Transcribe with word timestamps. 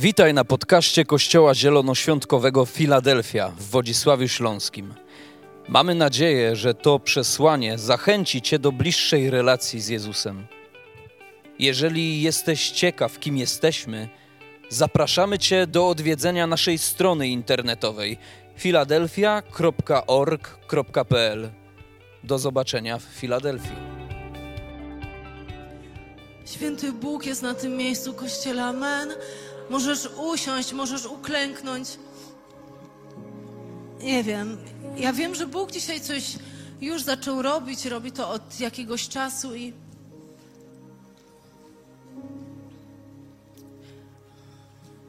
Witaj 0.00 0.34
na 0.34 0.44
podcaście 0.44 1.04
Kościoła 1.04 1.54
Zielonoświątkowego 1.54 2.66
Filadelfia 2.66 3.48
w 3.48 3.62
Wodzisławiu 3.62 4.28
Śląskim. 4.28 4.94
Mamy 5.68 5.94
nadzieję, 5.94 6.56
że 6.56 6.74
to 6.74 6.98
przesłanie 6.98 7.78
zachęci 7.78 8.42
Cię 8.42 8.58
do 8.58 8.72
bliższej 8.72 9.30
relacji 9.30 9.80
z 9.80 9.88
Jezusem. 9.88 10.46
Jeżeli 11.58 12.22
jesteś 12.22 12.70
ciekaw, 12.70 13.18
kim 13.18 13.36
jesteśmy, 13.36 14.08
zapraszamy 14.68 15.38
Cię 15.38 15.66
do 15.66 15.88
odwiedzenia 15.88 16.46
naszej 16.46 16.78
strony 16.78 17.28
internetowej 17.28 18.18
filadelfia.org.pl. 18.56 21.50
Do 22.24 22.38
zobaczenia 22.38 22.98
w 22.98 23.02
Filadelfii. 23.02 23.76
Święty 26.46 26.92
Bóg 26.92 27.26
jest 27.26 27.42
na 27.42 27.54
tym 27.54 27.76
miejscu, 27.76 28.14
Kościele, 28.14 28.64
amen. 28.64 29.08
Możesz 29.70 30.08
usiąść, 30.16 30.72
możesz 30.72 31.06
uklęknąć. 31.06 31.88
Nie 34.00 34.24
wiem. 34.24 34.58
Ja 34.96 35.12
wiem, 35.12 35.34
że 35.34 35.46
Bóg 35.46 35.70
dzisiaj 35.72 36.00
coś 36.00 36.36
już 36.80 37.02
zaczął 37.02 37.42
robić, 37.42 37.84
robi 37.84 38.12
to 38.12 38.30
od 38.30 38.60
jakiegoś 38.60 39.08
czasu 39.08 39.54
i 39.54 39.72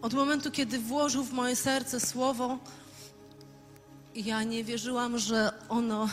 od 0.01 0.13
momentu, 0.13 0.51
kiedy 0.51 0.79
włożył 0.79 1.23
w 1.23 1.33
moje 1.33 1.55
serce 1.55 1.99
słowo, 1.99 2.57
ja 4.15 4.43
nie 4.43 4.63
wierzyłam, 4.63 5.17
że 5.17 5.51
ono 5.69 6.09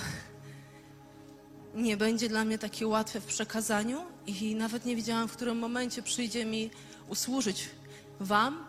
nie 1.74 1.96
będzie 1.96 2.28
dla 2.28 2.44
mnie 2.44 2.58
takie 2.58 2.86
łatwe 2.86 3.20
w 3.20 3.24
przekazaniu 3.24 4.00
i 4.26 4.54
nawet 4.54 4.84
nie 4.84 4.96
wiedziałam, 4.96 5.28
w 5.28 5.32
którym 5.32 5.58
momencie 5.58 6.02
przyjdzie 6.02 6.44
mi 6.44 6.70
usłużyć 7.08 7.68
Wam. 8.20 8.64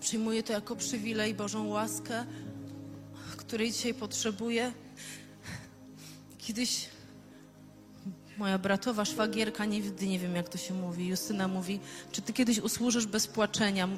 Przyjmuję 0.00 0.42
to 0.42 0.52
jako 0.52 0.76
przywilej, 0.76 1.34
Bożą 1.34 1.68
łaskę, 1.68 2.24
której 3.36 3.72
dzisiaj 3.72 3.94
potrzebuję. 3.94 4.72
Kiedyś 6.38 6.88
moja 8.38 8.58
bratowa 8.58 9.04
szwagierka, 9.04 9.64
nigdy 9.64 10.06
nie 10.06 10.18
wiem 10.18 10.34
jak 10.36 10.48
to 10.48 10.58
się 10.58 10.74
mówi, 10.74 11.06
Justyna 11.06 11.48
mówi, 11.48 11.80
czy 12.12 12.22
ty 12.22 12.32
kiedyś 12.32 12.58
usłużysz 12.58 13.06
bez 13.06 13.26
płaczenia? 13.26 13.88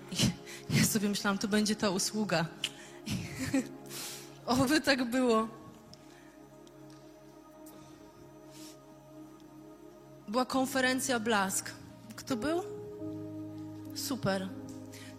Ja 0.70 0.84
sobie 0.84 1.08
myślałam, 1.08 1.38
to 1.38 1.48
będzie 1.48 1.76
ta 1.76 1.90
usługa. 1.90 2.46
Oby 4.46 4.80
tak 4.80 5.10
było. 5.10 5.48
Była 10.28 10.46
konferencja 10.46 11.20
Blask. 11.20 11.70
Kto 12.16 12.36
był? 12.36 12.79
Super. 13.94 14.48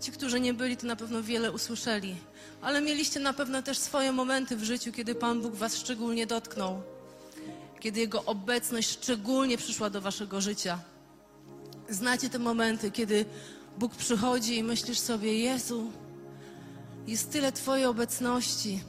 Ci, 0.02 0.12
którzy 0.12 0.40
nie 0.40 0.54
byli, 0.54 0.78
to 0.78 0.88
na 0.88 0.96
pewno 0.96 1.24
wiele 1.24 1.52
usłyszeli. 1.52 2.16
Ale 2.62 2.82
mieliście 2.82 3.20
na 3.20 3.34
pewno 3.34 3.62
też 3.62 3.78
swoje 3.78 4.12
momenty 4.12 4.56
w 4.56 4.64
życiu, 4.64 4.92
kiedy 4.92 5.16
Pan 5.16 5.42
Bóg 5.42 5.56
Was 5.56 5.78
szczególnie 5.78 6.28
dotknął. 6.28 6.82
Kiedy 7.80 8.00
Jego 8.00 8.26
obecność 8.26 8.90
szczególnie 8.90 9.58
przyszła 9.58 9.90
do 9.90 10.02
Waszego 10.02 10.42
życia. 10.42 10.80
Znacie 11.90 12.30
te 12.30 12.40
momenty, 12.40 12.92
kiedy 12.92 13.26
Bóg 13.78 13.96
przychodzi 13.96 14.58
i 14.58 14.64
myślisz 14.64 15.00
sobie: 15.00 15.40
Jezu, 15.40 15.92
jest 17.08 17.32
tyle 17.32 17.52
Twojej 17.52 17.86
obecności. 17.86 18.84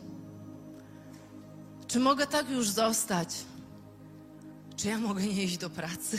Czy 1.86 2.00
mogę 2.00 2.26
tak 2.26 2.50
już 2.50 2.68
zostać? 2.68 3.28
Czy 4.76 4.88
ja 4.88 4.98
mogę 4.98 5.22
nie 5.22 5.44
iść 5.44 5.58
do 5.58 5.70
pracy? 5.70 6.18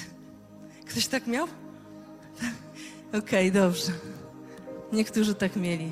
Ktoś 0.85 1.07
tak 1.07 1.27
miał? 1.27 1.47
Okej, 3.17 3.49
okay, 3.49 3.61
dobrze. 3.61 3.91
Niektórzy 4.93 5.35
tak 5.35 5.55
mieli. 5.55 5.91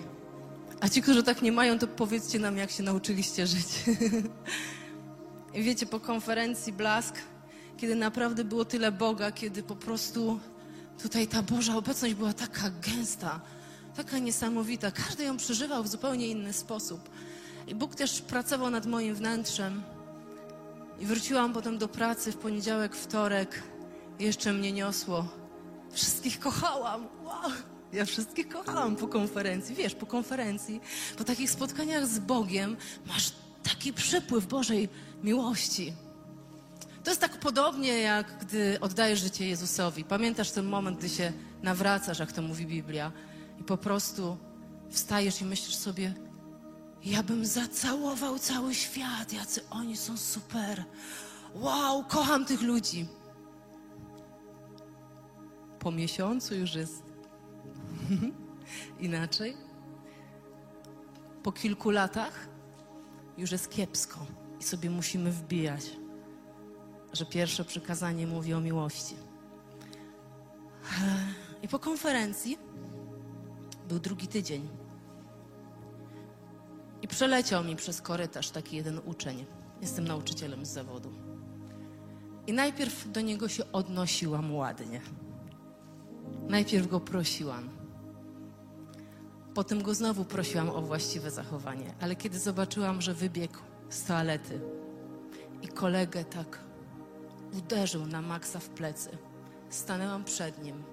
A 0.79 0.89
ci, 0.89 1.01
którzy 1.01 1.23
tak 1.23 1.41
nie 1.41 1.51
mają, 1.51 1.79
to 1.79 1.87
powiedzcie 1.87 2.39
nam, 2.39 2.57
jak 2.57 2.71
się 2.71 2.83
nauczyliście 2.83 3.47
żyć. 3.47 3.67
I 5.53 5.63
wiecie, 5.67 5.85
po 5.85 5.99
konferencji 5.99 6.73
Blask, 6.73 7.15
kiedy 7.77 7.95
naprawdę 7.95 8.43
było 8.43 8.65
tyle 8.65 8.91
Boga, 8.91 9.31
kiedy 9.31 9.63
po 9.63 9.75
prostu 9.75 10.39
tutaj 11.03 11.27
ta 11.27 11.43
Boża 11.43 11.75
obecność 11.75 12.13
była 12.13 12.33
taka 12.33 12.69
gęsta, 12.69 13.41
taka 13.95 14.19
niesamowita. 14.19 14.91
Każdy 14.91 15.23
ją 15.23 15.37
przeżywał 15.37 15.83
w 15.83 15.87
zupełnie 15.87 16.27
inny 16.27 16.53
sposób. 16.53 17.09
I 17.67 17.75
Bóg 17.75 17.95
też 17.95 18.21
pracował 18.21 18.69
nad 18.69 18.85
moim 18.85 19.15
wnętrzem. 19.15 19.83
I 20.99 21.05
wróciłam 21.05 21.53
potem 21.53 21.77
do 21.77 21.87
pracy 21.87 22.31
w 22.31 22.37
poniedziałek, 22.37 22.95
wtorek. 22.95 23.63
Jeszcze 24.19 24.53
mnie 24.53 24.71
niosło. 24.71 25.40
Wszystkich 25.93 26.39
kochałam. 26.39 27.07
Wow. 27.23 27.51
Ja 27.93 28.05
wszystkich 28.05 28.49
kochałam 28.49 28.95
po 28.95 29.07
konferencji. 29.07 29.75
Wiesz, 29.75 29.95
po 29.95 30.05
konferencji, 30.05 30.81
po 31.17 31.23
takich 31.23 31.51
spotkaniach 31.51 32.07
z 32.07 32.19
Bogiem 32.19 32.77
masz 33.05 33.31
taki 33.63 33.93
przepływ 33.93 34.47
Bożej 34.47 34.89
miłości. 35.23 35.93
To 37.03 37.11
jest 37.11 37.21
tak 37.21 37.39
podobnie, 37.39 37.99
jak 37.99 38.37
gdy 38.41 38.77
oddajesz 38.81 39.19
życie 39.19 39.47
Jezusowi. 39.47 40.03
Pamiętasz 40.03 40.51
ten 40.51 40.65
moment, 40.65 40.97
gdy 40.97 41.09
się 41.09 41.33
nawracasz, 41.63 42.19
jak 42.19 42.31
to 42.31 42.41
mówi 42.41 42.65
Biblia, 42.65 43.11
i 43.59 43.63
po 43.63 43.77
prostu 43.77 44.37
wstajesz 44.89 45.41
i 45.41 45.45
myślisz 45.45 45.75
sobie, 45.75 46.13
ja 47.03 47.23
bym 47.23 47.45
zacałował 47.45 48.39
cały 48.39 48.75
świat, 48.75 49.33
jacy 49.33 49.61
oni 49.69 49.97
są 49.97 50.17
super. 50.17 50.83
Wow, 51.55 52.03
kocham 52.03 52.45
tych 52.45 52.61
ludzi. 52.61 53.07
Po 55.81 55.91
miesiącu 55.91 56.55
już 56.55 56.75
jest 56.75 57.03
inaczej. 58.99 59.57
Po 61.43 61.51
kilku 61.51 61.89
latach 61.89 62.47
już 63.37 63.51
jest 63.51 63.69
kiepsko 63.69 64.25
i 64.59 64.63
sobie 64.63 64.89
musimy 64.89 65.31
wbijać, 65.31 65.91
że 67.13 67.25
pierwsze 67.25 67.65
przykazanie 67.65 68.27
mówi 68.27 68.53
o 68.53 68.61
miłości. 68.61 69.15
I 71.61 71.67
po 71.67 71.79
konferencji 71.79 72.57
był 73.87 73.99
drugi 73.99 74.27
tydzień. 74.27 74.69
I 77.01 77.07
przeleciał 77.07 77.63
mi 77.63 77.75
przez 77.75 78.01
korytarz 78.01 78.51
taki 78.51 78.75
jeden 78.75 78.99
uczeń. 79.05 79.45
Jestem 79.81 80.07
nauczycielem 80.07 80.65
z 80.65 80.69
zawodu. 80.69 81.11
I 82.47 82.53
najpierw 82.53 83.11
do 83.11 83.21
niego 83.21 83.49
się 83.49 83.71
odnosiłam 83.71 84.55
ładnie. 84.55 85.01
Najpierw 86.51 86.87
go 86.87 86.99
prosiłam. 86.99 87.69
Potem 89.53 89.83
go 89.83 89.93
znowu 89.93 90.25
prosiłam 90.25 90.69
o 90.69 90.81
właściwe 90.81 91.31
zachowanie. 91.31 91.93
Ale 92.01 92.15
kiedy 92.15 92.39
zobaczyłam, 92.39 93.01
że 93.01 93.13
wybiegł 93.13 93.57
z 93.89 94.03
toalety 94.03 94.61
i 95.61 95.67
kolegę 95.67 96.25
tak 96.25 96.59
uderzył 97.57 98.05
na 98.05 98.21
maksa 98.21 98.59
w 98.59 98.69
plecy, 98.69 99.17
stanęłam 99.69 100.23
przed 100.23 100.63
nim. 100.63 100.83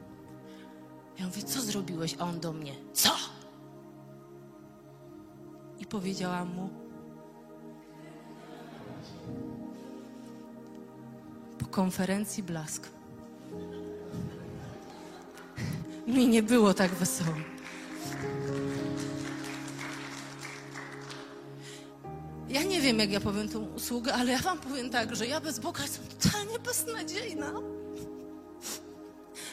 Ja 1.19 1.27
mówię, 1.27 1.43
co 1.43 1.61
zrobiłeś? 1.61 2.17
A 2.19 2.25
on 2.25 2.41
do 2.41 2.53
mnie, 2.53 2.75
co? 2.93 3.11
I 5.79 5.87
powiedziałam 5.87 6.55
mu, 6.55 6.71
po 11.59 11.67
konferencji 11.67 12.43
Blask 12.43 12.89
mi 16.09 16.29
nie 16.29 16.43
było 16.43 16.75
tak 16.75 16.91
wesoło. 16.91 17.35
Ja 22.49 22.63
nie 22.63 22.81
wiem, 22.81 22.99
jak 22.99 23.11
ja 23.11 23.21
powiem 23.21 23.49
tą 23.49 23.59
usługę, 23.59 24.15
ale 24.15 24.33
ja 24.33 24.39
wam 24.39 24.59
powiem 24.59 24.91
tak, 24.91 25.17
że 25.17 25.27
ja 25.27 25.41
bez 25.41 25.59
Boga 25.59 25.83
jestem 25.83 26.05
totalnie 26.07 26.59
beznadziejna. 26.59 27.53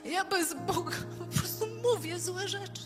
Ja 0.06 0.26
bez 0.26 0.54
Boga 0.54 0.96
po 1.20 1.38
prostu 1.38 1.68
mówię 1.84 2.20
złe 2.20 2.48
rzeczy. 2.48 2.82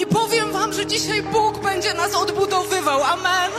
I 0.00 0.06
powiem 0.06 0.52
wam, 0.52 0.72
że 0.72 0.86
dzisiaj 0.86 1.22
Bóg 1.22 1.58
będzie 1.58 1.94
nas 1.94 2.14
odbudowywał. 2.14 3.02
Amen. 3.02 3.50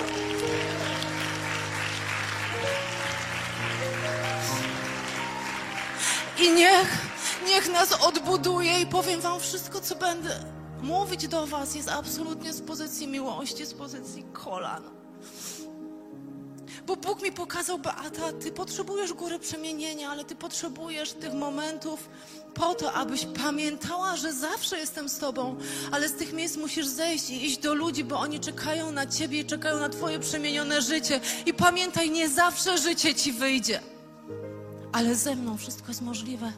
I 6.39 6.51
niech 6.51 7.08
Niech 7.47 7.71
nas 7.71 7.91
odbuduje 7.91 8.81
i 8.81 8.85
powiem 8.85 9.21
Wam 9.21 9.39
wszystko, 9.39 9.81
co 9.81 9.95
będę 9.95 10.43
mówić 10.81 11.27
do 11.27 11.47
Was, 11.47 11.75
jest 11.75 11.89
absolutnie 11.89 12.53
z 12.53 12.61
pozycji 12.61 13.07
miłości, 13.07 13.65
z 13.65 13.73
pozycji 13.73 14.23
kolan. 14.33 14.83
Bo 16.87 16.95
Bóg 16.95 17.21
mi 17.23 17.31
pokazał, 17.31 17.79
Beata, 17.79 18.33
Ty 18.39 18.51
potrzebujesz 18.51 19.13
góry 19.13 19.39
przemienienia, 19.39 20.09
ale 20.09 20.25
Ty 20.25 20.35
potrzebujesz 20.35 21.13
tych 21.13 21.33
momentów 21.33 22.09
po 22.53 22.75
to, 22.75 22.93
abyś 22.93 23.25
pamiętała, 23.25 24.15
że 24.15 24.33
zawsze 24.33 24.77
jestem 24.77 25.09
z 25.09 25.17
Tobą, 25.17 25.55
ale 25.91 26.09
z 26.09 26.13
tych 26.13 26.33
miejsc 26.33 26.57
musisz 26.57 26.87
zejść 26.87 27.29
i 27.29 27.45
iść 27.45 27.57
do 27.57 27.73
ludzi, 27.73 28.03
bo 28.03 28.19
oni 28.19 28.39
czekają 28.39 28.91
na 28.91 29.07
Ciebie 29.07 29.39
i 29.39 29.45
czekają 29.45 29.79
na 29.79 29.89
Twoje 29.89 30.19
przemienione 30.19 30.81
życie. 30.81 31.19
I 31.45 31.53
pamiętaj, 31.53 32.11
nie 32.11 32.29
zawsze 32.29 32.77
życie 32.77 33.15
Ci 33.15 33.31
wyjdzie, 33.31 33.81
ale 34.91 35.15
ze 35.15 35.35
mną 35.35 35.57
wszystko 35.57 35.87
jest 35.87 36.01
możliwe. 36.01 36.53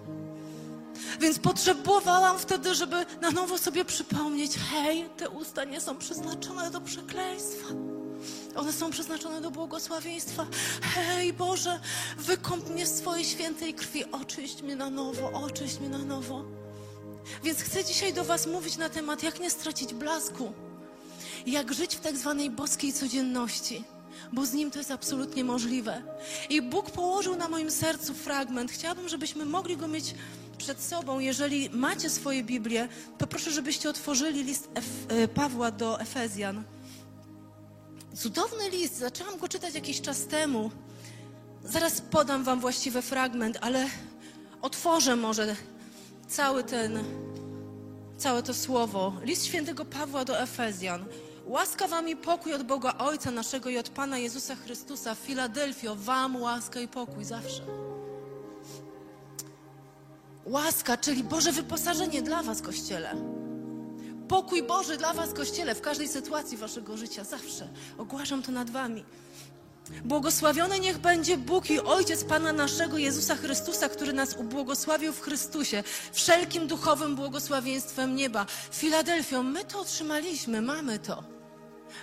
Więc 1.19 1.39
potrzebowałam 1.39 2.39
wtedy, 2.39 2.75
żeby 2.75 3.06
na 3.21 3.31
nowo 3.31 3.57
sobie 3.57 3.86
przypomnieć: 3.86 4.51
hej, 4.71 5.09
te 5.18 5.30
usta 5.30 5.63
nie 5.63 5.81
są 5.81 5.98
przeznaczone 5.98 6.71
do 6.71 6.81
przekleństwa. 6.81 7.68
One 8.56 8.74
są 8.74 8.92
przeznaczone 8.92 9.42
do 9.42 9.51
błogosławieństwa. 9.51 10.45
Hej 10.81 11.33
Boże, 11.33 11.80
wykąp 12.18 12.69
mnie 12.69 12.88
swojej 12.88 13.25
świętej 13.25 13.74
krwi, 13.74 14.12
oczyść 14.12 14.62
mnie 14.62 14.75
na 14.75 14.89
nowo, 14.89 15.31
oczyść 15.31 15.80
mnie 15.80 15.89
na 15.89 15.98
nowo. 15.98 16.45
Więc 17.44 17.59
chcę 17.59 17.86
dzisiaj 17.86 18.13
do 18.13 18.24
Was 18.24 18.47
mówić 18.47 18.77
na 18.77 18.89
temat, 18.89 19.24
jak 19.24 19.39
nie 19.39 19.50
stracić 19.50 19.94
blasku, 19.94 20.54
jak 21.45 21.74
żyć 21.74 21.95
w 21.95 22.00
tak 22.00 22.18
zwanej 22.18 22.50
boskiej 22.50 22.94
codzienności, 22.94 23.83
bo 24.33 24.45
z 24.45 24.54
Nim 24.54 24.71
to 24.71 24.77
jest 24.77 24.92
absolutnie 24.92 25.44
możliwe. 25.44 26.04
I 26.50 26.62
Bóg 26.62 26.92
położył 26.92 27.36
na 27.36 27.47
moim 27.47 27.71
sercu 27.71 28.13
fragment. 28.13 28.71
Chciałabym, 28.71 29.09
żebyśmy 29.09 29.45
mogli 29.45 29.77
go 29.77 29.88
mieć 29.88 30.15
przed 30.61 30.81
sobą. 30.81 31.19
Jeżeli 31.19 31.69
macie 31.69 32.09
swoje 32.09 32.43
Biblię, 32.43 32.87
to 33.17 33.27
proszę, 33.27 33.51
żebyście 33.51 33.89
otworzyli 33.89 34.43
list 34.43 34.69
Ef- 34.73 35.13
e, 35.23 35.27
Pawła 35.27 35.71
do 35.71 35.99
Efezjan. 36.01 36.63
Cudowny 38.15 38.69
list, 38.69 38.97
zaczęłam 38.97 39.37
go 39.39 39.47
czytać 39.47 39.73
jakiś 39.75 40.01
czas 40.01 40.25
temu. 40.27 40.71
Zaraz 41.63 42.01
podam 42.01 42.43
Wam 42.43 42.59
właściwy 42.59 43.01
fragment, 43.01 43.57
ale 43.61 43.87
otworzę 44.61 45.15
może 45.15 45.55
cały 46.27 46.63
ten, 46.63 46.99
całe 48.17 48.43
to 48.43 48.53
słowo. 48.53 49.13
List 49.23 49.45
świętego 49.45 49.85
Pawła 49.85 50.25
do 50.25 50.39
Efezjan. 50.39 51.05
Łaska 51.45 51.87
Wam 51.87 52.09
i 52.09 52.15
pokój 52.15 52.53
od 52.53 52.63
Boga 52.63 52.93
Ojca 52.97 53.31
naszego 53.31 53.69
i 53.69 53.77
od 53.77 53.89
Pana 53.89 54.17
Jezusa 54.17 54.55
Chrystusa. 54.55 55.15
Filadelfio, 55.15 55.95
Wam 55.95 56.35
łaska 56.41 56.79
i 56.79 56.87
pokój 56.87 57.25
zawsze. 57.25 57.61
Łaska, 60.45 60.97
czyli 60.97 61.23
Boże 61.23 61.51
wyposażenie 61.51 62.21
dla 62.21 62.43
Was, 62.43 62.61
Kościele. 62.61 63.15
Pokój 64.27 64.63
Boży 64.63 64.97
dla 64.97 65.13
Was, 65.13 65.33
Kościele, 65.33 65.75
w 65.75 65.81
każdej 65.81 66.07
sytuacji 66.07 66.57
Waszego 66.57 66.97
życia, 66.97 67.23
zawsze. 67.23 67.67
Ogłaszam 67.97 68.43
to 68.43 68.51
nad 68.51 68.69
Wami. 68.69 69.05
Błogosławiony 70.05 70.79
niech 70.79 70.97
będzie 70.97 71.38
Bóg 71.38 71.69
i 71.69 71.79
Ojciec 71.79 72.23
Pana 72.23 72.53
naszego 72.53 72.97
Jezusa 72.97 73.35
Chrystusa, 73.35 73.89
który 73.89 74.13
nas 74.13 74.35
ubłogosławił 74.38 75.13
w 75.13 75.21
Chrystusie, 75.21 75.83
wszelkim 76.11 76.67
duchowym 76.67 77.15
błogosławieństwem 77.15 78.15
nieba. 78.15 78.45
Filadelfio, 78.71 79.44
my 79.44 79.65
to 79.65 79.79
otrzymaliśmy, 79.79 80.61
mamy 80.61 80.99
to. 80.99 81.23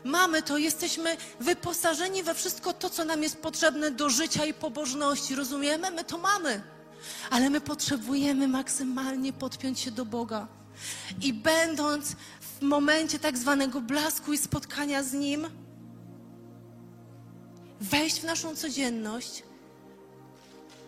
Mamy 0.05 0.43
to, 0.43 0.59
jesteśmy 0.59 1.17
wyposażeni 1.41 2.23
we 2.23 2.35
wszystko 2.35 2.73
to, 2.73 2.91
co 2.91 3.05
nam 3.05 3.23
jest 3.23 3.37
potrzebne 3.37 3.91
do 3.91 4.11
życia 4.11 4.45
i 4.45 4.55
pobożności. 4.55 5.35
Rozumiemy? 5.35 5.91
My 5.91 6.05
to 6.05 6.19
mamy. 6.19 6.63
Ale 7.31 7.51
my 7.51 7.61
potrzebujemy 7.61 8.49
maksymalnie 8.49 9.33
podpiąć 9.33 9.81
się 9.81 9.91
do 9.91 10.05
Boga. 10.05 10.49
I 11.23 11.33
będąc 11.33 12.17
w 12.41 12.63
momencie 12.63 13.19
tak 13.19 13.39
zwanego 13.39 13.81
blasku 13.81 14.33
i 14.33 14.39
spotkania 14.39 15.03
z 15.03 15.13
Nim, 15.13 15.47
wejść 17.81 18.21
w 18.21 18.25
naszą 18.25 18.57
codzienność 18.57 19.43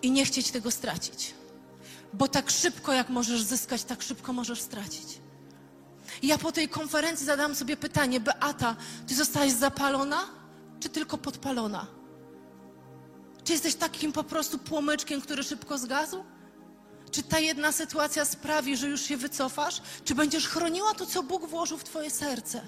i 0.02 0.10
nie 0.10 0.24
chcieć 0.24 0.50
tego 0.50 0.70
stracić. 0.70 1.34
Bo 2.12 2.28
tak 2.28 2.50
szybko, 2.50 2.92
jak 2.92 3.08
możesz 3.08 3.42
zyskać, 3.42 3.84
tak 3.84 4.02
szybko 4.02 4.32
możesz 4.32 4.60
stracić. 4.60 5.18
Ja 6.22 6.38
po 6.38 6.52
tej 6.52 6.68
konferencji 6.68 7.26
zadałam 7.26 7.54
sobie 7.54 7.76
pytanie, 7.76 8.20
Beata, 8.20 8.76
ty 9.06 9.14
zostałaś 9.14 9.52
zapalona, 9.52 10.20
czy 10.80 10.88
tylko 10.88 11.18
podpalona? 11.18 11.99
Czy 13.50 13.54
jesteś 13.54 13.74
takim 13.74 14.12
po 14.12 14.24
prostu 14.24 14.58
płomyczkiem, 14.58 15.20
który 15.20 15.42
szybko 15.42 15.78
zgasł? 15.78 16.24
Czy 17.10 17.22
ta 17.22 17.38
jedna 17.38 17.72
sytuacja 17.72 18.24
sprawi, 18.24 18.76
że 18.76 18.88
już 18.88 19.02
się 19.02 19.16
wycofasz? 19.16 19.82
Czy 20.04 20.14
będziesz 20.14 20.48
chroniła 20.48 20.94
to, 20.94 21.06
co 21.06 21.22
Bóg 21.22 21.46
włożył 21.46 21.78
w 21.78 21.84
Twoje 21.84 22.10
serce? 22.10 22.62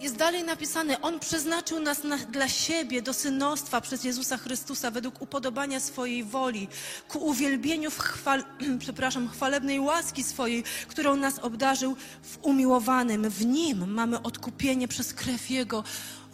Jest 0.00 0.16
dalej 0.16 0.44
napisane, 0.44 1.00
On 1.00 1.20
przeznaczył 1.20 1.80
nas 1.80 2.04
na, 2.04 2.16
dla 2.16 2.48
siebie 2.48 3.02
do 3.02 3.14
synostwa 3.14 3.80
przez 3.80 4.04
Jezusa 4.04 4.36
Chrystusa 4.36 4.90
według 4.90 5.22
upodobania 5.22 5.80
swojej 5.80 6.24
woli, 6.24 6.68
ku 7.08 7.18
uwielbieniu 7.18 7.90
w 7.90 7.98
chwal, 7.98 8.44
przepraszam, 8.84 9.28
chwalebnej 9.28 9.80
łaski 9.80 10.24
swojej, 10.24 10.64
którą 10.88 11.16
nas 11.16 11.38
obdarzył 11.38 11.96
w 12.22 12.38
umiłowanym. 12.42 13.30
W 13.30 13.46
Nim 13.46 13.92
mamy 13.92 14.22
odkupienie 14.22 14.88
przez 14.88 15.14
krew 15.14 15.50
Jego. 15.50 15.84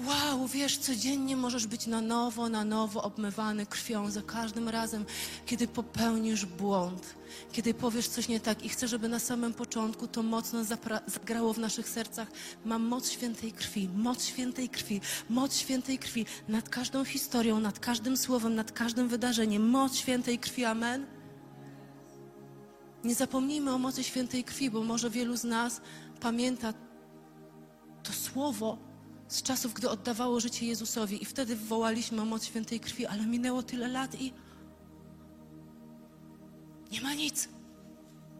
Wow, 0.00 0.48
wiesz, 0.48 0.78
codziennie 0.78 1.36
możesz 1.36 1.66
być 1.66 1.86
na 1.86 2.00
nowo, 2.00 2.48
na 2.48 2.64
nowo 2.64 3.02
obmywany 3.02 3.66
krwią 3.66 4.10
za 4.10 4.22
każdym 4.22 4.68
razem, 4.68 5.04
kiedy 5.46 5.68
popełnisz 5.68 6.46
błąd, 6.46 7.14
kiedy 7.52 7.74
powiesz 7.74 8.08
coś 8.08 8.28
nie 8.28 8.40
tak 8.40 8.64
i 8.64 8.68
chcę, 8.68 8.88
żeby 8.88 9.08
na 9.08 9.18
samym 9.18 9.54
początku 9.54 10.06
to 10.06 10.22
mocno 10.22 10.64
zagrało 11.06 11.52
w 11.52 11.58
naszych 11.58 11.88
sercach. 11.88 12.28
Mam 12.64 12.82
moc 12.82 13.10
świętej 13.10 13.52
krwi, 13.52 13.88
moc 13.94 14.24
świętej 14.24 14.68
krwi, 14.68 15.00
moc 15.30 15.56
świętej 15.56 15.98
krwi 15.98 16.26
nad 16.48 16.68
każdą 16.68 17.04
historią, 17.04 17.60
nad 17.60 17.78
każdym 17.78 18.16
słowem, 18.16 18.54
nad 18.54 18.72
każdym 18.72 19.08
wydarzeniem. 19.08 19.70
Moc 19.70 19.96
świętej 19.96 20.38
krwi, 20.38 20.64
amen. 20.64 21.06
Nie 23.04 23.14
zapomnijmy 23.14 23.72
o 23.72 23.78
mocy 23.78 24.04
świętej 24.04 24.44
krwi, 24.44 24.70
bo 24.70 24.82
może 24.82 25.10
wielu 25.10 25.36
z 25.36 25.44
nas 25.44 25.80
pamięta 26.20 26.74
to 28.02 28.12
słowo 28.12 28.93
z 29.34 29.42
czasów, 29.42 29.74
gdy 29.74 29.90
oddawało 29.90 30.40
życie 30.40 30.66
Jezusowi 30.66 31.22
i 31.22 31.24
wtedy 31.24 31.56
wołaliśmy 31.56 32.22
o 32.22 32.24
moc 32.24 32.44
świętej 32.44 32.80
krwi, 32.80 33.06
ale 33.06 33.26
minęło 33.26 33.62
tyle 33.62 33.88
lat 33.88 34.20
i 34.20 34.32
nie 36.92 37.00
ma 37.00 37.14
nic. 37.14 37.48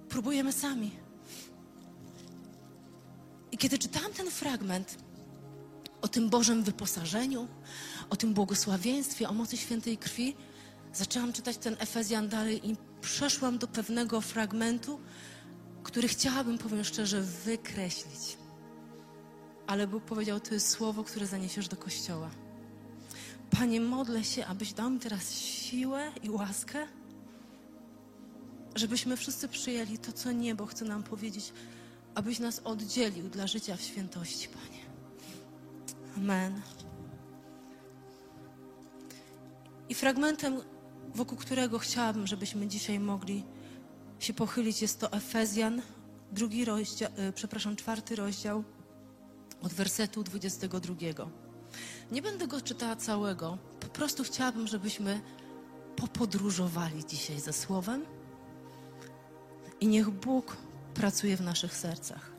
Próbujemy 0.08 0.52
sami. 0.52 0.91
I 3.52 3.58
kiedy 3.58 3.79
czytałam 3.79 4.12
ten 4.12 4.31
fragment 4.31 4.99
o 6.02 6.08
tym 6.08 6.31
Bożym 6.31 6.62
wyposażeniu, 6.62 7.49
o 8.11 8.17
tym 8.17 8.35
błogosławieństwie, 8.35 9.29
o 9.29 9.32
mocy 9.32 9.56
świętej 9.56 9.99
krwi, 9.99 10.37
zaczęłam 10.93 11.32
czytać 11.32 11.56
ten 11.56 11.76
Efezjan 11.79 12.29
dalej 12.29 12.70
i 12.70 12.76
przeszłam 13.00 13.58
do 13.58 13.69
pewnego 13.69 14.20
fragmentu, 14.20 15.00
który 15.82 16.08
chciałabym, 16.08 16.58
powiem 16.58 16.85
szczerze, 16.85 17.20
wykreślić. 17.20 18.44
Ale 19.66 19.87
Bóg 19.87 20.05
powiedział, 20.05 20.40
to 20.40 20.55
jest 20.55 20.69
słowo, 20.69 21.05
które 21.05 21.26
zaniesiesz 21.26 21.69
do 21.69 21.76
kościoła. 21.76 22.31
Panie, 23.50 23.81
modlę 23.81 24.25
się, 24.25 24.46
abyś 24.46 24.72
dał 24.72 24.90
mi 24.90 25.00
teraz 25.00 25.32
siłę 25.32 26.12
i 26.22 26.31
łaskę, 26.31 26.87
żebyśmy 28.74 29.17
wszyscy 29.17 29.48
przyjęli 29.48 29.98
to, 29.98 30.12
co 30.12 30.32
niebo 30.32 30.67
chce 30.67 30.84
nam 30.84 31.03
powiedzieć, 31.03 31.53
abyś 32.15 32.38
nas 32.38 32.60
oddzielił 32.65 33.29
dla 33.29 33.46
życia 33.46 33.77
w 33.77 33.82
świętości, 33.82 34.48
Panie. 34.48 34.84
Amen. 36.17 36.60
I 39.88 39.94
fragmentem, 39.94 40.60
wokół 41.15 41.38
którego 41.38 41.79
chciałabym, 41.79 42.27
żebyśmy 42.27 42.67
dzisiaj 42.67 43.00
mogli 43.00 43.44
się 44.19 44.34
pochylić, 44.34 44.82
jest 44.82 45.00
to 45.00 45.12
Efezjan, 45.12 45.82
drugi 46.32 46.65
rozdział, 46.65 47.10
e, 47.17 47.32
przepraszam, 47.32 47.77
czwarty 47.77 48.17
rozdział, 48.17 48.65
od 49.64 49.72
wersetu 49.72 50.22
22. 50.22 50.94
Nie 52.12 52.22
będę 52.22 52.46
go 52.46 52.60
czytała 52.60 52.96
całego, 52.96 53.58
po 53.80 53.86
prostu 53.86 54.24
chciałabym, 54.24 54.66
żebyśmy 54.66 55.20
popodróżowali 55.96 57.04
dzisiaj 57.04 57.40
ze 57.40 57.52
Słowem 57.52 58.04
i 59.80 59.86
niech 59.86 60.10
Bóg 60.10 60.56
pracuje 60.94 61.36
w 61.36 61.40
naszych 61.40 61.76
sercach. 61.76 62.32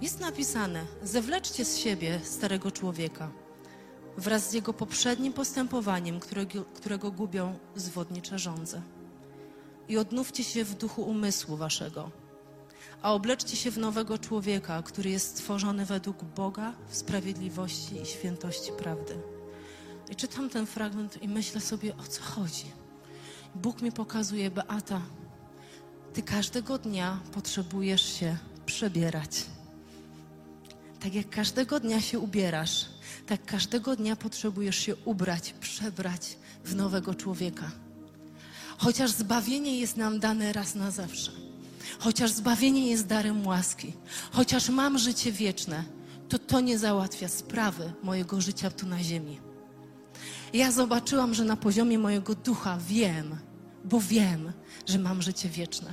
Jest 0.00 0.20
napisane: 0.20 0.84
Zewleczcie 1.02 1.64
z 1.64 1.78
siebie 1.78 2.20
starego 2.24 2.70
człowieka 2.70 3.30
wraz 4.16 4.50
z 4.50 4.52
jego 4.52 4.72
poprzednim 4.72 5.32
postępowaniem, 5.32 6.20
którego, 6.20 6.64
którego 6.64 7.10
gubią 7.10 7.58
zwodnicze 7.76 8.38
żądze. 8.38 8.82
I 9.88 9.98
odnówcie 9.98 10.44
się 10.44 10.64
w 10.64 10.74
duchu 10.74 11.02
umysłu 11.02 11.56
waszego, 11.56 12.10
a 13.02 13.12
obleczcie 13.12 13.56
się 13.56 13.70
w 13.70 13.78
nowego 13.78 14.18
człowieka, 14.18 14.82
który 14.82 15.10
jest 15.10 15.28
stworzony 15.28 15.86
według 15.86 16.24
Boga 16.24 16.72
w 16.88 16.96
sprawiedliwości 16.96 18.02
i 18.02 18.06
świętości 18.06 18.72
prawdy. 18.78 19.18
I 20.10 20.16
czytam 20.16 20.50
ten 20.50 20.66
fragment 20.66 21.22
i 21.22 21.28
myślę 21.28 21.60
sobie, 21.60 21.96
o 21.96 22.02
co 22.02 22.22
chodzi. 22.22 22.66
Bóg 23.54 23.82
mi 23.82 23.92
pokazuje, 23.92 24.50
Beata, 24.50 25.02
ty 26.12 26.22
każdego 26.22 26.78
dnia 26.78 27.20
potrzebujesz 27.32 28.20
się 28.20 28.36
przebierać. 28.66 29.44
Tak 31.00 31.14
jak 31.14 31.30
każdego 31.30 31.80
dnia 31.80 32.00
się 32.00 32.18
ubierasz, 32.18 32.86
tak 33.26 33.44
każdego 33.44 33.96
dnia 33.96 34.16
potrzebujesz 34.16 34.76
się 34.76 34.96
ubrać, 34.96 35.54
przebrać 35.60 36.36
w 36.64 36.74
nowego 36.74 37.14
człowieka. 37.14 37.70
Chociaż 38.78 39.10
zbawienie 39.10 39.80
jest 39.80 39.96
nam 39.96 40.20
dane 40.20 40.52
raz 40.52 40.74
na 40.74 40.90
zawsze, 40.90 41.32
chociaż 41.98 42.30
zbawienie 42.30 42.90
jest 42.90 43.06
darem 43.06 43.46
łaski, 43.46 43.92
chociaż 44.32 44.68
mam 44.68 44.98
życie 44.98 45.32
wieczne, 45.32 45.84
to 46.28 46.38
to 46.38 46.60
nie 46.60 46.78
załatwia 46.78 47.28
sprawy 47.28 47.92
mojego 48.02 48.40
życia 48.40 48.70
tu 48.70 48.86
na 48.86 49.02
ziemi. 49.02 49.40
Ja 50.52 50.72
zobaczyłam, 50.72 51.34
że 51.34 51.44
na 51.44 51.56
poziomie 51.56 51.98
mojego 51.98 52.34
ducha 52.34 52.78
wiem, 52.88 53.36
bo 53.84 54.00
wiem, 54.00 54.52
że 54.86 54.98
mam 54.98 55.22
życie 55.22 55.48
wieczne. 55.48 55.92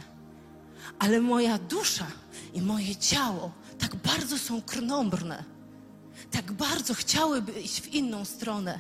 Ale 1.00 1.22
moja 1.22 1.58
dusza 1.58 2.08
i 2.54 2.62
moje 2.62 2.96
ciało 2.96 3.52
tak 3.80 3.96
bardzo 3.96 4.38
są 4.38 4.62
krnąbrne, 4.62 5.44
tak 6.32 6.52
bardzo 6.52 6.94
chciałyby 6.94 7.62
iść 7.62 7.82
w 7.82 7.94
inną 7.94 8.26
stronę. 8.26 8.80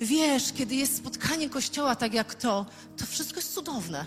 Wiesz, 0.00 0.52
kiedy 0.52 0.74
jest 0.74 0.96
spotkanie 0.96 1.50
kościoła 1.50 1.96
tak 1.96 2.14
jak 2.14 2.34
to, 2.34 2.66
to 2.96 3.06
wszystko 3.06 3.36
jest 3.36 3.54
cudowne. 3.54 4.06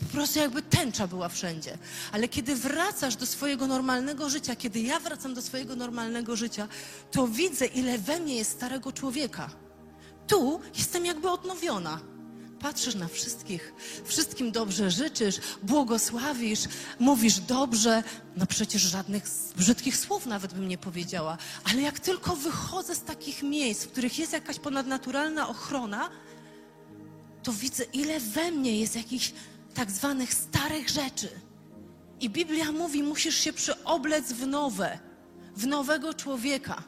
Po 0.00 0.06
prostu 0.12 0.38
jakby 0.38 0.62
tęcza 0.62 1.06
była 1.06 1.28
wszędzie. 1.28 1.78
Ale 2.12 2.28
kiedy 2.28 2.56
wracasz 2.56 3.16
do 3.16 3.26
swojego 3.26 3.66
normalnego 3.66 4.30
życia, 4.30 4.56
kiedy 4.56 4.80
ja 4.80 5.00
wracam 5.00 5.34
do 5.34 5.42
swojego 5.42 5.76
normalnego 5.76 6.36
życia, 6.36 6.68
to 7.10 7.28
widzę, 7.28 7.66
ile 7.66 7.98
we 7.98 8.20
mnie 8.20 8.36
jest 8.36 8.50
starego 8.50 8.92
człowieka. 8.92 9.50
Tu 10.26 10.60
jestem 10.78 11.06
jakby 11.06 11.30
odnowiona. 11.30 12.00
Patrzysz 12.60 12.94
na 12.94 13.08
wszystkich, 13.08 13.72
wszystkim 14.04 14.52
dobrze 14.52 14.90
życzysz, 14.90 15.40
błogosławisz, 15.62 16.60
mówisz 16.98 17.40
dobrze. 17.40 18.02
No 18.36 18.46
przecież 18.46 18.82
żadnych 18.82 19.24
brzydkich 19.56 19.96
słów 19.96 20.26
nawet 20.26 20.54
bym 20.54 20.68
nie 20.68 20.78
powiedziała. 20.78 21.38
Ale 21.64 21.82
jak 21.82 22.00
tylko 22.00 22.36
wychodzę 22.36 22.94
z 22.94 23.02
takich 23.02 23.42
miejsc, 23.42 23.84
w 23.84 23.90
których 23.90 24.18
jest 24.18 24.32
jakaś 24.32 24.58
ponadnaturalna 24.58 25.48
ochrona, 25.48 26.10
to 27.42 27.52
widzę, 27.52 27.84
ile 27.84 28.20
we 28.20 28.50
mnie 28.50 28.80
jest 28.80 28.96
jakichś 28.96 29.32
tak 29.74 29.90
zwanych 29.90 30.34
starych 30.34 30.88
rzeczy. 30.88 31.28
I 32.20 32.30
Biblia 32.30 32.72
mówi, 32.72 33.02
musisz 33.02 33.36
się 33.36 33.52
przyoblec 33.52 34.32
w 34.32 34.46
nowe, 34.46 34.98
w 35.56 35.66
nowego 35.66 36.14
człowieka. 36.14 36.82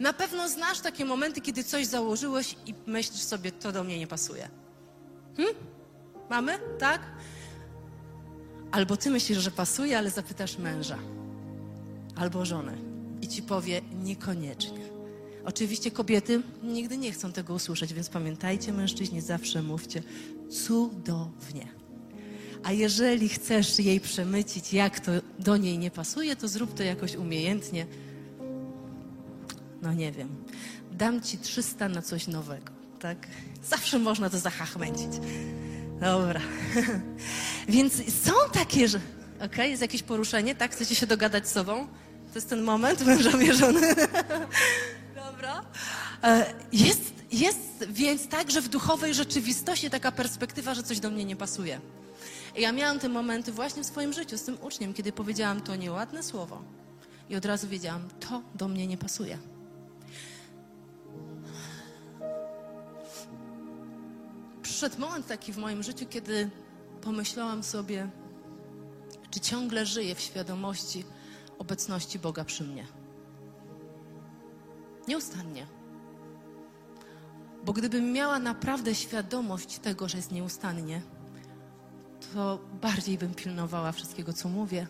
Na 0.00 0.12
pewno 0.12 0.48
znasz 0.48 0.80
takie 0.80 1.04
momenty, 1.04 1.40
kiedy 1.40 1.64
coś 1.64 1.86
założyłeś 1.86 2.56
i 2.66 2.74
myślisz 2.86 3.22
sobie, 3.22 3.52
to 3.52 3.72
do 3.72 3.84
mnie 3.84 3.98
nie 3.98 4.06
pasuje. 4.06 4.48
Hm? 5.36 5.54
Mamy? 6.30 6.58
Tak? 6.78 7.00
Albo 8.72 8.96
ty 8.96 9.10
myślisz, 9.10 9.38
że 9.38 9.50
pasuje, 9.50 9.98
ale 9.98 10.10
zapytasz 10.10 10.58
męża 10.58 10.98
albo 12.16 12.44
żonę 12.44 12.76
i 13.20 13.28
ci 13.28 13.42
powie 13.42 13.82
niekoniecznie. 14.02 14.86
Oczywiście 15.44 15.90
kobiety 15.90 16.42
nigdy 16.62 16.98
nie 16.98 17.12
chcą 17.12 17.32
tego 17.32 17.54
usłyszeć, 17.54 17.94
więc 17.94 18.08
pamiętajcie, 18.08 18.72
mężczyźni, 18.72 19.20
zawsze 19.20 19.62
mówcie 19.62 20.02
cudownie. 20.50 21.75
A 22.66 22.72
jeżeli 22.72 23.28
chcesz 23.28 23.78
jej 23.78 24.00
przemycić, 24.00 24.72
jak 24.72 25.00
to 25.00 25.12
do 25.38 25.56
niej 25.56 25.78
nie 25.78 25.90
pasuje, 25.90 26.36
to 26.36 26.48
zrób 26.48 26.74
to 26.74 26.82
jakoś 26.82 27.14
umiejętnie. 27.14 27.86
No 29.82 29.92
nie 29.92 30.12
wiem. 30.12 30.28
Dam 30.92 31.22
ci 31.22 31.38
300 31.38 31.88
na 31.88 32.02
coś 32.02 32.26
nowego, 32.26 32.72
tak? 33.00 33.18
Zawsze 33.70 33.98
można 33.98 34.30
to 34.30 34.38
zahachmęcić. 34.38 35.10
Dobra. 36.00 36.40
Więc 37.68 37.94
są 38.24 38.32
takie, 38.52 38.88
że... 38.88 39.00
Okej, 39.36 39.46
okay, 39.46 39.68
jest 39.68 39.82
jakieś 39.82 40.02
poruszenie, 40.02 40.54
tak? 40.54 40.72
Chcecie 40.72 40.94
się 40.94 41.06
dogadać 41.06 41.48
z 41.48 41.52
sobą? 41.52 41.86
To 42.32 42.34
jest 42.34 42.48
ten 42.48 42.62
moment, 42.62 43.06
mężowie 43.06 43.54
żony. 43.54 43.94
Dobra. 45.26 45.64
E, 46.22 46.54
jest, 46.72 47.12
jest 47.32 47.84
więc 47.88 48.28
tak, 48.28 48.50
że 48.50 48.60
w 48.60 48.68
duchowej 48.68 49.14
rzeczywistości 49.14 49.90
taka 49.90 50.12
perspektywa, 50.12 50.74
że 50.74 50.82
coś 50.82 51.00
do 51.00 51.10
mnie 51.10 51.24
nie 51.24 51.36
pasuje. 51.36 51.80
Ja 52.56 52.72
miałam 52.72 52.98
te 52.98 53.08
momenty 53.08 53.52
właśnie 53.52 53.82
w 53.82 53.86
swoim 53.86 54.12
życiu 54.12 54.38
z 54.38 54.42
tym 54.42 54.58
uczniem, 54.62 54.94
kiedy 54.94 55.12
powiedziałam 55.12 55.60
to 55.60 55.76
nieładne 55.76 56.22
słowo. 56.22 56.62
I 57.28 57.36
od 57.36 57.44
razu 57.44 57.68
wiedziałam, 57.68 58.08
to 58.20 58.42
do 58.54 58.68
mnie 58.68 58.86
nie 58.86 58.96
pasuje. 58.96 59.38
Przyszedł 64.62 65.00
moment 65.00 65.26
taki 65.26 65.52
w 65.52 65.58
moim 65.58 65.82
życiu, 65.82 66.06
kiedy 66.10 66.50
pomyślałam 67.02 67.62
sobie, 67.62 68.10
czy 69.30 69.40
ciągle 69.40 69.86
żyję 69.86 70.14
w 70.14 70.20
świadomości 70.20 71.04
obecności 71.58 72.18
Boga 72.18 72.44
przy 72.44 72.64
mnie. 72.64 72.86
Nieustannie. 75.08 75.66
Bo 77.64 77.72
gdybym 77.72 78.12
miała 78.12 78.38
naprawdę 78.38 78.94
świadomość 78.94 79.78
tego, 79.78 80.08
że 80.08 80.16
jest 80.16 80.32
nieustannie, 80.32 81.02
to 82.36 82.58
bardziej 82.82 83.18
bym 83.18 83.34
pilnowała 83.34 83.92
wszystkiego, 83.92 84.32
co 84.32 84.48
mówię, 84.48 84.86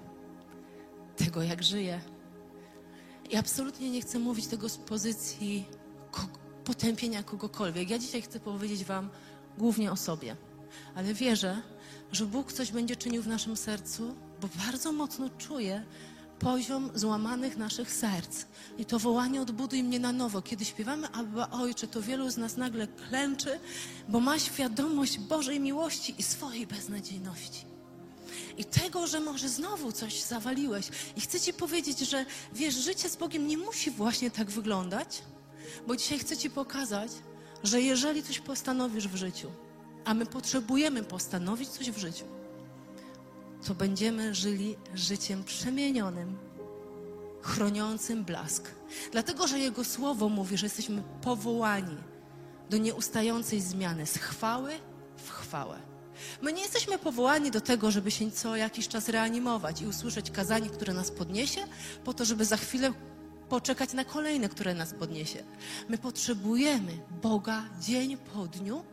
tego, 1.17 1.43
jak 1.43 1.63
żyję. 1.63 2.01
I 3.31 3.37
absolutnie 3.37 3.91
nie 3.91 4.01
chcę 4.01 4.19
mówić 4.19 4.47
tego 4.47 4.69
z 4.69 4.79
pozycji 4.79 5.65
potępienia 6.65 7.23
kogokolwiek. 7.23 7.91
Ja 7.91 7.99
dzisiaj 7.99 8.23
chcę 8.23 8.41
powiedzieć 8.41 8.85
Wam 8.85 9.11
głównie 9.59 9.93
o 9.93 9.97
sobie, 9.97 10.37
ale 10.95 11.15
wierzę, 11.15 11.63
że 12.13 12.27
Bóg 12.27 12.53
coś 12.53 12.73
będzie 12.73 12.97
czynił 12.97 13.23
w 13.23 13.29
naszym 13.29 13.57
sercu, 13.57 14.15
bo 14.41 14.49
bardzo 14.67 14.93
mocno 14.93 15.31
czuję, 15.39 15.85
poziom 16.39 16.91
złamanych 16.95 17.57
naszych 17.57 17.93
serc. 17.93 18.45
I 18.79 18.85
to 18.85 18.99
wołanie 18.99 19.43
odbuduj 19.43 19.83
mnie 19.83 20.01
na 20.01 20.13
nowo. 20.13 20.43
Kiedy 20.43 20.65
śpiewamy 20.65 21.09
Abba 21.13 21.51
Ojcze, 21.51 21.87
to 21.87 22.03
wielu 22.03 22.31
z 22.31 22.37
nas 22.37 22.57
nagle 22.57 22.87
klęczy, 22.87 23.59
bo 24.09 24.21
ma 24.21 24.39
świadomość 24.39 25.19
Bożej 25.19 25.61
miłości 25.61 26.15
i 26.19 26.23
swojej 26.23 26.67
beznadziejności. 26.67 27.65
I 28.59 28.65
tego, 28.65 29.07
że 29.07 29.21
może 29.21 29.49
znowu 29.49 29.93
coś 29.93 30.23
zawaliłeś. 30.23 30.89
I 31.17 31.21
chcę 31.21 31.41
Ci 31.41 31.55
powiedzieć, 31.55 31.99
że 31.99 32.27
wiesz, 32.53 32.75
życie 32.75 33.09
z 33.09 33.17
Bogiem 33.17 33.47
nie 33.47 33.59
musi 33.59 33.91
właśnie 33.91 34.31
tak 34.31 34.51
wyglądać, 34.51 35.23
bo 35.87 35.97
dzisiaj 35.97 36.19
chcę 36.19 36.37
Ci 36.37 36.51
pokazać, 36.51 37.13
że 37.63 37.81
jeżeli 37.83 38.23
coś 38.23 38.41
postanowisz 38.41 39.09
w 39.09 39.17
życiu, 39.17 39.51
a 40.05 40.15
my 40.15 40.27
potrzebujemy 40.27 41.03
postanowić 41.03 41.69
coś 41.69 41.91
w 41.91 41.99
życiu, 41.99 42.25
to 43.69 43.75
będziemy 43.75 44.35
żyli 44.35 44.77
życiem 44.95 45.45
przemienionym, 45.45 46.39
chroniącym 47.43 48.25
blask. 48.25 48.71
Dlatego, 49.13 49.47
że 49.47 49.59
Jego 49.59 49.85
Słowo 49.85 50.29
mówi, 50.29 50.57
że 50.57 50.67
jesteśmy 50.67 51.03
powołani 51.23 51.97
do 52.71 52.77
nieustającej 52.77 53.61
zmiany 53.61 54.07
z 54.07 54.17
chwały 54.17 54.73
w 55.17 55.31
chwałę. 55.31 55.79
My 56.43 56.53
nie 56.53 56.63
jesteśmy 56.63 56.99
powołani 56.99 57.51
do 57.51 57.61
tego, 57.61 57.91
żeby 57.91 58.11
się 58.11 58.31
co 58.31 58.57
jakiś 58.57 58.89
czas 58.89 59.09
reanimować 59.09 59.81
i 59.81 59.87
usłyszeć 59.87 60.31
kazanie, 60.31 60.71
które 60.71 60.95
nas 60.95 61.11
podniesie, 61.11 61.61
po 62.05 62.15
to, 62.15 62.25
żeby 62.25 62.45
za 62.45 62.57
chwilę 62.57 62.93
poczekać 63.49 63.93
na 63.93 64.05
kolejne, 64.05 64.49
które 64.49 64.75
nas 64.75 64.95
podniesie. 64.95 65.45
My 65.89 65.99
potrzebujemy 65.99 66.93
Boga 67.23 67.65
dzień 67.81 68.17
po 68.17 68.47
dniu, 68.47 68.85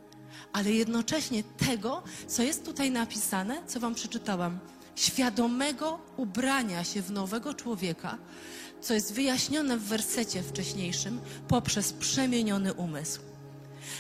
ale 0.53 0.71
jednocześnie 0.71 1.43
tego, 1.43 2.03
co 2.27 2.43
jest 2.43 2.65
tutaj 2.65 2.91
napisane, 2.91 3.63
co 3.67 3.79
Wam 3.79 3.95
przeczytałam, 3.95 4.59
świadomego 4.95 5.99
ubrania 6.17 6.83
się 6.83 7.01
w 7.01 7.11
nowego 7.11 7.53
człowieka, 7.53 8.17
co 8.81 8.93
jest 8.93 9.13
wyjaśnione 9.13 9.77
w 9.77 9.83
wersecie 9.83 10.43
wcześniejszym 10.43 11.21
poprzez 11.47 11.93
przemieniony 11.93 12.73
umysł. 12.73 13.21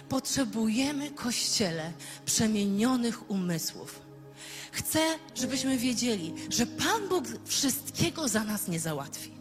Potrzebujemy 0.09 1.11
kościele 1.11 1.93
przemienionych 2.25 3.31
umysłów. 3.31 4.01
Chcę, 4.71 4.99
żebyśmy 5.35 5.77
wiedzieli, 5.77 6.33
że 6.49 6.65
Pan 6.65 7.09
Bóg 7.09 7.25
wszystkiego 7.45 8.27
za 8.27 8.43
nas 8.43 8.67
nie 8.67 8.79
załatwi. 8.79 9.31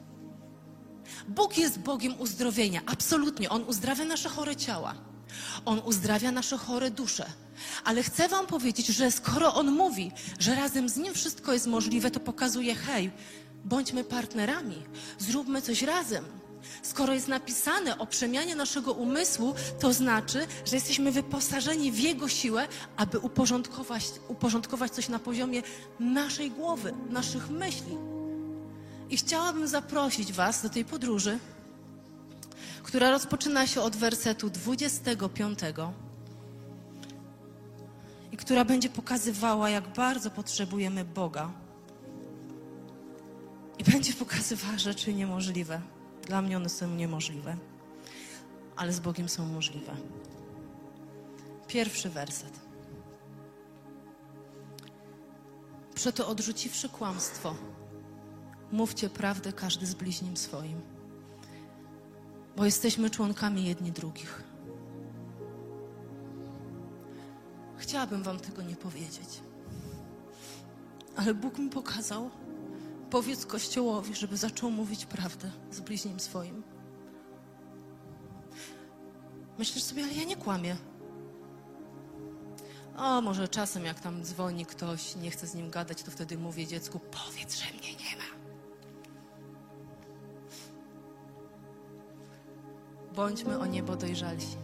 Bóg 1.29 1.59
jest 1.59 1.79
Bogiem 1.79 2.21
uzdrowienia, 2.21 2.81
absolutnie. 2.87 3.51
On 3.51 3.63
uzdrawia 3.63 4.05
nasze 4.05 4.29
chore 4.29 4.57
ciała. 4.57 4.95
On 5.65 5.81
uzdrawia 5.85 6.33
nasze 6.33 6.59
chore 6.59 6.91
dusze. 6.91 7.27
Ale 7.85 8.03
chcę 8.03 8.29
Wam 8.29 8.47
powiedzieć, 8.47 8.87
że 8.87 9.11
skoro 9.11 9.55
On 9.55 9.73
mówi, 9.73 10.13
że 10.39 10.55
razem 10.55 10.89
z 10.89 10.97
Nim 10.97 11.15
wszystko 11.15 11.53
jest 11.53 11.67
możliwe, 11.67 12.11
to 12.11 12.21
pokazuje, 12.21 12.75
hej, 12.75 13.11
bądźmy 13.65 14.05
partnerami, 14.05 14.83
zróbmy 15.19 15.63
coś 15.63 15.83
razem. 15.83 16.25
Skoro 16.83 17.15
jest 17.15 17.29
napisane 17.29 17.99
o 17.99 18.07
przemianie 18.07 18.57
naszego 18.57 18.93
umysłu, 18.93 19.55
to 19.81 19.93
znaczy, 19.93 20.47
że 20.65 20.77
jesteśmy 20.77 21.13
wyposażeni 21.13 21.93
w 21.93 21.99
Jego 21.99 22.29
siłę, 22.29 22.69
aby 22.97 23.19
uporządkować, 23.19 24.05
uporządkować 24.29 24.93
coś 24.93 25.09
na 25.09 25.19
poziomie 25.19 25.63
naszej 26.01 26.51
głowy, 26.51 26.95
naszych 27.11 27.51
myśli. 27.51 27.97
I 29.11 29.17
chciałabym 29.17 29.69
zaprosić 29.69 30.33
Was 30.33 30.63
do 30.63 30.69
tej 30.69 30.85
podróży 30.85 31.39
która 32.83 33.11
rozpoczyna 33.11 33.67
się 33.67 33.81
od 33.81 33.97
wersetu 33.97 34.51
25 34.51 35.59
i 38.33 38.37
która 38.37 38.65
będzie 38.65 38.89
pokazywała, 38.89 39.71
jak 39.71 39.89
bardzo 39.89 40.31
potrzebujemy 40.31 41.05
Boga. 41.05 41.51
I 43.79 43.85
będzie 43.85 44.13
pokazywała 44.13 44.79
rzeczy 44.79 45.15
niemożliwe. 45.15 45.81
Dla 46.27 46.43
mnie 46.43 46.57
one 46.57 46.69
są 46.69 46.95
niemożliwe, 46.95 47.57
ale 48.77 48.93
z 48.93 49.01
Bogiem 49.01 49.29
są 49.29 49.47
możliwe. 49.47 49.97
Pierwszy 51.69 52.11
werset. 52.11 52.61
Przeto 55.95 56.29
odrzuciwszy 56.29 56.89
kłamstwo, 56.89 57.55
mówcie 58.73 59.11
prawdę 59.11 59.53
każdy 59.53 59.87
z 59.87 59.95
bliźnim 59.95 60.37
swoim 60.37 60.81
bo 62.57 62.65
jesteśmy 62.65 63.11
członkami 63.11 63.65
jedni 63.65 63.93
drugich. 63.93 64.43
Chciałabym 67.77 68.23
Wam 68.23 68.41
tego 68.41 68.63
nie 68.63 68.77
powiedzieć, 68.77 69.41
ale 71.17 71.35
Bóg 71.35 71.59
mi 71.59 71.71
pokazał, 71.71 72.31
powiedz 73.11 73.47
Kościołowi, 73.47 74.15
żeby 74.15 74.37
zaczął 74.37 74.71
mówić 74.71 75.07
prawdę 75.07 75.51
z 75.71 75.81
bliźnim 75.81 76.21
swoim. 76.21 76.63
Myślisz 79.59 79.85
sobie, 79.85 80.05
ale 80.05 80.13
ja 80.13 80.25
nie 80.25 80.37
kłamię. 80.37 80.77
O, 82.97 83.21
może 83.21 83.49
czasem 83.49 83.85
jak 83.85 84.01
tam 84.01 84.25
dzwoni 84.25 84.67
ktoś, 84.67 85.17
nie 85.17 85.31
chce 85.31 85.47
z 85.47 85.55
nim 85.55 85.71
gadać, 85.71 86.03
to 86.03 86.11
wtedy 86.11 86.39
mówię 86.39 86.67
dziecku, 86.67 86.99
powiedz, 86.99 87.59
że 87.59 87.65
mnie 87.65 87.93
nie 87.93 88.17
ma. 88.17 88.22
Bądźmy 93.17 93.59
o 93.59 93.67
niebo 93.67 93.97
dojrzalsi. 93.97 94.57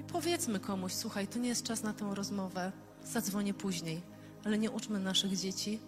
I 0.00 0.04
powiedzmy 0.04 0.60
komuś, 0.60 0.92
słuchaj, 0.92 1.28
to 1.28 1.38
nie 1.38 1.48
jest 1.48 1.62
czas 1.62 1.82
na 1.82 1.92
tę 1.92 2.14
rozmowę, 2.14 2.72
zadzwonię 3.04 3.54
później, 3.54 4.02
ale 4.44 4.58
nie 4.58 4.70
uczmy 4.70 5.00
naszych 5.00 5.36
dzieci 5.36 5.80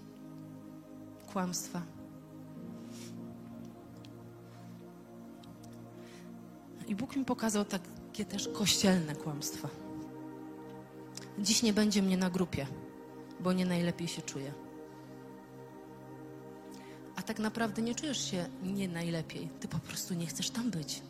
kłamstwa. 1.33 1.83
I 6.87 6.95
Bóg 6.95 7.17
mi 7.17 7.25
pokazał 7.25 7.65
takie 7.65 8.25
też 8.25 8.49
kościelne 8.49 9.17
kłamstwa. 9.17 9.69
Dziś 11.39 11.63
nie 11.63 11.73
będzie 11.73 12.03
mnie 12.03 12.17
na 12.17 12.31
grupie, 12.31 12.67
bo 13.41 13.53
nie 13.53 13.67
najlepiej 13.67 14.09
się 14.09 14.23
czuję. 14.23 14.66
Tak 17.27 17.39
naprawdę 17.39 17.83
nie 17.83 17.95
czujesz 17.95 18.31
się 18.31 18.47
nie 18.63 18.89
najlepiej. 18.89 19.49
Ty 19.61 19.69
po 19.69 19.79
prostu 19.79 20.15
nie 20.15 20.27
chcesz 20.27 20.51
tam 20.51 20.71
być. 20.71 21.03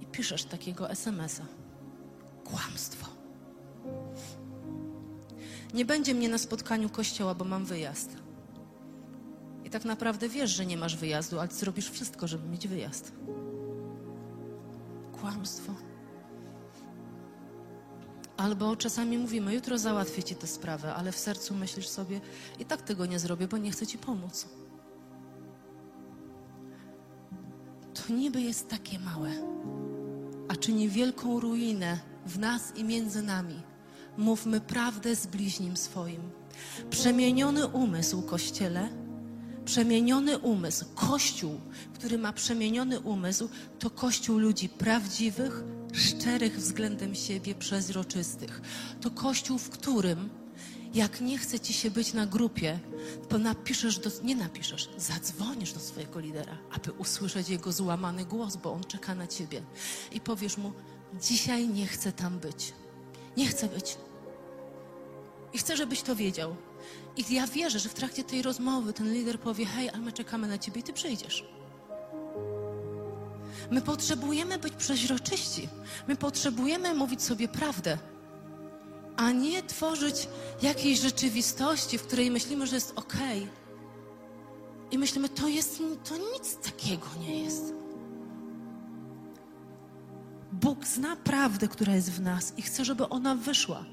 I 0.00 0.06
piszesz 0.06 0.44
takiego 0.44 0.90
SMS-a. 0.90 1.46
Kłamstwo. 2.44 3.06
Nie 5.74 5.84
będzie 5.84 6.14
mnie 6.14 6.28
na 6.28 6.38
spotkaniu 6.38 6.88
kościoła, 6.88 7.34
bo 7.34 7.44
mam 7.44 7.64
wyjazd. 7.64 8.16
I 9.64 9.70
tak 9.70 9.84
naprawdę 9.84 10.28
wiesz, 10.28 10.50
że 10.50 10.66
nie 10.66 10.76
masz 10.76 10.96
wyjazdu, 10.96 11.40
ale 11.40 11.50
zrobisz 11.50 11.90
wszystko, 11.90 12.28
żeby 12.28 12.48
mieć 12.48 12.68
wyjazd. 12.68 13.12
Kłamstwo. 15.20 15.74
Albo 18.36 18.76
czasami 18.76 19.18
mówimy, 19.18 19.54
jutro 19.54 19.78
załatwię 19.78 20.22
ci 20.22 20.34
tę 20.34 20.46
sprawę, 20.46 20.94
ale 20.94 21.12
w 21.12 21.18
sercu 21.18 21.54
myślisz 21.54 21.88
sobie, 21.88 22.20
i 22.58 22.64
tak 22.64 22.82
tego 22.82 23.06
nie 23.06 23.18
zrobię, 23.18 23.48
bo 23.48 23.58
nie 23.58 23.70
chcę 23.70 23.86
ci 23.86 23.98
pomóc. 23.98 24.46
Niby 28.08 28.40
jest 28.40 28.68
takie 28.68 28.98
małe, 28.98 29.30
a 30.48 30.56
czyni 30.56 30.88
wielką 30.88 31.40
ruinę 31.40 31.98
w 32.26 32.38
nas 32.38 32.76
i 32.76 32.84
między 32.84 33.22
nami. 33.22 33.62
Mówmy 34.16 34.60
prawdę 34.60 35.16
z 35.16 35.26
bliźnim 35.26 35.76
swoim. 35.76 36.20
Przemieniony 36.90 37.66
umysł, 37.66 38.22
Kościele, 38.22 38.88
przemieniony 39.64 40.38
umysł, 40.38 40.84
Kościół, 40.94 41.60
który 41.94 42.18
ma 42.18 42.32
przemieniony 42.32 43.00
umysł, 43.00 43.48
to 43.78 43.90
Kościół 43.90 44.38
ludzi 44.38 44.68
prawdziwych, 44.68 45.64
szczerych 45.92 46.56
względem 46.56 47.14
siebie, 47.14 47.54
przezroczystych. 47.54 48.60
To 49.00 49.10
Kościół, 49.10 49.58
w 49.58 49.70
którym 49.70 50.43
jak 50.94 51.20
nie 51.20 51.38
chce 51.38 51.60
ci 51.60 51.72
się 51.72 51.90
być 51.90 52.12
na 52.12 52.26
grupie, 52.26 52.78
to 53.28 53.38
napiszesz, 53.38 53.98
do, 53.98 54.10
nie 54.22 54.36
napiszesz, 54.36 54.88
zadzwonisz 54.96 55.72
do 55.72 55.80
swojego 55.80 56.20
lidera, 56.20 56.58
aby 56.72 56.92
usłyszeć 56.92 57.48
jego 57.48 57.72
złamany 57.72 58.24
głos, 58.24 58.56
bo 58.56 58.72
on 58.72 58.84
czeka 58.84 59.14
na 59.14 59.26
ciebie. 59.26 59.62
I 60.12 60.20
powiesz 60.20 60.56
mu, 60.56 60.72
dzisiaj 61.20 61.68
nie 61.68 61.86
chcę 61.86 62.12
tam 62.12 62.38
być. 62.38 62.72
Nie 63.36 63.46
chcę 63.46 63.68
być. 63.68 63.96
I 65.52 65.58
chcę, 65.58 65.76
żebyś 65.76 66.02
to 66.02 66.16
wiedział. 66.16 66.56
I 67.16 67.34
ja 67.34 67.46
wierzę, 67.46 67.78
że 67.78 67.88
w 67.88 67.94
trakcie 67.94 68.24
tej 68.24 68.42
rozmowy 68.42 68.92
ten 68.92 69.12
lider 69.12 69.40
powie, 69.40 69.66
hej, 69.66 69.88
ale 69.88 69.98
my 69.98 70.12
czekamy 70.12 70.48
na 70.48 70.58
ciebie 70.58 70.80
i 70.80 70.84
ty 70.84 70.92
przyjdziesz. 70.92 71.44
My 73.70 73.82
potrzebujemy 73.82 74.58
być 74.58 74.74
przeźroczyści. 74.74 75.68
My 76.08 76.16
potrzebujemy 76.16 76.94
mówić 76.94 77.22
sobie 77.22 77.48
prawdę, 77.48 77.98
a 79.16 79.32
nie 79.32 79.62
tworzyć 79.62 80.28
jakiejś 80.62 81.00
rzeczywistości, 81.00 81.98
w 81.98 82.02
której 82.02 82.30
myślimy, 82.30 82.66
że 82.66 82.74
jest 82.74 82.92
ok. 82.96 83.16
I 84.90 84.98
myślimy, 84.98 85.28
to 85.28 85.48
jest, 85.48 85.78
to 86.04 86.16
nic 86.16 86.56
takiego 86.56 87.06
nie 87.20 87.44
jest. 87.44 87.74
Bóg 90.52 90.86
zna 90.86 91.16
prawdę, 91.16 91.68
która 91.68 91.94
jest 91.94 92.12
w 92.12 92.20
nas 92.20 92.52
i 92.56 92.62
chce, 92.62 92.84
żeby 92.84 93.08
ona 93.08 93.34
wyszła. 93.34 93.84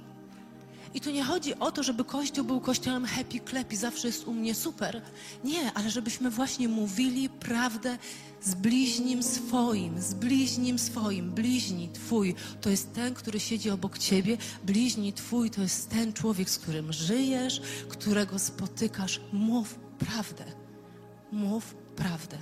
I 0.94 1.02
tu 1.02 1.12
nie 1.12 1.24
chodzi 1.24 1.60
o 1.60 1.72
to, 1.72 1.84
żeby 1.84 2.04
Kościół 2.04 2.46
był 2.46 2.62
kościołem 2.62 3.06
happy 3.06 3.40
clappy, 3.50 3.78
zawsze 3.78 4.08
jest 4.08 4.28
u 4.28 4.34
mnie 4.34 4.56
super. 4.56 5.02
Nie, 5.44 5.74
ale 5.74 5.90
żebyśmy 5.90 6.30
właśnie 6.30 6.68
mówili 6.68 7.30
prawdę 7.30 7.98
z 8.42 8.56
bliźnim 8.56 9.24
swoim, 9.24 10.02
z 10.02 10.14
bliźnim 10.14 10.80
swoim. 10.80 11.32
Bliźni 11.32 11.90
Twój 11.90 12.36
to 12.62 12.70
jest 12.70 12.94
ten, 12.94 13.14
który 13.14 13.40
siedzi 13.40 13.70
obok 13.70 13.98
Ciebie. 13.98 14.38
Bliźni 14.64 15.14
Twój 15.14 15.50
to 15.50 15.62
jest 15.62 15.90
ten 15.90 16.14
człowiek, 16.14 16.50
z 16.50 16.58
którym 16.58 16.94
żyjesz, 16.94 17.62
którego 17.90 18.40
spotykasz. 18.40 19.22
Mów 19.34 19.76
prawdę. 20.00 20.46
Mów 21.32 21.76
prawdę. 21.96 22.38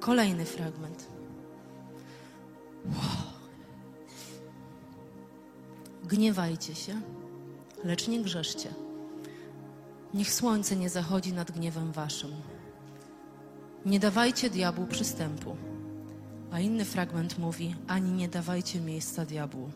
Kolejny 0.00 0.44
fragment. 0.44 1.06
Wow. 2.84 3.33
Gniewajcie 6.04 6.74
się, 6.74 7.00
lecz 7.84 8.08
nie 8.08 8.22
grzeszcie. 8.22 8.68
Niech 10.14 10.32
słońce 10.32 10.76
nie 10.76 10.90
zachodzi 10.90 11.32
nad 11.32 11.50
gniewem 11.50 11.92
waszym. 11.92 12.30
Nie 13.86 14.00
dawajcie 14.00 14.50
diabłu 14.50 14.86
przystępu. 14.86 15.56
A 16.52 16.60
inny 16.60 16.84
fragment 16.84 17.38
mówi: 17.38 17.74
ani 17.86 18.12
nie 18.12 18.28
dawajcie 18.28 18.80
miejsca 18.80 19.24
diabłu. 19.26 19.70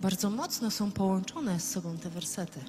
Bardzo 0.00 0.30
mocno 0.30 0.70
są 0.70 0.92
połączone 0.92 1.60
z 1.60 1.70
sobą 1.70 1.98
te 1.98 2.10
wersety. 2.10 2.60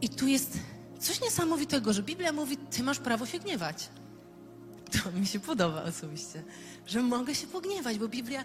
I 0.00 0.08
tu 0.08 0.26
jest 0.26 0.58
coś 1.00 1.20
niesamowitego, 1.20 1.92
że 1.92 2.02
Biblia 2.02 2.32
mówi: 2.32 2.56
Ty 2.56 2.82
masz 2.82 2.98
prawo 2.98 3.26
się 3.26 3.38
gniewać. 3.38 3.88
To 4.92 5.12
mi 5.12 5.26
się 5.26 5.40
podoba 5.40 5.82
osobiście, 5.82 6.42
że 6.86 7.02
mogę 7.02 7.34
się 7.34 7.46
pogniewać, 7.46 7.98
bo 7.98 8.08
Biblia 8.08 8.44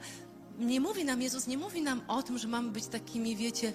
nie 0.57 0.81
mówi 0.81 1.05
nam, 1.05 1.21
Jezus 1.21 1.47
nie 1.47 1.57
mówi 1.57 1.81
nam 1.81 2.01
o 2.07 2.23
tym, 2.23 2.37
że 2.37 2.47
mamy 2.47 2.71
być 2.71 2.87
takimi, 2.87 3.35
wiecie, 3.35 3.73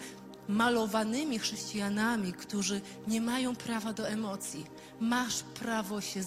malowanymi 0.49 1.39
chrześcijanami, 1.39 2.33
którzy 2.33 2.81
nie 3.09 3.21
mają 3.21 3.57
prawa 3.57 3.93
do 3.93 4.09
emocji. 4.09 4.67
Masz 5.01 5.43
prawo 5.43 6.01
się 6.01 6.21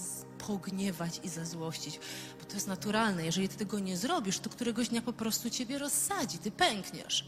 pogniewać 0.47 1.21
i 1.23 1.29
zazłościć, 1.29 1.99
bo 2.39 2.45
to 2.45 2.53
jest 2.53 2.67
naturalne. 2.67 3.25
Jeżeli 3.25 3.49
ty 3.49 3.55
tego 3.55 3.79
nie 3.79 3.97
zrobisz, 3.97 4.39
to 4.39 4.49
któregoś 4.49 4.89
dnia 4.89 5.01
po 5.01 5.13
prostu 5.13 5.49
ciebie 5.49 5.77
rozsadzi, 5.77 6.37
ty 6.37 6.51
pękniesz. 6.51 7.25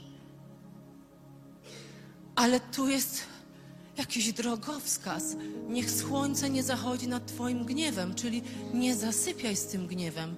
Ale 2.35 2.59
tu 2.59 2.87
jest 2.87 3.23
jakiś 3.97 4.33
drogowskaz. 4.33 5.35
Niech 5.69 5.91
słońce 5.91 6.49
nie 6.49 6.63
zachodzi 6.63 7.07
nad 7.07 7.27
Twoim 7.27 7.65
gniewem, 7.65 8.15
czyli 8.15 8.41
nie 8.73 8.95
zasypiaj 8.95 9.55
z 9.55 9.65
tym 9.65 9.87
gniewem. 9.87 10.35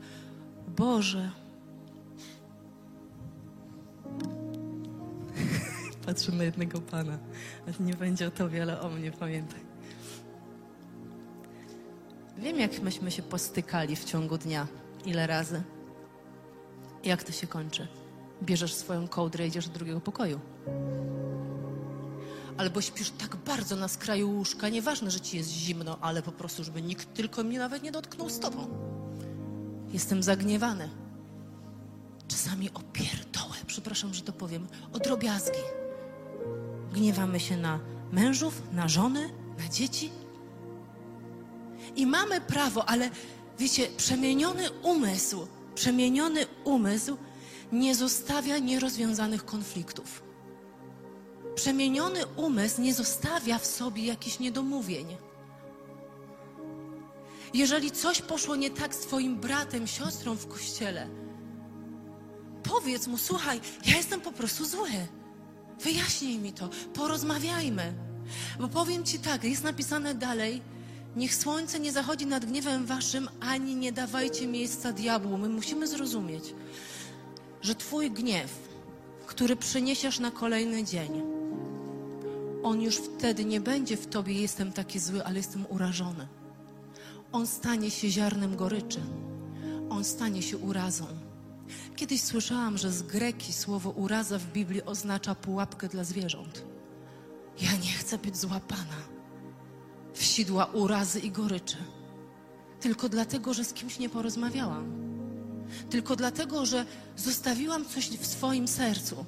Boże, 0.67 1.31
patrzę 6.09 6.31
na 6.31 6.43
jednego 6.43 6.81
pana. 6.81 7.17
A 7.67 7.83
nie 7.83 7.93
będzie 7.93 8.27
o 8.27 8.31
tobie, 8.31 8.61
ale 8.61 8.81
o 8.81 8.89
mnie 8.89 9.11
pamiętaj. 9.11 9.59
Wiem, 12.37 12.59
jak 12.59 12.81
myśmy 12.81 13.11
się 13.11 13.21
postykali 13.21 13.95
w 13.95 14.03
ciągu 14.03 14.37
dnia. 14.37 14.67
Ile 15.05 15.27
razy. 15.27 15.63
Jak 17.03 17.23
to 17.23 17.31
się 17.31 17.47
kończy? 17.47 17.87
Bierzesz 18.43 18.73
swoją 18.73 19.07
kołdrę 19.07 19.45
i 19.45 19.47
idziesz 19.47 19.67
do 19.67 19.73
drugiego 19.73 20.01
pokoju. 20.01 20.39
Albo 22.57 22.81
śpisz 22.81 23.09
tak 23.09 23.35
bardzo 23.35 23.75
na 23.75 23.87
skraju 23.87 24.31
łóżka, 24.31 24.69
nieważne, 24.69 25.11
że 25.11 25.19
ci 25.19 25.37
jest 25.37 25.49
zimno, 25.49 25.97
ale 26.01 26.21
po 26.21 26.31
prostu, 26.31 26.63
żeby 26.63 26.81
nikt 26.81 27.13
tylko 27.13 27.43
mnie 27.43 27.59
nawet 27.59 27.83
nie 27.83 27.91
dotknął 27.91 28.29
z 28.29 28.39
tobą. 28.39 28.67
Jestem 29.93 30.23
zagniewany. 30.23 30.89
Czasami 32.27 32.69
opierdołę, 32.73 33.55
przepraszam, 33.67 34.13
że 34.13 34.21
to 34.21 34.33
powiem, 34.33 34.67
o 34.93 34.99
drobiazgi. 34.99 35.88
Gniewamy 36.93 37.39
się 37.39 37.57
na 37.57 37.79
mężów, 38.11 38.61
na 38.71 38.87
żony, 38.87 39.29
na 39.57 39.69
dzieci. 39.69 40.11
I 41.95 42.05
mamy 42.05 42.41
prawo, 42.41 42.89
ale 42.89 43.09
wiecie, 43.59 43.87
przemieniony 43.97 44.71
umysł, 44.71 45.47
przemieniony 45.75 46.45
umysł 46.63 47.17
nie 47.71 47.95
zostawia 47.95 48.57
nierozwiązanych 48.57 49.45
konfliktów. 49.45 50.23
Przemieniony 51.55 52.25
umysł 52.25 52.81
nie 52.81 52.93
zostawia 52.93 53.57
w 53.59 53.65
sobie 53.65 54.05
jakichś 54.05 54.39
niedomówień. 54.39 55.17
Jeżeli 57.53 57.91
coś 57.91 58.21
poszło 58.21 58.55
nie 58.55 58.69
tak 58.69 58.95
z 58.95 58.99
Twoim 58.99 59.39
bratem, 59.39 59.87
siostrą 59.87 60.35
w 60.35 60.47
kościele, 60.47 61.07
powiedz 62.63 63.07
mu: 63.07 63.17
Słuchaj, 63.17 63.61
ja 63.85 63.97
jestem 63.97 64.21
po 64.21 64.31
prostu 64.31 64.65
zły. 64.65 64.89
Wyjaśnij 65.83 66.37
mi 66.39 66.53
to, 66.53 66.69
porozmawiajmy. 66.93 67.93
Bo 68.59 68.67
powiem 68.67 69.03
Ci 69.03 69.19
tak, 69.19 69.43
jest 69.43 69.63
napisane 69.63 70.15
dalej, 70.15 70.61
niech 71.15 71.35
słońce 71.35 71.79
nie 71.79 71.91
zachodzi 71.91 72.25
nad 72.25 72.45
gniewem 72.45 72.85
Waszym, 72.85 73.29
ani 73.39 73.75
nie 73.75 73.91
dawajcie 73.91 74.47
miejsca 74.47 74.91
diabłu. 74.91 75.37
My 75.37 75.49
musimy 75.49 75.87
zrozumieć, 75.87 76.43
że 77.61 77.75
Twój 77.75 78.11
gniew, 78.11 78.69
który 79.25 79.55
przyniesiesz 79.55 80.19
na 80.19 80.31
kolejny 80.31 80.83
dzień, 80.83 81.21
on 82.63 82.81
już 82.81 82.95
wtedy 82.95 83.45
nie 83.45 83.61
będzie 83.61 83.97
w 83.97 84.07
Tobie, 84.07 84.33
jestem 84.33 84.71
taki 84.71 84.99
zły, 84.99 85.25
ale 85.25 85.37
jestem 85.37 85.65
urażony. 85.69 86.27
On 87.31 87.47
stanie 87.47 87.91
się 87.91 88.09
ziarnem 88.09 88.55
goryczy. 88.55 88.99
On 89.89 90.03
stanie 90.03 90.41
się 90.41 90.57
urazą. 90.57 91.05
Kiedyś 91.95 92.21
słyszałam, 92.21 92.77
że 92.77 92.91
z 92.91 93.01
greki 93.03 93.53
słowo 93.53 93.89
uraza 93.89 94.39
w 94.39 94.45
Biblii 94.45 94.83
oznacza 94.83 95.35
pułapkę 95.35 95.87
dla 95.87 96.03
zwierząt. 96.03 96.65
Ja 97.61 97.71
nie 97.71 97.91
chcę 97.91 98.17
być 98.17 98.37
złapana 98.37 99.19
w 100.13 100.23
sidła 100.23 100.65
urazy 100.65 101.19
i 101.19 101.31
goryczy. 101.31 101.77
Tylko 102.79 103.09
dlatego, 103.09 103.53
że 103.53 103.63
z 103.63 103.73
kimś 103.73 103.99
nie 103.99 104.09
porozmawiałam. 104.09 104.91
Tylko 105.89 106.15
dlatego, 106.15 106.65
że 106.65 106.85
zostawiłam 107.15 107.85
coś 107.85 108.09
w 108.09 108.25
swoim 108.25 108.67
sercu. 108.67 109.25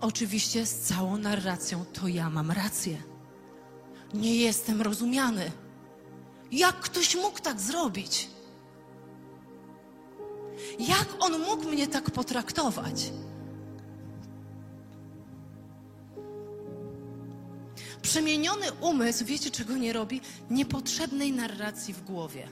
Oczywiście 0.00 0.66
z 0.66 0.74
całą 0.74 1.18
narracją 1.18 1.84
to 1.84 2.08
ja 2.08 2.30
mam 2.30 2.50
rację. 2.50 3.02
Nie 4.14 4.36
jestem 4.36 4.82
rozumiany. 4.82 5.52
Jak 6.52 6.80
ktoś 6.80 7.16
mógł 7.16 7.40
tak 7.40 7.60
zrobić? 7.60 8.30
Jak 10.78 11.08
on 11.20 11.40
mógł 11.40 11.68
mnie 11.68 11.88
tak 11.88 12.10
potraktować? 12.10 13.12
Przemieniony 18.02 18.72
umysł, 18.80 19.24
wiecie 19.24 19.50
czego 19.50 19.76
nie 19.76 19.92
robi? 19.92 20.20
Niepotrzebnej 20.50 21.32
narracji 21.32 21.94
w 21.94 22.04
głowie. 22.04 22.48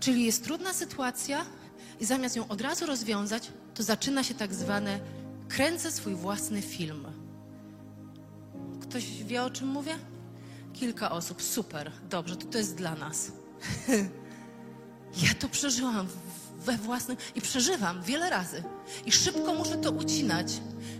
Czyli 0.00 0.24
jest 0.24 0.44
trudna 0.44 0.72
sytuacja 0.72 1.46
i 2.00 2.04
zamiast 2.04 2.36
ją 2.36 2.48
od 2.48 2.60
razu 2.60 2.86
rozwiązać, 2.86 3.50
to 3.74 3.82
zaczyna 3.82 4.24
się 4.24 4.34
tak 4.34 4.54
zwane 4.54 5.00
kręcę 5.48 5.92
swój 5.92 6.14
własny 6.14 6.62
film. 6.62 7.06
Ktoś 8.80 9.24
wie 9.24 9.42
o 9.42 9.50
czym 9.50 9.68
mówię? 9.68 9.98
Kilka 10.72 11.10
osób. 11.10 11.42
Super, 11.42 11.92
dobrze, 12.10 12.36
to 12.36 12.46
to 12.46 12.58
jest 12.58 12.74
dla 12.74 12.94
nas. 12.94 13.32
ja 15.24 15.34
to 15.38 15.48
przeżyłam 15.48 16.06
we 16.60 16.76
własnym 16.76 17.16
i 17.34 17.40
przeżywam 17.40 18.02
wiele 18.02 18.30
razy. 18.30 18.62
I 19.06 19.12
szybko 19.12 19.54
muszę 19.54 19.76
to 19.76 19.90
ucinać. 19.90 20.52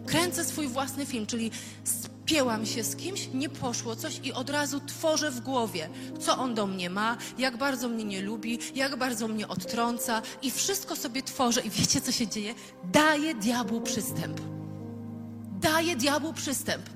Kręcę 0.07 0.45
swój 0.45 0.69
własny 0.69 1.07
film, 1.07 1.27
czyli 1.27 1.51
spięłam 1.85 2.67
się 2.67 2.85
z 2.85 2.97
kimś, 2.97 3.29
nie 3.35 3.49
poszło 3.49 3.97
coś 3.97 4.21
i 4.25 4.33
od 4.33 4.51
razu 4.51 4.81
tworzę 4.87 5.31
w 5.31 5.41
głowie, 5.41 5.89
co 6.21 6.39
on 6.39 6.55
do 6.55 6.67
mnie 6.67 6.91
ma, 6.91 7.17
jak 7.39 7.57
bardzo 7.57 7.89
mnie 7.89 8.05
nie 8.05 8.23
lubi, 8.23 8.59
jak 8.75 8.97
bardzo 8.97 9.29
mnie 9.29 9.49
odtrąca 9.49 10.23
i 10.43 10.51
wszystko 10.51 10.97
sobie 10.97 11.23
tworzę. 11.23 11.61
I 11.61 11.71
wiecie, 11.71 12.01
co 12.01 12.13
się 12.13 12.27
dzieje? 12.27 12.55
Daję 12.93 13.35
diabłu 13.35 13.81
przystęp. 13.81 14.41
Daję 15.61 15.97
diabłu 15.97 16.33
przystęp. 16.33 16.91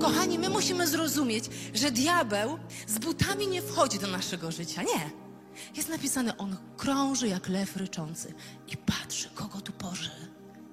Kochani, 0.00 0.38
my 0.38 0.48
musimy 0.48 0.86
zrozumieć, 0.86 1.44
że 1.74 1.90
diabeł 1.90 2.58
z 2.86 2.98
butami 2.98 3.46
nie 3.46 3.62
wchodzi 3.62 3.98
do 3.98 4.06
naszego 4.06 4.50
życia. 4.50 4.82
Nie. 4.82 5.27
Jest 5.76 5.88
napisane, 5.88 6.38
on 6.38 6.56
krąży 6.76 7.28
jak 7.28 7.48
lew 7.48 7.76
ryczący 7.76 8.34
i 8.68 8.76
patrzy, 8.76 9.28
kogo 9.34 9.60
tu 9.60 9.72
poży, 9.72 10.10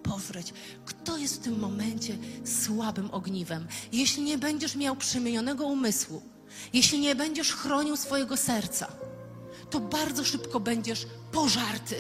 pożreć. 0.04 0.54
Kto 0.86 1.18
jest 1.18 1.36
w 1.36 1.44
tym 1.44 1.60
momencie 1.60 2.18
słabym 2.46 3.12
ogniwem? 3.12 3.68
Jeśli 3.92 4.24
nie 4.24 4.38
będziesz 4.38 4.76
miał 4.76 4.96
przemienionego 4.96 5.66
umysłu, 5.66 6.22
jeśli 6.74 7.00
nie 7.00 7.16
będziesz 7.16 7.52
chronił 7.52 7.98
swojego 7.98 8.38
serca, 8.38 8.88
to 9.70 9.80
bardzo 9.80 10.24
szybko 10.24 10.60
będziesz 10.60 11.08
pożarty. 11.32 11.96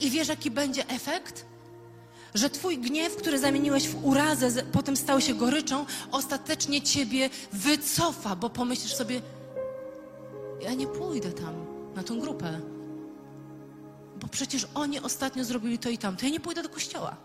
I 0.00 0.10
wiesz, 0.10 0.28
jaki 0.28 0.50
będzie 0.50 0.88
efekt? 0.88 1.46
Że 2.34 2.50
twój 2.50 2.78
gniew, 2.78 3.16
który 3.16 3.38
zamieniłeś 3.38 3.88
w 3.88 4.04
urazę, 4.04 4.62
potem 4.72 4.96
stał 4.96 5.20
się 5.20 5.34
goryczą, 5.34 5.86
ostatecznie 6.10 6.82
ciebie 6.82 7.30
wycofa, 7.52 8.36
bo 8.36 8.50
pomyślisz 8.50 8.94
sobie, 8.94 9.22
ja 10.60 10.74
nie 10.74 10.86
pójdę 10.86 11.32
tam 11.32 11.69
na 11.94 12.02
tą 12.02 12.20
grupę. 12.20 12.60
Bo 14.20 14.28
przecież 14.28 14.66
oni 14.74 15.00
ostatnio 15.00 15.44
zrobili 15.44 15.78
to 15.78 15.88
i 15.90 15.98
tamto. 15.98 16.26
Ja 16.26 16.32
nie 16.32 16.40
pójdę 16.40 16.62
do 16.62 16.68
kościoła. 16.68 17.16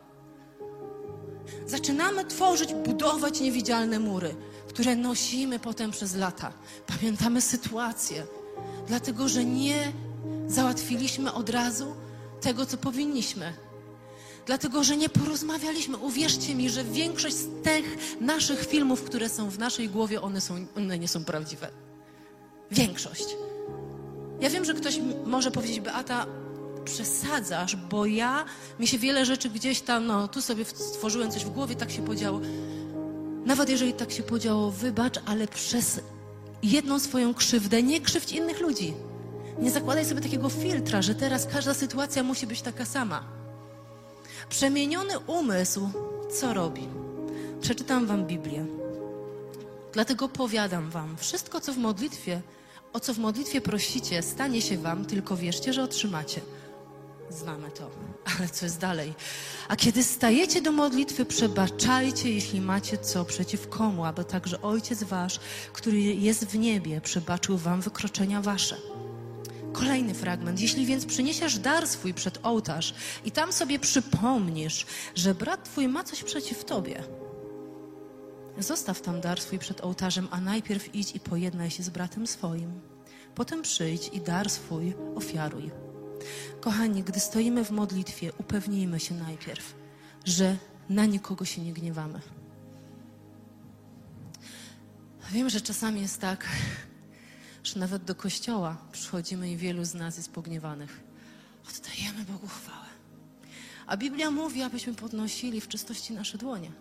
Zaczynamy 1.67 2.25
tworzyć, 2.25 2.73
budować 2.73 3.39
niewidzialne 3.39 3.99
mury, 3.99 4.35
które 4.67 4.95
nosimy 4.95 5.59
potem 5.59 5.91
przez 5.91 6.15
lata. 6.15 6.53
Pamiętamy 6.87 7.41
sytuację, 7.41 8.27
dlatego 8.87 9.27
że 9.27 9.45
nie 9.45 9.91
załatwiliśmy 10.47 11.33
od 11.33 11.49
razu 11.49 11.95
tego, 12.41 12.65
co 12.65 12.77
powinniśmy. 12.77 13.53
Dlatego, 14.45 14.83
że 14.83 14.97
nie 14.97 15.09
porozmawialiśmy. 15.09 15.97
Uwierzcie 15.97 16.55
mi, 16.55 16.69
że 16.69 16.83
większość 16.83 17.35
z 17.35 17.47
tych 17.63 17.97
naszych 18.21 18.65
filmów, 18.65 19.03
które 19.03 19.29
są 19.29 19.49
w 19.49 19.59
naszej 19.59 19.89
głowie, 19.89 20.21
one, 20.21 20.41
są, 20.41 20.65
one 20.77 20.99
nie 20.99 21.07
są 21.07 21.25
prawdziwe. 21.25 21.69
Większość. 22.71 23.25
Ja 24.41 24.49
wiem, 24.49 24.65
że 24.65 24.73
ktoś 24.73 24.99
może 25.25 25.51
powiedzieć, 25.51 25.79
Beata, 25.79 26.25
przesadzasz, 26.85 27.75
bo 27.75 28.05
ja, 28.05 28.45
mi 28.79 28.87
się 28.87 28.97
wiele 28.97 29.25
rzeczy 29.25 29.49
gdzieś 29.49 29.81
tam, 29.81 30.05
no, 30.05 30.27
tu 30.27 30.41
sobie 30.41 30.65
stworzyłem 30.65 31.31
coś 31.31 31.45
w 31.45 31.49
głowie, 31.49 31.75
tak 31.75 31.91
się 31.91 32.05
podziało. 32.05 32.41
Nawet 33.45 33.69
jeżeli 33.69 33.93
tak 33.93 34.11
się 34.11 34.23
podziało, 34.23 34.71
wybacz, 34.71 35.19
ale 35.25 35.47
przez 35.47 35.99
jedną 36.63 36.99
swoją 36.99 37.33
krzywdę 37.33 37.83
nie 37.83 38.01
krzywdź 38.01 38.31
innych 38.31 38.59
ludzi. 38.61 38.93
Nie 39.59 39.71
zakładaj 39.71 40.05
sobie 40.05 40.21
takiego 40.21 40.49
filtra, 40.49 41.01
że 41.01 41.15
teraz 41.15 41.45
każda 41.45 41.73
sytuacja 41.73 42.23
musi 42.23 42.47
być 42.47 42.61
taka 42.61 42.85
sama. 42.85 43.23
Przemieniony 44.49 45.19
umysł 45.19 45.89
co 46.39 46.53
robi? 46.53 46.87
Przeczytam 47.61 48.05
wam 48.05 48.25
Biblię. 48.25 48.65
Dlatego 49.93 50.29
powiadam 50.29 50.89
wam, 50.89 51.17
wszystko 51.17 51.61
co 51.61 51.73
w 51.73 51.77
modlitwie 51.77 52.41
o 52.95 52.99
co 52.99 53.13
w 53.13 53.17
modlitwie 53.17 53.61
prosicie, 53.61 54.21
stanie 54.21 54.61
się 54.61 54.77
wam, 54.77 55.05
tylko 55.05 55.37
wierzcie, 55.37 55.73
że 55.73 55.83
otrzymacie. 55.83 56.41
Znamy 57.29 57.71
to, 57.71 57.89
ale 58.37 58.49
co 58.49 58.65
jest 58.65 58.79
dalej? 58.79 59.13
A 59.67 59.75
kiedy 59.75 60.03
stajecie 60.03 60.61
do 60.61 60.71
modlitwy, 60.71 61.25
przebaczajcie, 61.25 62.33
jeśli 62.33 62.61
macie 62.61 62.97
co 62.97 63.25
przeciw 63.25 63.69
komu, 63.69 64.05
aby 64.05 64.25
także 64.25 64.61
Ojciec 64.61 65.03
Wasz, 65.03 65.39
który 65.73 66.01
jest 66.01 66.45
w 66.45 66.57
niebie, 66.57 67.01
przebaczył 67.01 67.57
Wam 67.57 67.81
wykroczenia 67.81 68.41
Wasze. 68.41 68.77
Kolejny 69.73 70.13
fragment. 70.13 70.59
Jeśli 70.59 70.85
więc 70.85 71.05
przyniesiesz 71.05 71.59
dar 71.59 71.87
swój 71.87 72.13
przed 72.13 72.39
ołtarz 72.43 72.93
i 73.25 73.31
tam 73.31 73.53
sobie 73.53 73.79
przypomnisz, 73.79 74.85
że 75.15 75.35
brat 75.35 75.63
Twój 75.63 75.87
ma 75.87 76.03
coś 76.03 76.23
przeciw 76.23 76.65
Tobie, 76.65 77.03
Zostaw 78.59 79.01
tam 79.01 79.21
dar 79.21 79.41
swój 79.41 79.59
przed 79.59 79.81
ołtarzem, 79.81 80.27
a 80.31 80.41
najpierw 80.41 80.95
idź 80.95 81.15
i 81.15 81.19
pojednaj 81.19 81.71
się 81.71 81.83
z 81.83 81.89
bratem 81.89 82.27
swoim. 82.27 82.81
Potem 83.35 83.61
przyjdź 83.61 84.09
i 84.13 84.21
dar 84.21 84.49
swój 84.49 84.95
ofiaruj. 85.15 85.71
Kochani, 86.61 87.03
gdy 87.03 87.19
stoimy 87.19 87.65
w 87.65 87.71
modlitwie, 87.71 88.33
upewnijmy 88.33 88.99
się 88.99 89.15
najpierw, 89.15 89.75
że 90.25 90.57
na 90.89 91.05
nikogo 91.05 91.45
się 91.45 91.61
nie 91.61 91.73
gniewamy. 91.73 92.21
Wiem, 95.31 95.49
że 95.49 95.61
czasami 95.61 96.01
jest 96.01 96.21
tak, 96.21 96.47
że 97.63 97.79
nawet 97.79 98.03
do 98.03 98.15
kościoła 98.15 98.77
przychodzimy 98.91 99.51
i 99.51 99.57
wielu 99.57 99.85
z 99.85 99.93
nas 99.93 100.17
jest 100.17 100.31
pogniewanych. 100.31 101.03
Oddajemy 101.69 102.25
Bogu 102.25 102.47
chwałę. 102.47 102.85
A 103.87 103.97
Biblia 103.97 104.31
mówi, 104.31 104.61
abyśmy 104.61 104.93
podnosili 104.93 105.61
w 105.61 105.67
czystości 105.67 106.13
nasze 106.13 106.37
dłonie. 106.37 106.71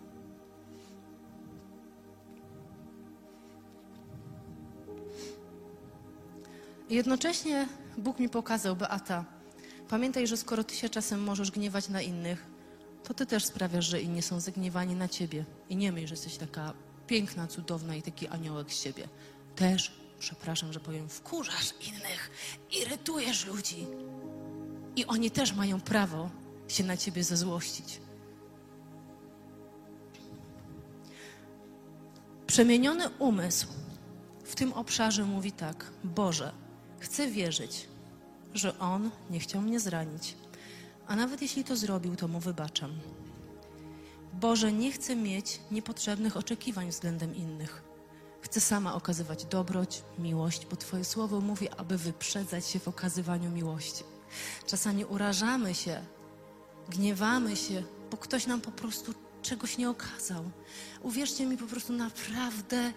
Jednocześnie 6.89 7.67
Bóg 7.97 8.19
mi 8.19 8.29
pokazał, 8.29 8.75
Beata, 8.75 9.25
pamiętaj, 9.89 10.27
że 10.27 10.37
skoro 10.37 10.63
ty 10.63 10.75
się 10.75 10.89
czasem 10.89 11.23
możesz 11.23 11.51
gniewać 11.51 11.89
na 11.89 12.01
innych, 12.01 12.45
to 13.03 13.13
ty 13.13 13.25
też 13.25 13.45
sprawiasz, 13.45 13.85
że 13.85 14.01
inni 14.01 14.21
są 14.21 14.39
zagniewani 14.39 14.95
na 14.95 15.07
ciebie. 15.07 15.45
I 15.69 15.75
nie 15.75 15.91
myśl, 15.91 16.07
że 16.07 16.13
jesteś 16.13 16.37
taka 16.37 16.73
piękna, 17.07 17.47
cudowna 17.47 17.95
i 17.95 18.01
taki 18.01 18.27
aniołek 18.27 18.73
z 18.73 18.83
siebie. 18.83 19.07
Też, 19.55 19.91
przepraszam, 20.19 20.73
że 20.73 20.79
powiem, 20.79 21.09
wkurzasz 21.09 21.73
innych, 21.87 22.31
irytujesz 22.81 23.45
ludzi. 23.45 23.87
I 24.95 25.05
oni 25.05 25.31
też 25.31 25.53
mają 25.53 25.81
prawo 25.81 26.29
się 26.67 26.83
na 26.83 26.97
ciebie 26.97 27.23
zezłościć. 27.23 27.99
Przemieniony 32.47 33.09
umysł 33.19 33.67
w 34.43 34.55
tym 34.55 34.73
obszarze 34.73 35.25
mówi 35.25 35.51
tak: 35.51 35.91
Boże, 36.03 36.51
Chcę 37.05 37.27
wierzyć, 37.27 37.87
że 38.53 38.79
On 38.79 39.11
nie 39.29 39.39
chciał 39.39 39.61
mnie 39.61 39.79
zranić, 39.79 40.35
a 41.07 41.15
nawet 41.15 41.41
jeśli 41.41 41.63
to 41.63 41.75
zrobił, 41.75 42.15
to 42.15 42.27
Mu 42.27 42.39
wybaczam. 42.39 42.91
Boże, 44.33 44.71
nie 44.73 44.91
chcę 44.91 45.15
mieć 45.15 45.59
niepotrzebnych 45.71 46.37
oczekiwań 46.37 46.89
względem 46.89 47.35
innych. 47.35 47.83
Chcę 48.41 48.61
sama 48.61 48.95
okazywać 48.95 49.45
dobroć, 49.45 50.03
miłość, 50.19 50.65
bo 50.65 50.75
Twoje 50.75 51.03
słowo 51.03 51.41
mówi, 51.41 51.69
aby 51.69 51.97
wyprzedzać 51.97 52.65
się 52.67 52.79
w 52.79 52.87
okazywaniu 52.87 53.49
miłości. 53.49 54.03
Czasami 54.67 55.05
urażamy 55.05 55.75
się, 55.75 56.01
gniewamy 56.89 57.55
się, 57.55 57.83
bo 58.11 58.17
ktoś 58.17 58.47
nam 58.47 58.61
po 58.61 58.71
prostu 58.71 59.13
czegoś 59.41 59.77
nie 59.77 59.89
okazał. 59.89 60.43
Uwierzcie 61.01 61.45
mi, 61.45 61.57
po 61.57 61.67
prostu 61.67 61.93
naprawdę 61.93 62.93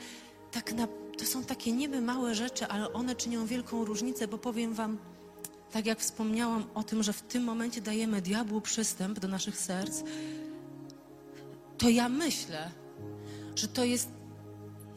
tak 0.52 0.72
na, 0.72 0.88
to 1.18 1.24
są 1.24 1.44
takie 1.44 1.72
niby 1.72 2.00
małe 2.00 2.34
rzeczy, 2.34 2.66
ale 2.66 2.92
one 2.92 3.14
czynią 3.14 3.46
wielką 3.46 3.84
różnicę, 3.84 4.28
bo 4.28 4.38
powiem 4.38 4.74
Wam, 4.74 4.98
tak 5.72 5.86
jak 5.86 6.00
wspomniałam 6.00 6.64
o 6.74 6.82
tym, 6.82 7.02
że 7.02 7.12
w 7.12 7.22
tym 7.22 7.44
momencie 7.44 7.80
dajemy 7.80 8.22
diabłu 8.22 8.60
przystęp 8.60 9.18
do 9.18 9.28
naszych 9.28 9.58
serc, 9.58 10.02
to 11.78 11.88
ja 11.88 12.08
myślę, 12.08 12.70
że 13.56 13.68
to 13.68 13.84
jest 13.84 14.08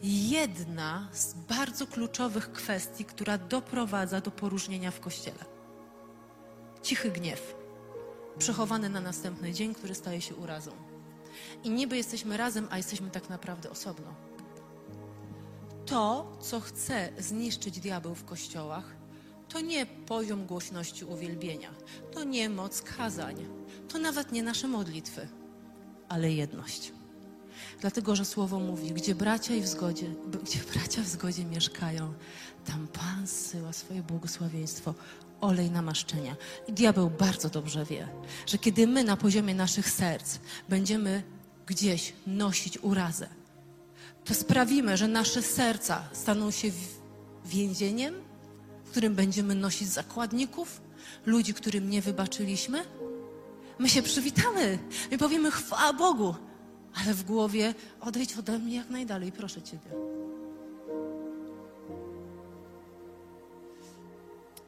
jedna 0.03 1.09
z 1.13 1.33
bardzo 1.33 1.87
kluczowych 1.87 2.51
kwestii, 2.51 3.05
która 3.05 3.37
doprowadza 3.37 4.21
do 4.21 4.31
poróżnienia 4.31 4.91
w 4.91 4.99
kościele. 4.99 5.45
Cichy 6.81 7.11
gniew, 7.11 7.55
przechowany 8.37 8.89
na 8.89 9.01
następny 9.01 9.53
dzień, 9.53 9.75
który 9.75 9.95
staje 9.95 10.21
się 10.21 10.35
urazą. 10.35 10.71
I 11.63 11.69
niby 11.69 11.97
jesteśmy 11.97 12.37
razem, 12.37 12.67
a 12.69 12.77
jesteśmy 12.77 13.09
tak 13.09 13.29
naprawdę 13.29 13.69
osobno. 13.69 14.13
To, 15.91 16.37
co 16.41 16.59
chce 16.59 17.09
zniszczyć 17.19 17.79
diabeł 17.79 18.15
w 18.15 18.25
kościołach, 18.25 18.95
to 19.49 19.61
nie 19.61 19.85
poziom 19.85 20.45
głośności 20.45 21.05
uwielbienia, 21.05 21.69
to 22.13 22.23
nie 22.23 22.49
moc 22.49 22.81
kazań, 22.81 23.35
to 23.89 23.99
nawet 23.99 24.31
nie 24.31 24.43
nasze 24.43 24.67
modlitwy, 24.67 25.27
ale 26.09 26.31
jedność. 26.31 26.91
Dlatego, 27.81 28.15
że 28.15 28.25
słowo 28.25 28.59
mówi, 28.59 28.91
gdzie 28.91 29.15
bracia 29.15 29.55
i 29.55 29.61
w 29.61 29.67
zgodzie, 29.67 30.05
gdzie 30.43 30.59
bracia 30.73 31.01
w 31.01 31.07
zgodzie 31.07 31.45
mieszkają, 31.45 32.13
tam 32.65 32.87
Pan 32.87 33.27
zsyła 33.27 33.73
swoje 33.73 34.03
błogosławieństwo, 34.03 34.93
olej 35.41 35.71
namaszczenia. 35.71 36.35
I 36.67 36.73
diabeł 36.73 37.09
bardzo 37.09 37.49
dobrze 37.49 37.85
wie, 37.85 38.07
że 38.47 38.57
kiedy 38.57 38.87
my 38.87 39.03
na 39.03 39.17
poziomie 39.17 39.55
naszych 39.55 39.89
serc 39.89 40.39
będziemy 40.69 41.23
gdzieś 41.65 42.13
nosić 42.27 42.77
urazę, 42.77 43.40
to 44.31 44.35
sprawimy, 44.35 44.97
że 44.97 45.07
nasze 45.07 45.41
serca 45.41 46.03
staną 46.13 46.51
się 46.51 46.71
więzieniem, 47.45 48.15
w 48.85 48.91
którym 48.91 49.15
będziemy 49.15 49.55
nosić 49.55 49.87
zakładników, 49.87 50.81
ludzi, 51.25 51.53
którym 51.53 51.89
nie 51.89 52.01
wybaczyliśmy. 52.01 52.83
My 53.79 53.89
się 53.89 54.01
przywitamy 54.01 54.79
i 55.11 55.17
powiemy 55.17 55.51
chwała 55.51 55.93
Bogu, 55.93 56.35
ale 56.93 57.13
w 57.13 57.23
głowie 57.23 57.73
odejdź 58.01 58.37
ode 58.37 58.59
mnie 58.59 58.75
jak 58.75 58.89
najdalej, 58.89 59.31
proszę 59.31 59.61
Ciebie. 59.61 59.91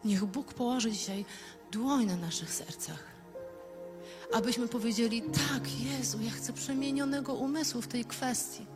Niech 0.06 0.26
Bóg 0.26 0.54
położy 0.54 0.92
dzisiaj 0.92 1.26
dłoń 1.72 2.06
na 2.06 2.18
naszych 2.18 2.54
sercach, 2.54 3.04
abyśmy 4.34 4.68
powiedzieli: 4.68 5.22
Tak, 5.22 5.80
Jezu, 5.80 6.18
ja 6.22 6.32
chcę 6.32 6.54
przemienionego 6.54 7.34
umysłu 7.34 7.82
w 7.82 7.88
tej 7.88 8.06
kwestii. 8.06 8.73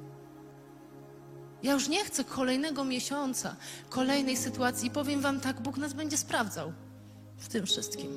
Ja 1.63 1.73
już 1.73 1.87
nie 1.87 2.05
chcę 2.05 2.23
kolejnego 2.23 2.83
miesiąca, 2.83 3.55
kolejnej 3.89 4.37
sytuacji. 4.37 4.89
Powiem 4.89 5.21
Wam 5.21 5.39
tak, 5.39 5.61
Bóg 5.61 5.77
nas 5.77 5.93
będzie 5.93 6.17
sprawdzał 6.17 6.73
w 7.37 7.47
tym 7.47 7.65
wszystkim. 7.65 8.11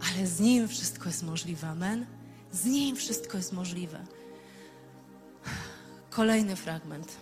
Ale 0.00 0.26
z 0.26 0.40
Nim 0.40 0.68
wszystko 0.68 1.06
jest 1.08 1.22
możliwe. 1.22 1.68
Amen. 1.68 2.06
Z 2.52 2.64
Nim 2.64 2.96
wszystko 2.96 3.36
jest 3.36 3.52
możliwe. 3.52 4.04
Kolejny 6.10 6.56
fragment. 6.56 7.16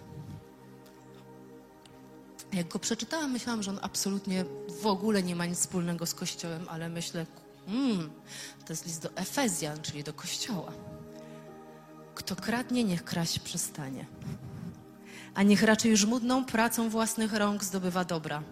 Jak 2.53 2.69
go 2.69 2.79
przeczytałam, 2.79 3.33
myślałam, 3.33 3.63
że 3.63 3.71
on 3.71 3.79
absolutnie 3.83 4.45
w 4.83 4.87
ogóle 4.87 5.23
nie 5.23 5.37
ma 5.37 5.47
nic 5.47 5.59
wspólnego 5.59 6.07
z 6.07 6.15
Kościołem, 6.15 6.67
ale 6.69 6.89
myślę, 6.89 7.27
mm, 7.69 8.11
to 8.67 8.73
jest 8.73 8.87
list 8.87 9.03
do 9.03 9.17
Efezjan, 9.17 9.83
czyli 9.83 10.05
do 10.05 10.13
Kościoła. 10.13 10.73
Kto 12.15 12.37
kradnie, 12.37 12.85
niech 12.85 13.05
kraść 13.05 13.39
przestanie. 13.39 14.07
A 15.35 15.43
niech 15.43 15.63
raczej 15.63 15.97
żmudną 15.97 16.45
pracą 16.45 16.89
własnych 16.89 17.33
rąk 17.33 17.65
zdobywa 17.65 18.05
dobra, 18.05 18.43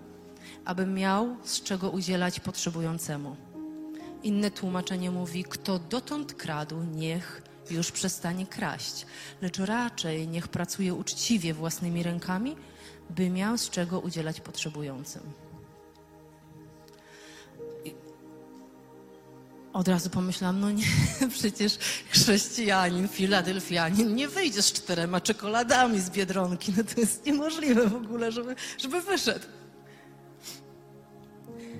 aby 0.65 0.87
miał 0.87 1.37
z 1.45 1.63
czego 1.63 1.91
udzielać 1.91 2.41
potrzebującemu. 2.41 3.37
Inne 4.23 4.51
tłumaczenie 4.51 5.11
mówi: 5.11 5.45
Kto 5.45 5.79
dotąd 5.79 6.35
kradł, 6.35 6.83
niech 6.83 7.43
już 7.71 7.93
przestanie 7.93 8.47
kraść, 8.47 9.07
lecz 9.43 9.59
raczej 9.59 10.29
niech 10.29 10.49
pracuje 10.49 10.95
uczciwie 10.95 11.55
własnymi 11.55 12.03
rękami, 12.03 12.57
by 13.11 13.31
miał 13.31 13.59
z 13.59 13.71
czego 13.71 14.01
udzielać 14.01 14.41
potrzebującym. 14.41 15.23
Od 19.73 19.89
razu 19.89 20.11
pomyślałam, 20.11 20.61
no 20.61 20.71
nie, 20.71 20.85
przecież 21.39 21.79
chrześcijanin, 22.11 23.09
filadelfianin 23.09 24.15
nie 24.15 24.29
wyjdzie 24.29 24.63
z 24.63 24.73
czterema 24.73 25.21
czekoladami 25.21 26.01
z 26.01 26.11
Biedronki. 26.11 26.73
No 26.77 26.85
to 26.85 27.01
jest 27.01 27.27
niemożliwe 27.27 27.89
w 27.89 27.95
ogóle, 27.95 28.33
żeby, 28.33 28.57
żeby 28.79 29.01
wyszedł. 29.01 29.47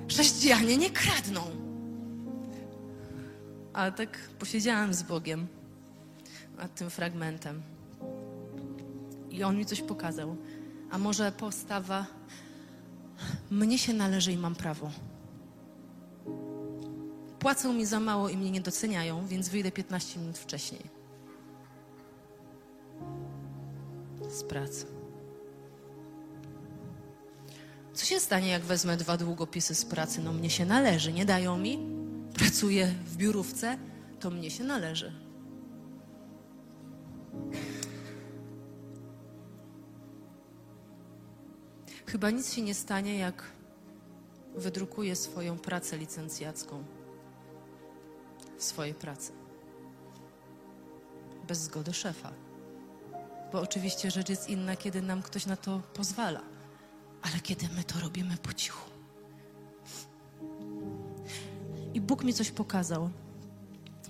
Chrześcijanie 0.09 0.77
nie 0.77 0.91
kradną. 0.91 1.41
Ale 3.73 3.93
tak 3.93 4.19
posiedziałam 4.39 4.95
z 4.95 5.03
Bogiem 5.03 5.47
nad 6.57 6.75
tym 6.75 6.91
fragmentem. 6.91 7.63
I 9.31 9.43
on 9.43 9.57
mi 9.57 9.67
coś 9.67 9.81
pokazał. 9.81 10.37
A 10.91 10.99
może 10.99 11.33
postawa 11.33 12.07
mnie 13.51 13.79
się 13.79 13.93
należy 13.93 14.33
i 14.33 14.37
mam 14.37 14.55
prawo. 14.55 14.91
Płacą 17.41 17.73
mi 17.73 17.87
za 17.87 18.01
mało 18.01 18.29
i 18.29 18.37
mnie 18.37 18.51
nie 18.51 18.61
doceniają, 18.61 19.27
więc 19.27 19.49
wyjdę 19.49 19.73
15 19.73 20.21
minut 20.21 20.39
wcześniej. 20.39 20.81
Z 24.29 24.45
pracy. 24.45 24.87
Co 27.95 28.07
się 28.07 28.21
stanie, 28.21 28.49
jak 28.49 28.63
wezmę 28.63 28.97
dwa 28.97 29.17
długopisy 29.17 29.75
z 29.75 29.85
pracy? 29.85 30.21
No 30.21 30.33
mnie 30.33 30.51
się 30.51 30.67
należy, 30.67 31.13
nie 31.13 31.25
dają 31.25 31.59
mi. 31.59 31.79
Pracuję 32.35 32.95
w 33.05 33.17
biurówce, 33.17 33.79
to 34.21 34.31
mnie 34.31 34.51
się 34.51 34.65
należy. 34.65 35.13
Chyba 42.07 42.31
nic 42.31 42.55
się 42.55 42.63
nie 42.63 42.75
stanie, 42.75 43.19
jak 43.19 43.43
wydrukuję 44.55 45.17
swoją 45.17 45.59
pracę 45.59 45.99
licencjacką 45.99 46.85
swojej 48.65 48.95
pracy. 48.95 49.33
Bez 51.49 51.59
zgody 51.59 51.93
szefa. 51.93 52.33
Bo 53.53 53.61
oczywiście 53.61 54.11
rzecz 54.11 54.29
jest 54.29 54.49
inna, 54.49 54.77
kiedy 54.77 55.03
nam 55.03 55.23
ktoś 55.23 55.47
na 55.47 55.57
to 55.57 55.81
pozwala, 55.95 56.41
ale 57.23 57.41
kiedy 57.41 57.69
my 57.77 57.85
to 57.85 58.01
robimy 58.01 58.37
po 58.37 58.53
cichu. 58.53 58.91
I 61.95 62.01
Bóg 62.01 62.25
mi 62.25 62.35
coś 62.35 62.51
pokazał. 62.51 63.11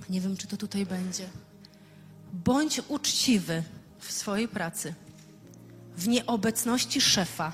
Nie 0.08 0.20
wiem, 0.20 0.36
czy 0.36 0.46
to 0.46 0.56
tutaj 0.56 0.86
będzie. 0.86 1.28
Bądź 2.32 2.80
uczciwy 2.88 3.62
w 3.98 4.12
swojej 4.12 4.48
pracy, 4.48 4.94
w 5.96 6.08
nieobecności 6.08 7.00
szefa, 7.00 7.52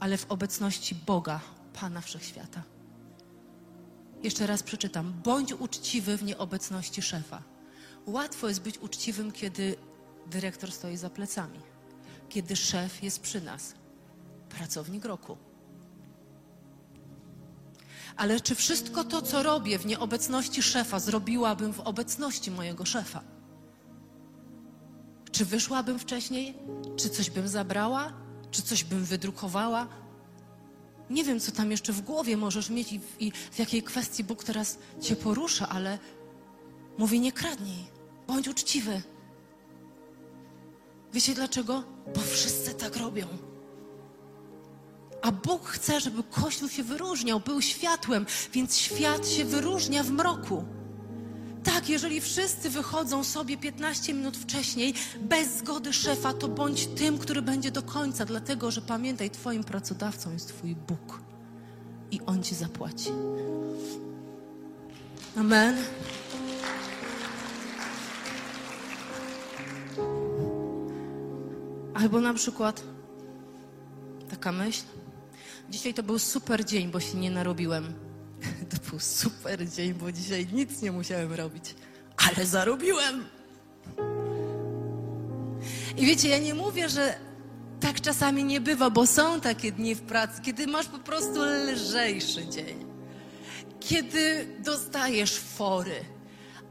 ale 0.00 0.16
w 0.16 0.26
obecności 0.30 0.94
Boga, 0.94 1.40
Pana 1.72 2.00
Wszechświata. 2.00 2.73
Jeszcze 4.24 4.46
raz 4.46 4.62
przeczytam. 4.62 5.12
Bądź 5.24 5.52
uczciwy 5.52 6.16
w 6.16 6.22
nieobecności 6.22 7.02
szefa. 7.02 7.42
Łatwo 8.06 8.48
jest 8.48 8.62
być 8.62 8.78
uczciwym, 8.78 9.32
kiedy 9.32 9.76
dyrektor 10.26 10.72
stoi 10.72 10.96
za 10.96 11.10
plecami, 11.10 11.60
kiedy 12.28 12.56
szef 12.56 13.02
jest 13.02 13.20
przy 13.20 13.40
nas, 13.40 13.74
pracownik 14.48 15.04
roku. 15.04 15.36
Ale 18.16 18.40
czy 18.40 18.54
wszystko 18.54 19.04
to, 19.04 19.22
co 19.22 19.42
robię 19.42 19.78
w 19.78 19.86
nieobecności 19.86 20.62
szefa, 20.62 20.98
zrobiłabym 20.98 21.72
w 21.72 21.80
obecności 21.80 22.50
mojego 22.50 22.84
szefa? 22.84 23.22
Czy 25.32 25.44
wyszłabym 25.44 25.98
wcześniej? 25.98 26.54
Czy 26.96 27.10
coś 27.10 27.30
bym 27.30 27.48
zabrała? 27.48 28.12
Czy 28.50 28.62
coś 28.62 28.84
bym 28.84 29.04
wydrukowała? 29.04 29.88
Nie 31.10 31.24
wiem, 31.24 31.40
co 31.40 31.52
tam 31.52 31.70
jeszcze 31.70 31.92
w 31.92 32.00
głowie 32.00 32.36
możesz 32.36 32.70
mieć 32.70 32.92
i 32.92 32.98
w, 32.98 33.22
i 33.22 33.30
w 33.30 33.58
jakiej 33.58 33.82
kwestii 33.82 34.24
Bóg 34.24 34.44
teraz 34.44 34.78
cię 35.00 35.16
porusza, 35.16 35.68
ale 35.68 35.98
mówi: 36.98 37.20
nie 37.20 37.32
kradnij, 37.32 37.84
bądź 38.26 38.48
uczciwy. 38.48 39.02
Wiecie 41.12 41.34
dlaczego? 41.34 41.84
Bo 42.14 42.20
wszyscy 42.20 42.74
tak 42.74 42.96
robią. 42.96 43.26
A 45.22 45.32
Bóg 45.32 45.66
chce, 45.66 46.00
żeby 46.00 46.22
Kościół 46.22 46.68
się 46.68 46.82
wyróżniał, 46.82 47.40
był 47.40 47.62
światłem, 47.62 48.26
więc 48.52 48.76
świat 48.76 49.28
się 49.28 49.44
wyróżnia 49.44 50.02
w 50.02 50.10
mroku. 50.10 50.64
Tak, 51.64 51.88
jeżeli 51.88 52.20
wszyscy 52.20 52.70
wychodzą 52.70 53.24
sobie 53.24 53.56
15 53.56 54.14
minut 54.14 54.36
wcześniej, 54.36 54.94
bez 55.20 55.56
zgody 55.58 55.92
szefa, 55.92 56.32
to 56.32 56.48
bądź 56.48 56.86
tym, 56.86 57.18
który 57.18 57.42
będzie 57.42 57.70
do 57.70 57.82
końca, 57.82 58.24
dlatego 58.24 58.70
że 58.70 58.80
pamiętaj, 58.80 59.30
Twoim 59.30 59.64
pracodawcą 59.64 60.32
jest 60.32 60.48
Twój 60.48 60.76
Bóg 60.76 61.20
i 62.10 62.20
On 62.26 62.42
Ci 62.42 62.54
zapłaci. 62.54 63.10
Amen. 65.36 65.76
Albo 71.94 72.20
na 72.20 72.34
przykład 72.34 72.82
taka 74.30 74.52
myśl. 74.52 74.82
Dzisiaj 75.70 75.94
to 75.94 76.02
był 76.02 76.18
super 76.18 76.64
dzień, 76.64 76.90
bo 76.90 77.00
się 77.00 77.18
nie 77.18 77.30
narobiłem. 77.30 78.03
To 78.70 78.90
był 78.90 79.00
super 79.00 79.68
dzień, 79.68 79.94
bo 79.94 80.12
dzisiaj 80.12 80.46
nic 80.52 80.82
nie 80.82 80.92
musiałem 80.92 81.32
robić, 81.32 81.74
ale 82.16 82.46
zarobiłem. 82.46 83.24
I 85.96 86.06
wiecie, 86.06 86.28
ja 86.28 86.38
nie 86.38 86.54
mówię, 86.54 86.88
że 86.88 87.14
tak 87.80 88.00
czasami 88.00 88.44
nie 88.44 88.60
bywa, 88.60 88.90
bo 88.90 89.06
są 89.06 89.40
takie 89.40 89.72
dni 89.72 89.94
w 89.94 90.00
pracy, 90.00 90.42
kiedy 90.42 90.66
masz 90.66 90.86
po 90.86 90.98
prostu 90.98 91.40
lżejszy 91.72 92.48
dzień, 92.48 92.86
kiedy 93.80 94.46
dostajesz 94.64 95.38
fory, 95.38 96.04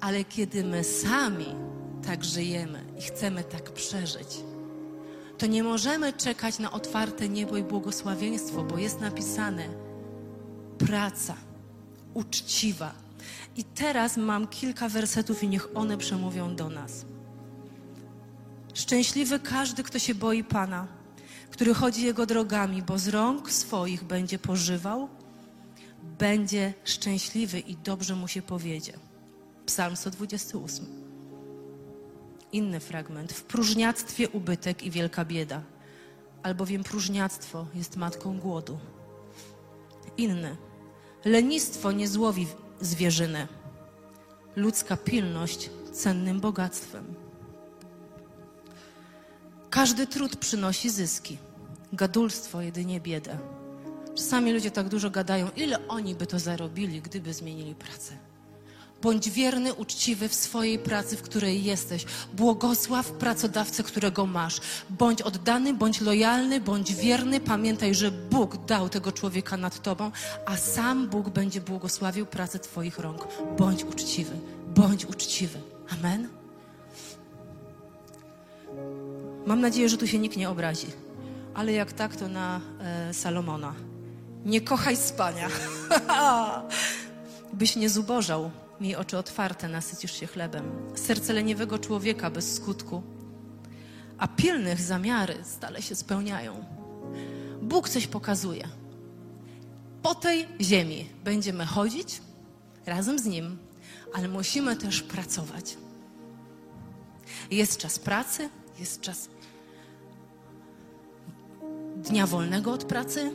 ale 0.02 0.24
kiedy 0.24 0.64
my 0.64 0.84
sami 0.84 1.56
tak 2.08 2.24
żyjemy 2.24 2.84
i 3.00 3.02
chcemy 3.02 3.44
tak 3.44 3.72
przeżyć, 3.72 4.28
to 5.38 5.46
nie 5.46 5.64
możemy 5.64 6.14
czekać 6.14 6.60
na 6.60 6.72
otwarte 6.72 7.30
niebo 7.30 7.58
i 7.58 7.64
błogosławieństwo, 7.64 8.64
bo 8.64 8.78
jest 8.78 9.02
napisane 9.02 9.68
praca 10.78 11.36
uczciwa. 12.14 12.94
I 13.56 13.64
teraz 13.64 14.18
mam 14.18 14.48
kilka 14.48 14.90
wersetów 14.90 15.44
i 15.44 15.48
niech 15.48 15.68
one 15.78 15.98
przemówią 15.98 16.56
do 16.56 16.70
nas. 16.70 17.06
Szczęśliwy 18.74 19.40
każdy, 19.40 19.84
kto 19.84 20.00
się 20.00 20.16
boi 20.16 20.44
Pana, 20.44 20.88
który 21.52 21.74
chodzi 21.74 22.06
Jego 22.06 22.26
drogami, 22.26 22.82
bo 22.82 22.98
z 23.00 23.08
rąk 23.08 23.52
swoich 23.52 24.04
będzie 24.04 24.40
pożywał, 24.40 25.10
będzie 26.20 26.74
szczęśliwy 26.84 27.60
i 27.60 27.76
dobrze 27.76 28.16
mu 28.16 28.28
się 28.28 28.42
powiedzie. 28.42 28.94
Psalm 29.66 29.96
128. 29.96 30.86
Inny 32.52 32.80
fragment. 32.80 33.34
W 33.34 33.44
próżniactwie 33.44 34.30
ubytek 34.30 34.84
i 34.84 34.92
wielka 34.92 35.26
bieda, 35.26 35.62
albowiem 36.44 36.84
próżniactwo 36.84 37.66
jest 37.76 37.98
matką 37.98 38.40
głodu. 38.40 38.78
Inny. 40.18 40.58
Lenistwo 41.26 41.92
nie 41.92 42.08
złowi 42.08 42.48
zwierzynę. 42.82 43.48
Ludzka 44.56 44.98
pilność 44.98 45.70
cennym 45.94 46.40
bogactwem. 46.40 47.16
Każdy 49.70 50.08
trud 50.08 50.36
przynosi 50.36 50.90
zyski, 50.90 51.38
gadulstwo 51.94 52.62
jedynie 52.62 53.02
biedę. 53.02 53.38
Czasami 54.16 54.54
ludzie 54.54 54.72
tak 54.72 54.90
dużo 54.90 55.10
gadają, 55.10 55.50
ile 55.56 55.88
oni 55.88 56.16
by 56.16 56.28
to 56.28 56.40
zarobili, 56.40 57.02
gdyby 57.02 57.34
zmienili 57.34 57.76
pracę. 57.76 58.18
Bądź 59.04 59.30
wierny, 59.30 59.74
uczciwy 59.74 60.30
w 60.30 60.34
swojej 60.34 60.80
pracy, 60.80 61.18
w 61.18 61.22
której 61.22 61.64
jesteś. 61.64 62.06
Błogosław 62.34 63.12
pracodawcę, 63.12 63.84
którego 63.84 64.26
masz. 64.26 64.62
Bądź 64.90 65.22
oddany, 65.22 65.74
bądź 65.74 66.02
lojalny, 66.02 66.62
bądź 66.62 66.96
wierny. 66.96 67.40
Pamiętaj, 67.40 67.96
że 67.96 68.12
Bóg 68.12 68.66
dał 68.66 68.90
tego 68.90 69.12
człowieka 69.12 69.58
nad 69.58 69.82
tobą, 69.82 70.12
a 70.46 70.58
sam 70.58 71.10
Bóg 71.10 71.30
będzie 71.30 71.62
błogosławił 71.62 72.26
pracę 72.26 72.60
Twoich 72.60 73.00
rąk. 73.00 73.28
Bądź 73.58 73.84
uczciwy, 73.84 74.36
bądź 74.76 75.06
uczciwy. 75.06 75.60
Amen. 76.00 76.30
Mam 79.46 79.62
nadzieję, 79.62 79.90
że 79.90 79.98
tu 79.98 80.08
się 80.08 80.20
nikt 80.20 80.38
nie 80.38 80.50
obrazi, 80.50 80.88
ale 81.54 81.72
jak 81.72 81.94
tak, 81.94 82.16
to 82.16 82.28
na 82.28 82.62
e, 82.80 83.14
Salomona. 83.14 83.74
Nie 84.46 84.62
kochaj 84.62 84.98
spania. 84.98 85.50
Byś 87.54 87.76
nie 87.76 87.90
zubożał, 87.90 88.52
miej 88.82 88.96
oczy 88.96 89.18
otwarte, 89.18 89.68
nasycisz 89.68 90.20
się 90.20 90.28
chlebem. 90.28 90.72
Serce 90.96 91.34
leniwego 91.34 91.80
człowieka 91.80 92.30
bez 92.30 92.56
skutku, 92.56 93.04
a 94.18 94.28
pilnych 94.28 94.82
zamiary 94.82 95.36
stale 95.44 95.82
się 95.82 95.96
spełniają. 95.96 96.66
Bóg 97.62 97.90
coś 97.90 98.08
pokazuje. 98.08 98.68
Po 100.02 100.16
tej 100.16 100.48
ziemi 100.62 101.10
będziemy 101.24 101.66
chodzić 101.66 102.22
razem 102.86 103.20
z 103.20 103.26
Nim, 103.26 103.58
ale 104.14 104.28
musimy 104.28 104.76
też 104.76 105.02
pracować. 105.02 105.78
Jest 107.52 107.78
czas 107.78 108.00
pracy, 108.00 108.50
jest 108.80 109.02
czas 109.02 109.30
dnia 111.98 112.28
wolnego 112.28 112.72
od 112.72 112.84
pracy, 112.84 113.32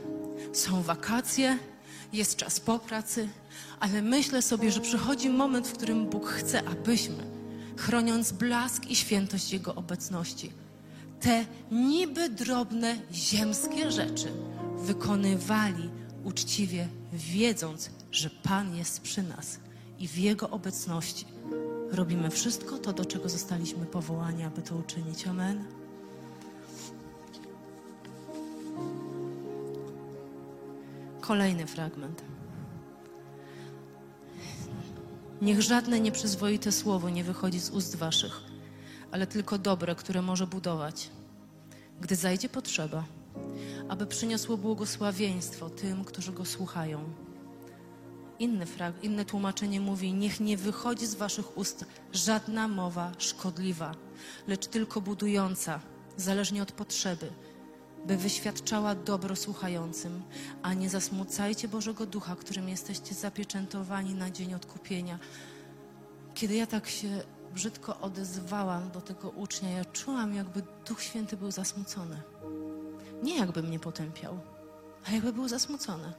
są 0.53 0.83
wakacje, 0.83 1.59
jest 2.12 2.37
czas 2.37 2.61
po 2.61 2.79
pracy, 2.79 3.29
ale 3.81 4.03
myślę 4.03 4.42
sobie, 4.42 4.73
że 4.73 4.81
przychodzi 4.81 5.31
moment, 5.31 5.68
w 5.68 5.73
którym 5.73 6.07
Bóg 6.07 6.27
chce, 6.29 6.68
abyśmy, 6.68 7.27
chroniąc 7.77 8.33
blask 8.33 8.87
i 8.87 8.97
świętość 8.97 9.53
Jego 9.53 9.75
obecności, 9.75 10.53
te 11.21 11.44
niby 11.71 12.29
drobne 12.29 12.97
ziemskie 13.12 13.90
rzeczy 13.90 14.33
wykonywali 14.79 15.90
uczciwie, 16.25 16.88
wiedząc, 17.12 17.90
że 18.12 18.31
Pan 18.31 18.77
jest 18.77 19.01
przy 19.01 19.23
nas 19.23 19.59
i 19.99 20.09
w 20.09 20.18
Jego 20.18 20.51
obecności 20.51 21.27
robimy 21.90 22.31
wszystko 22.31 22.79
to, 22.79 22.92
do 22.92 23.05
czego 23.05 23.29
zostaliśmy 23.29 23.87
powołani, 23.87 24.44
aby 24.44 24.62
to 24.62 24.77
uczynić. 24.77 25.27
Amen. 25.27 25.78
Kolejny 31.29 31.67
fragment. 31.67 32.23
Niech 35.43 35.62
żadne 35.62 36.01
nieprzyzwoite 36.01 36.73
słowo 36.73 37.11
nie 37.11 37.25
wychodzi 37.25 37.61
z 37.61 37.71
ust 37.71 37.97
waszych, 37.97 38.41
ale 39.11 39.27
tylko 39.27 39.59
dobre, 39.59 39.95
które 39.95 40.23
może 40.23 40.47
budować, 40.47 41.11
gdy 42.01 42.17
zajdzie 42.17 42.49
potrzeba, 42.49 43.05
aby 43.88 44.07
przyniosło 44.07 44.57
błogosławieństwo 44.57 45.71
tym, 45.71 46.05
którzy 46.05 46.33
go 46.33 46.45
słuchają. 46.45 47.05
Inny 48.38 48.67
frag, 48.67 49.05
inne 49.05 49.25
tłumaczenie 49.25 49.81
mówi: 49.81 50.12
Niech 50.12 50.41
nie 50.41 50.57
wychodzi 50.57 51.07
z 51.07 51.14
waszych 51.14 51.59
ust 51.59 51.85
żadna 52.12 52.69
mowa 52.69 53.12
szkodliwa, 53.19 53.95
lecz 54.47 54.67
tylko 54.67 55.01
budująca, 55.01 55.81
zależnie 56.17 56.62
od 56.62 56.73
potrzeby, 56.73 57.31
by 58.06 58.16
wyświadczała 58.16 58.94
dobro 58.94 59.37
słuchającym, 59.37 60.22
a 60.62 60.74
nie 60.74 60.88
zasmucajcie 60.90 61.68
Bożego 61.68 62.06
Ducha, 62.06 62.37
którym 62.37 62.68
jesteście 62.68 63.14
zapieczętowani 63.14 64.14
na 64.14 64.30
dzień 64.30 64.54
odkupienia. 64.54 65.18
Kiedy 66.34 66.54
ja 66.54 66.66
tak 66.66 66.88
się 66.88 67.22
brzydko 67.54 68.00
odezwałam 68.00 68.90
do 68.90 69.00
tego 69.00 69.30
ucznia, 69.30 69.70
ja 69.70 69.84
czułam, 69.84 70.34
jakby 70.34 70.62
Duch 70.87 71.02
Święty 71.02 71.37
był 71.37 71.50
zasmucony. 71.50 72.22
Nie 73.22 73.37
jakby 73.37 73.62
mnie 73.62 73.78
potępiał, 73.78 74.38
ale 75.06 75.14
jakby 75.14 75.32
był 75.32 75.48
zasmucony. 75.48 76.12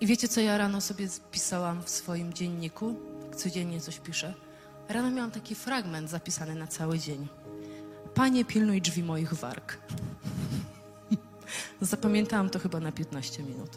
I 0.00 0.06
wiecie, 0.06 0.28
co 0.28 0.40
ja 0.40 0.58
rano 0.58 0.80
sobie 0.80 1.08
pisałam 1.30 1.82
w 1.82 1.90
swoim 1.90 2.34
dzienniku? 2.34 2.94
Codziennie 3.36 3.80
coś 3.80 4.00
piszę. 4.00 4.45
Rano 4.88 5.10
miałam 5.10 5.30
taki 5.30 5.54
fragment 5.54 6.10
zapisany 6.10 6.54
na 6.54 6.66
cały 6.66 6.98
dzień. 6.98 7.28
Panie, 8.14 8.44
pilnuj 8.44 8.80
drzwi 8.80 9.02
moich 9.02 9.34
warg. 9.34 9.78
Zapamiętałam 11.80 12.50
to 12.50 12.58
chyba 12.58 12.80
na 12.80 12.92
15 12.92 13.42
minut. 13.42 13.70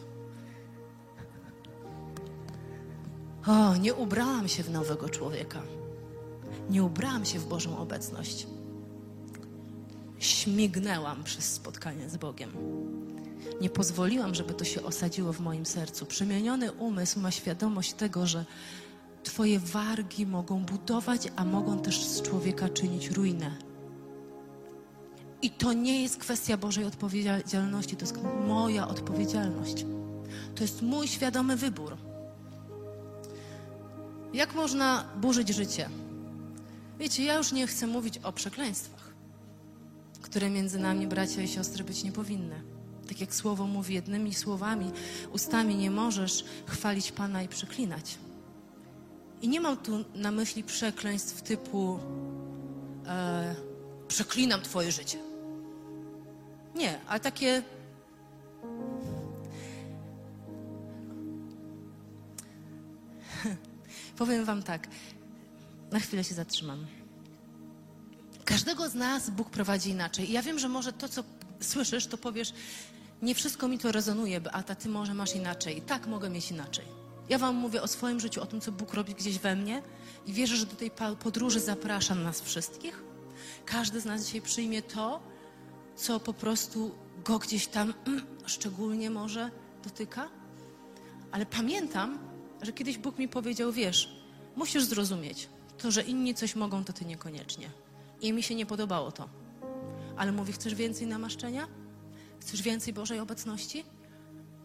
O, 3.46 3.76
nie 3.76 3.94
ubrałam 3.94 4.48
się 4.48 4.62
w 4.62 4.70
nowego 4.70 5.08
człowieka. 5.08 5.62
Nie 6.70 6.84
ubrałam 6.84 7.24
się 7.24 7.38
w 7.38 7.46
Bożą 7.46 7.78
obecność. 7.78 8.46
Śmignęłam 10.18 11.24
przez 11.24 11.52
spotkanie 11.54 12.10
z 12.10 12.16
Bogiem. 12.16 12.50
Nie 13.60 13.70
pozwoliłam, 13.70 14.34
żeby 14.34 14.54
to 14.54 14.64
się 14.64 14.82
osadziło 14.82 15.32
w 15.32 15.40
moim 15.40 15.66
sercu. 15.66 16.06
Przemieniony 16.06 16.72
umysł 16.72 17.20
ma 17.20 17.30
świadomość 17.30 17.92
tego, 17.92 18.26
że 18.26 18.44
Twoje 19.22 19.58
wargi 19.58 20.26
mogą 20.26 20.64
budować, 20.64 21.28
a 21.36 21.44
mogą 21.44 21.78
też 21.78 22.04
z 22.04 22.22
człowieka 22.22 22.68
czynić 22.68 23.10
ruinę. 23.10 23.56
I 25.42 25.50
to 25.50 25.72
nie 25.72 26.02
jest 26.02 26.16
kwestia 26.18 26.56
Bożej 26.56 26.84
odpowiedzialności, 26.84 27.96
to 27.96 28.04
jest 28.04 28.18
moja 28.46 28.88
odpowiedzialność. 28.88 29.86
To 30.54 30.62
jest 30.62 30.82
mój 30.82 31.08
świadomy 31.08 31.56
wybór. 31.56 31.96
Jak 34.32 34.54
można 34.54 35.04
burzyć 35.20 35.48
życie? 35.48 35.88
Wiecie, 36.98 37.24
ja 37.24 37.36
już 37.38 37.52
nie 37.52 37.66
chcę 37.66 37.86
mówić 37.86 38.18
o 38.18 38.32
przekleństwach. 38.32 39.10
które 40.22 40.50
między 40.50 40.78
nami, 40.78 41.06
bracia 41.06 41.42
i 41.42 41.48
siostry, 41.48 41.84
być 41.84 42.04
nie 42.04 42.12
powinny. 42.12 42.62
Tak 43.08 43.20
jak 43.20 43.34
słowo 43.34 43.66
mówi, 43.66 43.94
jednymi 43.94 44.34
słowami, 44.34 44.92
ustami 45.32 45.76
nie 45.76 45.90
możesz 45.90 46.44
chwalić 46.66 47.12
Pana 47.12 47.42
i 47.42 47.48
przeklinać. 47.48 48.18
I 49.40 49.48
nie 49.48 49.60
mam 49.60 49.76
tu 49.76 50.04
na 50.14 50.30
myśli 50.30 50.64
przekleństw 50.64 51.42
typu 51.42 51.98
e, 53.06 53.54
przeklinam 54.08 54.62
Twoje 54.62 54.92
życie. 54.92 55.18
Nie, 56.74 57.00
ale 57.06 57.20
takie. 57.20 57.62
Powiem 64.18 64.44
Wam 64.44 64.62
tak. 64.62 64.88
Na 65.90 66.00
chwilę 66.00 66.24
się 66.24 66.34
zatrzymam. 66.34 66.86
Każdego 68.44 68.88
z 68.88 68.94
nas 68.94 69.30
Bóg 69.30 69.50
prowadzi 69.50 69.90
inaczej. 69.90 70.30
I 70.30 70.32
ja 70.32 70.42
wiem, 70.42 70.58
że 70.58 70.68
może 70.68 70.92
to, 70.92 71.08
co 71.08 71.24
słyszysz, 71.60 72.06
to 72.06 72.18
powiesz, 72.18 72.52
nie 73.22 73.34
wszystko 73.34 73.68
mi 73.68 73.78
to 73.78 73.92
rezonuje, 73.92 74.40
Beata, 74.40 74.74
ty 74.74 74.88
może 74.88 75.14
masz 75.14 75.34
inaczej. 75.34 75.78
I 75.78 75.82
tak 75.82 76.06
mogę 76.06 76.30
mieć 76.30 76.50
inaczej. 76.50 76.99
Ja 77.30 77.38
wam 77.38 77.54
mówię 77.54 77.82
o 77.82 77.88
swoim 77.88 78.20
życiu, 78.20 78.42
o 78.42 78.46
tym, 78.46 78.60
co 78.60 78.72
Bóg 78.72 78.94
robi 78.94 79.14
gdzieś 79.14 79.38
we 79.38 79.56
mnie 79.56 79.82
i 80.26 80.32
wierzę, 80.32 80.56
że 80.56 80.66
do 80.66 80.76
tej 80.76 80.90
podróży 81.22 81.60
zapraszam 81.60 82.22
nas 82.22 82.40
wszystkich. 82.40 83.02
Każdy 83.64 84.00
z 84.00 84.04
nas 84.04 84.26
dzisiaj 84.26 84.42
przyjmie 84.42 84.82
to, 84.82 85.20
co 85.96 86.20
po 86.20 86.32
prostu 86.32 86.90
go 87.24 87.38
gdzieś 87.38 87.66
tam 87.66 87.94
mm, 88.06 88.26
szczególnie 88.46 89.10
może 89.10 89.50
dotyka. 89.84 90.28
Ale 91.32 91.46
pamiętam, 91.46 92.18
że 92.62 92.72
kiedyś 92.72 92.98
Bóg 92.98 93.18
mi 93.18 93.28
powiedział, 93.28 93.72
wiesz, 93.72 94.22
musisz 94.56 94.84
zrozumieć, 94.84 95.48
to, 95.78 95.90
że 95.90 96.02
inni 96.02 96.34
coś 96.34 96.56
mogą, 96.56 96.84
to 96.84 96.92
ty 96.92 97.04
niekoniecznie. 97.04 97.70
I 98.20 98.32
mi 98.32 98.42
się 98.42 98.54
nie 98.54 98.66
podobało 98.66 99.12
to. 99.12 99.28
Ale 100.16 100.32
mówi, 100.32 100.52
chcesz 100.52 100.74
więcej 100.74 101.06
namaszczenia? 101.06 101.68
Chcesz 102.40 102.62
więcej 102.62 102.92
Bożej 102.92 103.20
obecności? 103.20 103.84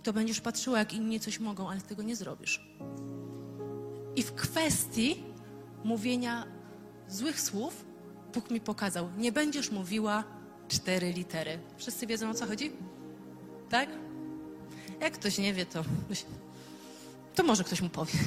To 0.05 0.13
będziesz 0.13 0.41
patrzyła, 0.41 0.79
jak 0.79 0.93
inni 0.93 1.19
coś 1.19 1.39
mogą, 1.39 1.69
ale 1.69 1.81
tego 1.81 2.03
nie 2.03 2.15
zrobisz. 2.15 2.67
I 4.15 4.23
w 4.23 4.33
kwestii 4.33 5.23
mówienia 5.83 6.45
złych 7.07 7.41
słów, 7.41 7.85
Bóg 8.33 8.51
mi 8.51 8.61
pokazał, 8.61 9.09
nie 9.17 9.31
będziesz 9.31 9.71
mówiła 9.71 10.23
cztery 10.67 11.13
litery. 11.13 11.59
Wszyscy 11.77 12.07
wiedzą, 12.07 12.29
o 12.29 12.33
co 12.33 12.45
chodzi? 12.45 12.71
Tak? 13.69 13.89
Jak 15.01 15.13
ktoś 15.13 15.37
nie 15.37 15.53
wie, 15.53 15.65
to, 15.65 15.83
to 17.35 17.43
może 17.43 17.63
ktoś 17.63 17.81
mu 17.81 17.89
powie. 17.89 18.19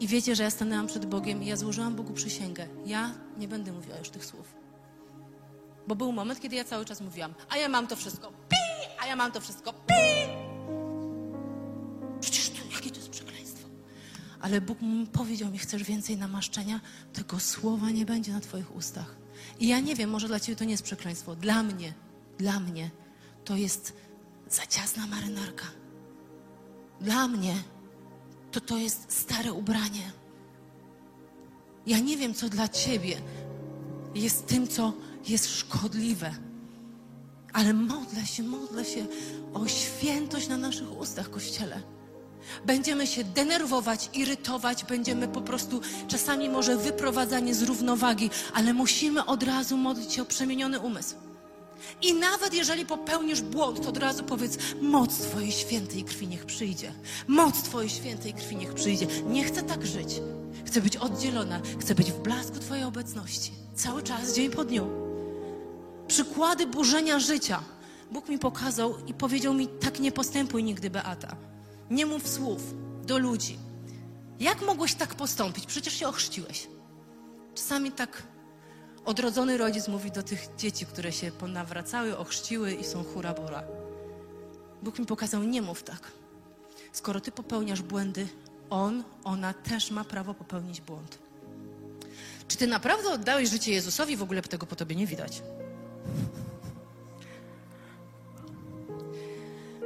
I 0.00 0.06
wiecie, 0.06 0.36
że 0.36 0.42
ja 0.42 0.50
stanęłam 0.50 0.86
przed 0.86 1.06
Bogiem 1.06 1.42
i 1.42 1.46
ja 1.46 1.56
złożyłam 1.56 1.94
Bogu 1.94 2.12
przysięgę. 2.12 2.68
Ja 2.86 3.14
nie 3.38 3.48
będę 3.48 3.72
mówiła 3.72 3.98
już 3.98 4.10
tych 4.10 4.24
słów. 4.24 4.54
Bo 5.86 5.94
był 5.94 6.12
moment, 6.12 6.40
kiedy 6.40 6.56
ja 6.56 6.64
cały 6.64 6.84
czas 6.84 7.00
mówiłam, 7.00 7.34
a 7.48 7.56
ja 7.56 7.68
mam 7.68 7.86
to 7.86 7.96
wszystko, 7.96 8.32
pi, 8.48 8.56
a 9.00 9.06
ja 9.06 9.16
mam 9.16 9.32
to 9.32 9.40
wszystko, 9.40 9.72
pi. 9.72 10.23
Ale 14.44 14.60
Bóg 14.60 14.78
powiedział 15.12 15.50
mi, 15.50 15.58
chcesz 15.58 15.82
więcej 15.82 16.16
namaszczenia? 16.16 16.80
Tego 17.12 17.40
słowa 17.40 17.90
nie 17.90 18.06
będzie 18.06 18.32
na 18.32 18.40
twoich 18.40 18.76
ustach. 18.76 19.16
I 19.60 19.68
ja 19.68 19.80
nie 19.80 19.94
wiem, 19.94 20.10
może 20.10 20.28
dla 20.28 20.40
ciebie 20.40 20.56
to 20.56 20.64
nie 20.64 20.70
jest 20.70 20.82
przekleństwo. 20.82 21.36
Dla 21.36 21.62
mnie, 21.62 21.94
dla 22.38 22.60
mnie 22.60 22.90
to 23.44 23.56
jest 23.56 23.92
za 24.50 24.66
ciasna 24.66 25.06
marynarka. 25.06 25.64
Dla 27.00 27.28
mnie 27.28 27.54
to 28.52 28.60
to 28.60 28.76
jest 28.76 29.12
stare 29.12 29.52
ubranie. 29.52 30.12
Ja 31.86 31.98
nie 31.98 32.16
wiem, 32.16 32.34
co 32.34 32.48
dla 32.48 32.68
ciebie 32.68 33.16
jest 34.14 34.46
tym, 34.46 34.68
co 34.68 34.92
jest 35.28 35.56
szkodliwe. 35.56 36.34
Ale 37.52 37.74
modlę 37.74 38.26
się, 38.26 38.42
modlę 38.42 38.84
się 38.84 39.06
o 39.54 39.68
świętość 39.68 40.48
na 40.48 40.56
naszych 40.56 40.98
ustach, 40.98 41.30
Kościele. 41.30 41.93
Będziemy 42.66 43.06
się 43.06 43.24
denerwować, 43.24 44.10
irytować, 44.14 44.84
będziemy 44.84 45.28
po 45.28 45.40
prostu 45.40 45.80
czasami 46.08 46.48
może 46.48 46.76
wyprowadzanie 46.76 47.54
z 47.54 47.62
równowagi, 47.62 48.30
ale 48.54 48.72
musimy 48.72 49.26
od 49.26 49.42
razu 49.42 49.76
modlić 49.76 50.12
się 50.12 50.22
o 50.22 50.26
przemieniony 50.26 50.80
umysł. 50.80 51.14
I 52.02 52.14
nawet 52.14 52.54
jeżeli 52.54 52.86
popełnisz 52.86 53.42
błąd, 53.42 53.82
to 53.82 53.88
od 53.88 53.98
razu 53.98 54.24
powiedz: 54.24 54.58
Moc 54.80 55.18
Twojej 55.18 55.52
świętej 55.52 56.04
krwi 56.04 56.28
niech 56.28 56.44
przyjdzie. 56.44 56.92
Moc 57.28 57.62
Twojej 57.62 57.90
świętej 57.90 58.32
krwi 58.32 58.56
niech 58.56 58.74
przyjdzie. 58.74 59.06
Nie 59.26 59.44
chcę 59.44 59.62
tak 59.62 59.86
żyć. 59.86 60.20
Chcę 60.66 60.80
być 60.80 60.96
oddzielona. 60.96 61.60
Chcę 61.80 61.94
być 61.94 62.12
w 62.12 62.18
blasku 62.18 62.58
Twojej 62.58 62.84
obecności. 62.84 63.52
Cały 63.74 64.02
czas, 64.02 64.34
dzień 64.34 64.50
po 64.50 64.64
dniu. 64.64 64.88
Przykłady 66.08 66.66
burzenia 66.66 67.18
życia. 67.18 67.60
Bóg 68.12 68.28
mi 68.28 68.38
pokazał 68.38 68.94
i 69.06 69.14
powiedział 69.14 69.54
mi: 69.54 69.68
Tak 69.68 70.00
nie 70.00 70.12
postępuj 70.12 70.64
nigdy, 70.64 70.90
Beata. 70.90 71.36
Nie 71.90 72.06
mów 72.06 72.28
słów 72.28 72.74
do 73.06 73.18
ludzi. 73.18 73.58
Jak 74.40 74.62
mogłeś 74.62 74.94
tak 74.94 75.14
postąpić? 75.14 75.66
Przecież 75.66 75.94
się 75.94 76.08
ochrzciłeś. 76.08 76.68
Czasami 77.54 77.92
tak 77.92 78.22
odrodzony 79.04 79.58
rodzic 79.58 79.88
mówi 79.88 80.10
do 80.10 80.22
tych 80.22 80.46
dzieci, 80.56 80.86
które 80.86 81.12
się 81.12 81.32
ponawracały, 81.32 82.18
ochrzciły 82.18 82.74
i 82.74 82.84
są 82.84 83.04
hura 83.04 83.34
bura. 83.34 83.62
Bóg 84.82 84.98
mi 84.98 85.06
pokazał, 85.06 85.42
nie 85.42 85.62
mów 85.62 85.82
tak. 85.82 86.12
Skoro 86.92 87.20
ty 87.20 87.32
popełniasz 87.32 87.82
błędy, 87.82 88.28
on, 88.70 89.04
ona 89.24 89.54
też 89.54 89.90
ma 89.90 90.04
prawo 90.04 90.34
popełnić 90.34 90.80
błąd. 90.80 91.18
Czy 92.48 92.56
ty 92.56 92.66
naprawdę 92.66 93.10
oddałeś 93.12 93.50
życie 93.50 93.72
Jezusowi? 93.72 94.16
W 94.16 94.22
ogóle 94.22 94.42
tego 94.42 94.66
po 94.66 94.76
tobie 94.76 94.96
nie 94.96 95.06
widać. 95.06 95.42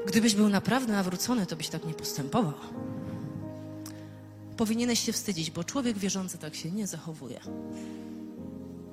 Gdybyś 0.06 0.34
był 0.34 0.48
naprawdę 0.48 0.92
nawrócony, 0.92 1.46
to 1.46 1.56
byś 1.56 1.68
tak 1.68 1.84
nie 1.84 1.94
postępował. 1.94 2.54
Powinieneś 4.56 5.00
się 5.00 5.12
wstydzić, 5.12 5.50
bo 5.50 5.64
człowiek 5.64 5.98
wierzący 5.98 6.38
tak 6.38 6.54
się 6.54 6.70
nie 6.70 6.86
zachowuje. 6.86 7.40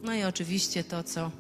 No 0.04 0.14
i 0.14 0.24
oczywiście 0.24 0.84
to, 0.84 1.04
co 1.04 1.32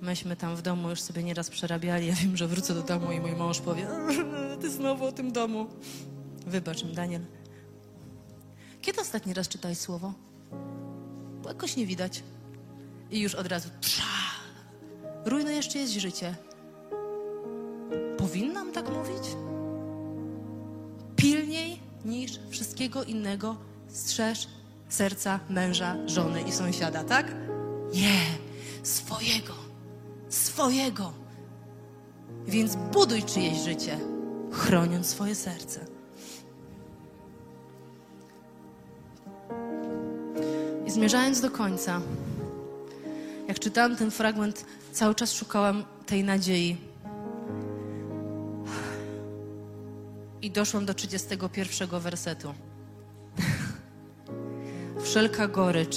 myśmy 0.00 0.36
tam 0.36 0.56
w 0.56 0.62
domu 0.62 0.90
już 0.90 1.00
sobie 1.00 1.22
nieraz 1.22 1.50
przerabiali. 1.50 2.06
Ja 2.06 2.14
wiem, 2.14 2.36
że 2.36 2.48
wrócę 2.48 2.74
do 2.74 2.82
domu 2.82 3.12
i 3.12 3.20
mój 3.20 3.32
mąż 3.32 3.60
powie, 3.60 3.86
ty 4.60 4.70
znowu 4.70 5.04
o 5.04 5.12
tym 5.12 5.32
domu. 5.32 5.66
Wybacz 6.46 6.82
im, 6.82 6.94
Daniel. 6.94 7.24
Kiedy 8.82 9.00
ostatni 9.00 9.34
raz 9.34 9.48
czytałeś 9.48 9.78
słowo? 9.78 10.12
Bo 11.42 11.48
jakoś 11.48 11.76
nie 11.76 11.86
widać. 11.86 12.22
I 13.10 13.20
już 13.20 13.34
od 13.34 13.46
razu 13.46 13.68
trza. 13.80 14.02
Rujnujesz 15.24 15.68
czyjeś 15.68 15.90
życie. 15.90 16.34
Powinnam 18.26 18.72
tak 18.72 18.88
mówić? 18.88 19.36
Pilniej 21.16 21.80
niż 22.04 22.40
wszystkiego 22.50 23.04
innego 23.04 23.56
strzeż 23.88 24.48
serca 24.88 25.40
męża, 25.50 25.96
żony 26.06 26.42
i 26.42 26.52
sąsiada, 26.52 27.04
tak? 27.04 27.34
Nie, 27.94 28.20
swojego, 28.82 29.52
swojego. 30.28 31.12
Więc 32.46 32.76
buduj 32.76 33.22
czyjeś 33.22 33.58
życie, 33.58 33.98
chroniąc 34.52 35.06
swoje 35.06 35.34
serce. 35.34 35.86
I 40.86 40.90
zmierzając 40.90 41.40
do 41.40 41.50
końca, 41.50 42.00
jak 43.48 43.58
czytałam 43.58 43.96
ten 43.96 44.10
fragment, 44.10 44.64
cały 44.92 45.14
czas 45.14 45.32
szukałam 45.32 45.84
tej 46.06 46.24
nadziei. 46.24 46.95
I 50.46 50.50
doszłam 50.50 50.86
do 50.86 50.94
31 50.94 52.00
wersetu. 52.00 52.54
Wszelka 55.04 55.48
gorycz, 55.48 55.96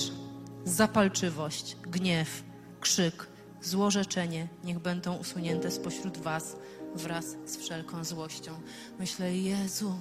zapalczywość, 0.66 1.78
gniew, 1.82 2.44
krzyk, 2.80 3.28
złorzeczenie 3.62 4.48
niech 4.64 4.80
będą 4.80 5.16
usunięte 5.16 5.72
spośród 5.72 6.18
Was 6.18 6.56
wraz 6.96 7.26
z 7.46 7.58
wszelką 7.58 8.04
złością. 8.04 8.52
Myślę, 9.00 9.38
Jezu, 9.38 9.94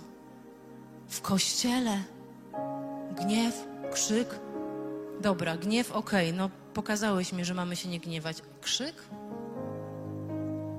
w 1.09 1.21
kościele 1.21 2.03
gniew, 3.17 3.69
krzyk. 3.93 4.41
Dobra, 5.21 5.57
gniew, 5.57 5.93
okej, 5.93 6.29
okay, 6.29 6.39
no 6.39 6.51
pokazałeś 6.75 7.33
mi, 7.33 7.45
że 7.45 7.55
mamy 7.55 7.77
się 7.77 7.89
nie 7.89 8.01
gniewać. 8.01 8.43
Krzyk? 8.61 8.95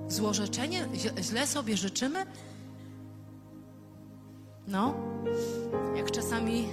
Złorzeczenie? 0.07 0.87
Źle 1.21 1.47
sobie 1.47 1.77
życzymy? 1.77 2.25
No, 4.69 4.95
jak 5.95 6.11
czasami 6.11 6.67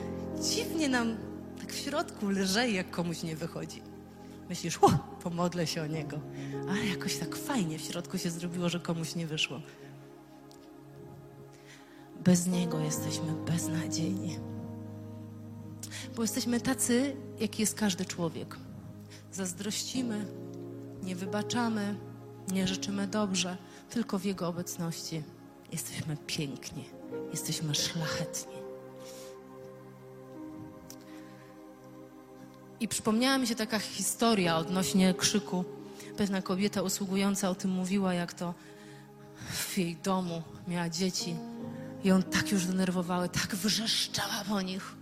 dziwnie 0.50 0.88
nam 0.88 1.16
tak 1.60 1.72
w 1.72 1.76
środku 1.76 2.28
lżej, 2.28 2.74
jak 2.74 2.90
komuś 2.90 3.22
nie 3.22 3.36
wychodzi. 3.36 3.82
Myślisz, 4.48 4.78
o, 4.82 4.90
pomodlę 5.22 5.66
się 5.66 5.82
o 5.82 5.86
niego. 5.86 6.20
Ale 6.70 6.86
jakoś 6.86 7.16
tak 7.16 7.36
fajnie 7.36 7.78
w 7.78 7.82
środku 7.82 8.18
się 8.18 8.30
zrobiło, 8.30 8.68
że 8.68 8.80
komuś 8.80 9.14
nie 9.14 9.26
wyszło. 9.26 9.60
Bez 12.24 12.46
niego 12.46 12.80
jesteśmy 12.80 13.32
beznadziejni. 13.46 14.38
Bo 16.16 16.22
jesteśmy 16.22 16.60
tacy, 16.60 17.16
jaki 17.40 17.62
jest 17.62 17.74
każdy 17.74 18.04
człowiek. 18.04 18.56
Zazdrościmy, 19.32 20.26
nie 21.02 21.16
wybaczamy, 21.16 21.96
nie 22.52 22.66
życzymy 22.66 23.06
dobrze, 23.06 23.56
tylko 23.90 24.18
w 24.18 24.24
Jego 24.24 24.48
obecności 24.48 25.22
jesteśmy 25.72 26.16
piękni, 26.26 26.84
jesteśmy 27.30 27.74
szlachetni. 27.74 28.56
I 32.80 32.88
przypomniała 32.88 33.38
mi 33.38 33.46
się 33.46 33.54
taka 33.54 33.78
historia 33.78 34.56
odnośnie 34.56 35.14
krzyku. 35.14 35.64
Pewna 36.16 36.42
kobieta 36.42 36.82
usługująca 36.82 37.50
o 37.50 37.54
tym 37.54 37.70
mówiła, 37.70 38.14
jak 38.14 38.34
to 38.34 38.54
w 39.50 39.78
jej 39.78 39.96
domu 39.96 40.42
miała 40.68 40.88
dzieci 40.88 41.36
i 42.04 42.10
on 42.10 42.22
tak 42.22 42.52
już 42.52 42.66
denerwowały, 42.66 43.28
tak 43.28 43.56
wrzeszczała 43.56 44.44
po 44.48 44.62
nich. 44.62 44.94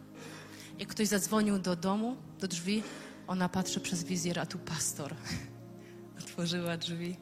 Jak 0.79 0.89
ktoś 0.89 1.09
zadzwonił 1.09 1.59
do 1.59 1.77
domu, 1.77 2.17
do 2.41 2.49
drzwi, 2.49 2.83
ona 3.27 3.49
patrzy 3.49 3.81
przez 3.81 4.05
wizjer, 4.05 4.39
a 4.39 4.47
tu 4.47 4.59
pastor. 4.59 5.15
Otworzyła 6.21 6.77
drzwi. 6.77 7.17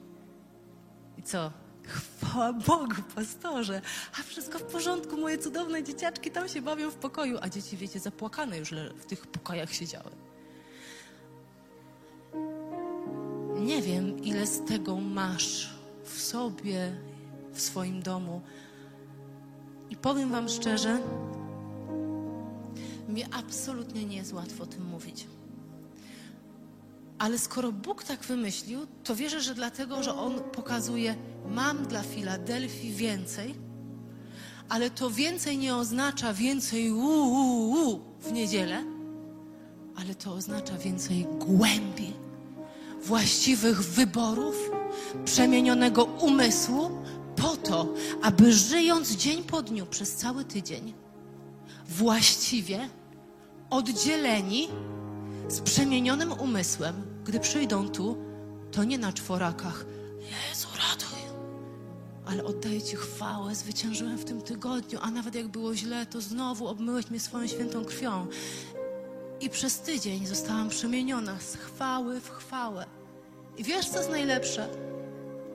I 1.19 1.23
co? 1.23 1.62
Chwała 1.87 2.53
Bogu, 2.53 3.03
pastorze. 3.15 3.83
A 4.21 4.23
wszystko 4.23 4.59
w 4.59 4.63
porządku, 4.63 5.17
moje 5.17 5.39
cudowne 5.39 5.83
dzieciaczki 5.83 6.31
tam 6.31 6.49
się 6.49 6.63
bawią 6.63 6.91
w 6.91 6.95
pokoju. 6.95 7.39
A 7.41 7.49
dzieci, 7.49 7.77
wiecie, 7.77 8.01
zapłakane 8.01 8.59
już 8.59 8.71
w 8.97 9.05
tych 9.05 9.27
pokojach 9.27 9.73
siedziały. 9.73 10.11
Nie 13.61 13.83
wiem, 13.83 14.25
ile 14.25 14.47
z 14.47 14.65
tego 14.65 14.97
masz 14.97 15.75
w 16.05 16.21
sobie, 16.21 16.97
w 17.53 17.61
swoim 17.61 18.03
domu. 18.03 18.41
I 19.91 19.97
powiem 19.97 20.31
Wam 20.31 20.49
szczerze, 20.49 21.01
mi 23.09 23.25
absolutnie 23.25 24.05
nie 24.05 24.17
jest 24.17 24.33
łatwo 24.33 24.65
o 24.65 24.67
tym 24.67 24.85
mówić. 24.85 25.27
Ale 27.23 27.39
skoro 27.39 27.73
Bóg 27.73 28.05
tak 28.05 28.21
wymyślił, 28.21 28.87
to 29.05 29.17
wierzę, 29.17 29.41
że 29.41 29.55
dlatego, 29.55 30.03
że 30.03 30.15
On 30.15 30.41
pokazuje, 30.41 31.15
mam 31.49 31.87
dla 31.87 32.03
Filadelfii 32.03 32.93
więcej, 32.93 33.55
ale 34.69 34.91
to 34.91 35.11
więcej 35.11 35.59
nie 35.59 35.77
oznacza 35.77 36.35
więcej 36.35 36.93
u 36.93 38.01
w 38.21 38.33
niedzielę, 38.33 38.85
ale 39.97 40.15
to 40.15 40.33
oznacza 40.33 40.79
więcej 40.79 41.27
głębi, 41.39 42.13
właściwych 43.03 43.83
wyborów, 43.83 44.71
przemienionego 45.25 46.05
umysłu, 46.05 46.91
po 47.37 47.57
to, 47.57 47.95
aby 48.23 48.53
żyjąc 48.53 49.11
dzień 49.17 49.45
po 49.45 49.63
dniu 49.63 49.87
przez 49.87 50.13
cały 50.13 50.45
tydzień, 50.45 50.95
właściwie 51.89 52.89
oddzieleni 53.71 54.69
z 55.49 55.61
przemienionym 55.61 56.33
umysłem, 56.33 57.12
gdy 57.25 57.41
przyjdą 57.41 57.89
tu, 57.89 58.17
to 58.73 58.85
nie 58.85 58.99
na 58.99 59.13
czworakach. 59.13 59.85
Jezu, 60.51 60.69
ratuj! 60.77 61.19
Ale 62.27 62.45
oddaję 62.45 62.83
Ci 62.83 62.97
chwałę, 62.97 63.55
zwyciężyłem 63.55 64.19
w 64.19 64.25
tym 64.25 64.43
tygodniu, 64.43 64.99
a 65.03 65.11
nawet 65.11 65.35
jak 65.35 65.49
było 65.49 65.75
źle, 65.75 66.07
to 66.07 66.21
znowu 66.21 66.69
obmyłeś 66.69 67.11
mnie 67.11 67.21
swoją 67.21 67.47
świętą 67.47 67.85
krwią. 67.85 68.27
I 69.41 69.51
przez 69.51 69.81
tydzień 69.81 70.27
zostałam 70.27 70.69
przemieniona 70.69 71.41
z 71.41 71.57
chwały 71.57 72.21
w 72.21 72.31
chwałę. 72.31 72.87
I 73.57 73.65
wiesz, 73.65 73.89
co 73.89 73.99
jest 73.99 74.11
najlepsze? 74.11 74.69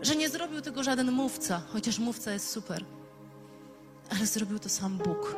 Że 0.01 0.15
nie 0.15 0.29
zrobił 0.29 0.61
tego 0.61 0.83
żaden 0.83 1.11
mówca, 1.11 1.61
chociaż 1.73 1.99
mówca 1.99 2.31
jest 2.31 2.49
super. 2.49 2.85
Ale 4.09 4.25
zrobił 4.25 4.59
to 4.59 4.69
sam 4.69 4.97
Bóg. 4.97 5.35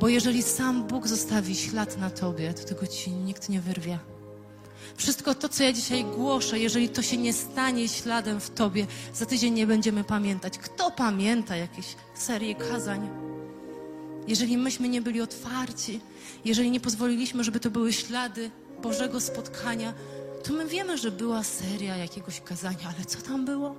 Bo 0.00 0.08
jeżeli 0.08 0.42
sam 0.42 0.86
Bóg 0.86 1.06
zostawi 1.08 1.56
ślad 1.56 1.98
na 1.98 2.10
tobie, 2.10 2.54
to 2.54 2.64
tego 2.64 2.86
ci 2.86 3.10
nikt 3.10 3.48
nie 3.48 3.60
wyrwie. 3.60 3.98
Wszystko 4.98 5.34
to, 5.34 5.48
co 5.48 5.62
ja 5.62 5.72
dzisiaj 5.72 6.04
głoszę, 6.04 6.58
jeżeli 6.58 6.88
to 6.88 7.02
się 7.02 7.16
nie 7.16 7.32
stanie 7.32 7.88
śladem 7.88 8.40
w 8.40 8.50
tobie, 8.50 8.86
za 9.14 9.26
tydzień 9.26 9.54
nie 9.54 9.66
będziemy 9.66 10.04
pamiętać. 10.04 10.58
Kto 10.58 10.90
pamięta 10.90 11.56
jakieś 11.56 11.96
serie 12.14 12.54
kazań? 12.54 13.08
Jeżeli 14.26 14.58
myśmy 14.58 14.88
nie 14.88 15.02
byli 15.02 15.20
otwarci, 15.20 16.00
jeżeli 16.44 16.70
nie 16.70 16.80
pozwoliliśmy, 16.80 17.44
żeby 17.44 17.60
to 17.60 17.70
były 17.70 17.92
ślady 17.92 18.50
Bożego 18.82 19.20
spotkania, 19.20 19.94
to 20.44 20.52
my 20.52 20.66
wiemy, 20.66 20.98
że 20.98 21.10
była 21.10 21.42
seria 21.42 21.96
jakiegoś 21.96 22.40
kazania, 22.40 22.92
ale 22.96 23.04
co 23.04 23.22
tam 23.22 23.44
było? 23.44 23.74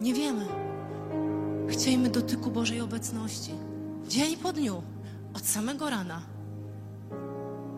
Nie 0.00 0.14
wiemy. 0.14 0.46
Chciejmy 1.68 2.10
dotyku 2.10 2.50
Bożej 2.50 2.80
obecności. 2.80 3.52
Dzień 4.08 4.36
po 4.36 4.52
dniu, 4.52 4.82
od 5.34 5.46
samego 5.46 5.90
rana. 5.90 6.22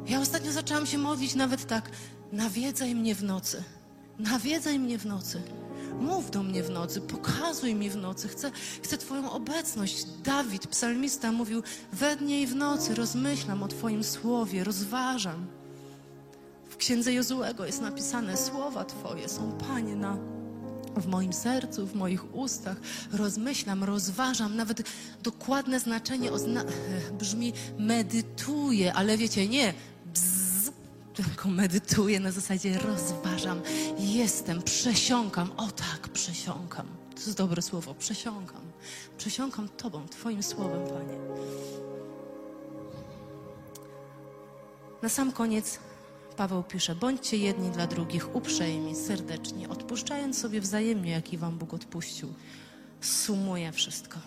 Ja 0.07 0.21
ostatnio 0.21 0.53
zaczęłam 0.53 0.87
się 0.87 0.99
modlić 0.99 1.35
nawet 1.35 1.67
tak, 1.67 1.91
nawiedzaj 2.33 2.95
mnie 2.95 3.15
w 3.15 3.25
nocy. 3.25 3.63
Nawiedzaj 4.19 4.79
mnie 4.79 4.99
w 4.99 5.07
nocy. 5.07 5.43
Mów 6.01 6.31
do 6.31 6.43
mnie 6.43 6.63
w 6.63 6.71
nocy, 6.71 7.01
pokazuj 7.01 7.75
mi 7.75 7.91
w 7.91 7.97
nocy. 7.97 8.29
Chcę, 8.29 8.51
chcę 8.83 8.99
Twoją 8.99 9.31
obecność. 9.31 10.05
Dawid, 10.25 10.67
psalmista, 10.67 11.33
mówił: 11.33 11.63
We 11.93 12.17
dnie 12.17 12.43
i 12.43 12.47
w 12.47 12.55
nocy 12.55 12.95
rozmyślam 12.95 13.63
o 13.63 13.69
Twoim 13.69 14.05
słowie, 14.05 14.65
rozważam. 14.65 15.47
W 16.69 16.77
księdze 16.77 17.13
Jozułego 17.13 17.67
jest 17.67 17.81
napisane: 17.81 18.37
Słowa 18.37 18.85
Twoje 18.85 19.29
są, 19.29 19.53
Panie, 19.53 19.97
na 19.97 20.17
w 20.97 21.07
moim 21.07 21.33
sercu, 21.33 21.87
w 21.87 21.95
moich 21.95 22.35
ustach, 22.35 22.77
rozmyślam, 23.13 23.85
rozważam, 23.85 24.57
nawet 24.57 24.83
dokładne 25.23 25.81
znaczenie 25.81 26.31
brzmi 27.21 27.53
medytuję, 27.79 28.95
ale 28.95 29.17
wiecie, 29.17 29.49
nie 29.49 29.75
bzz, 30.15 30.40
tylko 31.15 31.49
medytuję 31.49 32.21
na 32.21 32.33
zasadzie 32.33 32.79
rozważam, 32.79 33.61
jestem, 33.99 34.63
przesiąkam, 34.63 35.53
o 35.57 35.67
tak, 35.71 36.09
przesiąkam. 36.13 36.87
To 37.15 37.21
jest 37.21 37.37
dobre 37.37 37.63
słowo, 37.63 37.95
przesiąkam. 37.95 38.61
Przesiąkam 39.19 39.69
Tobą, 39.69 40.09
Twoim 40.09 40.43
słowem, 40.43 40.83
Panie. 40.89 41.19
Na 45.03 45.09
sam 45.09 45.33
koniec 45.33 45.79
Paweł 46.37 46.63
pisze: 46.63 46.95
bądźcie 46.95 47.37
jedni 47.37 47.71
dla 47.71 47.87
drugich 47.87 48.35
uprzejmi, 48.35 48.97
serdeczni, 48.97 49.67
odpuszczając 49.67 50.39
sobie 50.39 50.61
wzajemnie, 50.61 51.11
jaki 51.11 51.39
wam 51.39 51.59
Bóg 51.59 51.75
odpuścił. 51.75 52.35
Sumuje 53.01 53.73
wszystko. 53.73 54.19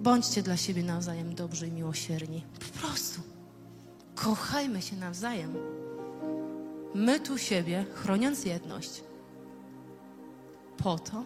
Bądźcie 0.00 0.42
dla 0.42 0.56
siebie 0.56 0.82
nawzajem 0.82 1.34
dobrzy 1.34 1.66
i 1.66 1.72
miłosierni. 1.72 2.44
Po 2.60 2.78
prostu. 2.78 3.35
Kochajmy 4.16 4.82
się 4.82 4.96
nawzajem. 4.96 5.54
My 6.94 7.20
tu 7.20 7.38
siebie, 7.38 7.86
chroniąc 7.94 8.44
jedność, 8.44 9.02
po 10.76 10.98
to, 10.98 11.24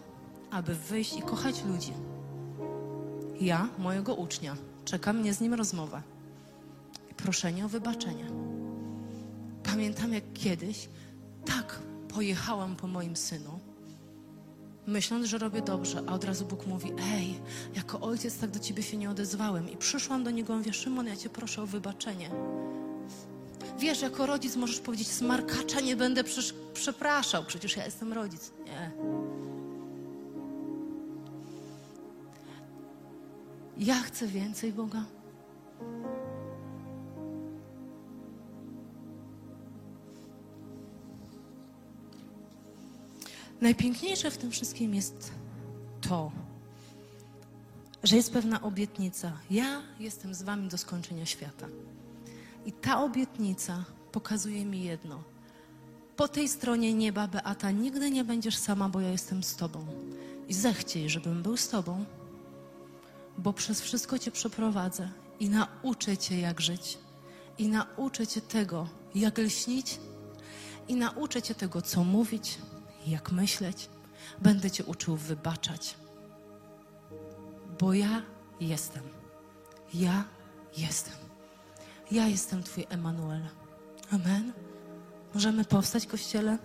aby 0.51 0.75
wyjść 0.75 1.17
i 1.17 1.21
kochać 1.21 1.63
ludzi. 1.63 1.93
Ja, 3.39 3.67
mojego 3.77 4.15
ucznia, 4.15 4.55
czeka 4.85 5.13
mnie 5.13 5.33
z 5.33 5.41
nim 5.41 5.53
rozmowa 5.53 6.01
proszenie 7.21 7.65
o 7.65 7.69
wybaczenie. 7.69 8.25
Pamiętam, 9.63 10.13
jak 10.13 10.33
kiedyś 10.33 10.89
tak 11.45 11.79
pojechałam 12.07 12.75
po 12.75 12.87
moim 12.87 13.15
synu, 13.15 13.59
myśląc, 14.87 15.25
że 15.25 15.37
robię 15.37 15.61
dobrze, 15.61 16.03
a 16.07 16.13
od 16.13 16.23
razu 16.23 16.45
Bóg 16.45 16.67
mówi: 16.67 16.91
Ej, 17.13 17.39
jako 17.75 18.01
ojciec 18.01 18.37
tak 18.37 18.51
do 18.51 18.59
ciebie 18.59 18.83
się 18.83 18.97
nie 18.97 19.09
odezwałem. 19.09 19.69
I 19.69 19.77
przyszłam 19.77 20.23
do 20.23 20.31
niego 20.31 20.55
mówię: 20.57 20.73
Szymon, 20.73 21.07
ja 21.07 21.15
cię 21.15 21.29
proszę 21.29 21.61
o 21.61 21.65
wybaczenie. 21.65 22.29
Wiesz, 23.81 24.01
jako 24.01 24.25
rodzic 24.25 24.55
możesz 24.55 24.79
powiedzieć: 24.79 25.07
Smarkacza 25.07 25.81
nie 25.81 25.95
będę 25.95 26.23
przepraszał, 26.73 27.43
przecież 27.43 27.77
ja 27.77 27.85
jestem 27.85 28.13
rodzic. 28.13 28.51
Nie. 28.65 28.91
Ja 33.77 33.95
chcę 33.95 34.27
więcej 34.27 34.73
Boga. 34.73 35.03
Najpiękniejsze 43.61 44.31
w 44.31 44.37
tym 44.37 44.51
wszystkim 44.51 44.95
jest 44.95 45.31
to, 46.01 46.31
że 48.03 48.15
jest 48.15 48.33
pewna 48.33 48.61
obietnica. 48.61 49.31
Ja 49.51 49.81
jestem 49.99 50.35
z 50.35 50.41
Wami 50.41 50.69
do 50.69 50.77
skończenia 50.77 51.25
świata. 51.25 51.67
I 52.65 52.71
ta 52.71 53.03
obietnica 53.03 53.83
pokazuje 54.11 54.65
mi 54.65 54.83
jedno. 54.83 55.23
Po 56.15 56.27
tej 56.27 56.49
stronie 56.49 56.93
nieba, 56.93 57.27
Beata, 57.27 57.71
nigdy 57.71 58.11
nie 58.11 58.23
będziesz 58.23 58.57
sama, 58.57 58.89
bo 58.89 58.99
ja 58.99 59.09
jestem 59.09 59.43
z 59.43 59.55
Tobą. 59.55 59.85
I 60.47 60.53
zechciej, 60.53 61.09
żebym 61.09 61.43
był 61.43 61.57
z 61.57 61.69
Tobą, 61.69 62.05
bo 63.37 63.53
przez 63.53 63.81
wszystko 63.81 64.19
Cię 64.19 64.31
przeprowadzę 64.31 65.09
i 65.39 65.49
nauczę 65.49 66.17
Cię, 66.17 66.39
jak 66.39 66.61
żyć. 66.61 66.97
I 67.57 67.67
nauczę 67.67 68.27
Cię 68.27 68.41
tego, 68.41 68.87
jak 69.15 69.37
lśnić. 69.37 69.99
I 70.87 70.95
nauczę 70.95 71.41
Cię 71.41 71.55
tego, 71.55 71.81
co 71.81 72.03
mówić, 72.03 72.57
jak 73.07 73.31
myśleć. 73.31 73.89
Będę 74.41 74.71
Cię 74.71 74.85
uczył 74.85 75.15
wybaczać. 75.15 75.95
Bo 77.79 77.93
ja 77.93 78.21
jestem. 78.59 79.03
Ja 79.93 80.23
jestem. 80.77 81.30
Ja 82.11 82.27
jestem 82.27 82.63
Twój 82.63 82.85
Emanuel. 82.89 83.41
Amen. 84.11 84.53
Możemy 85.33 85.65
powstać, 85.65 86.05
kościele? 86.05 86.57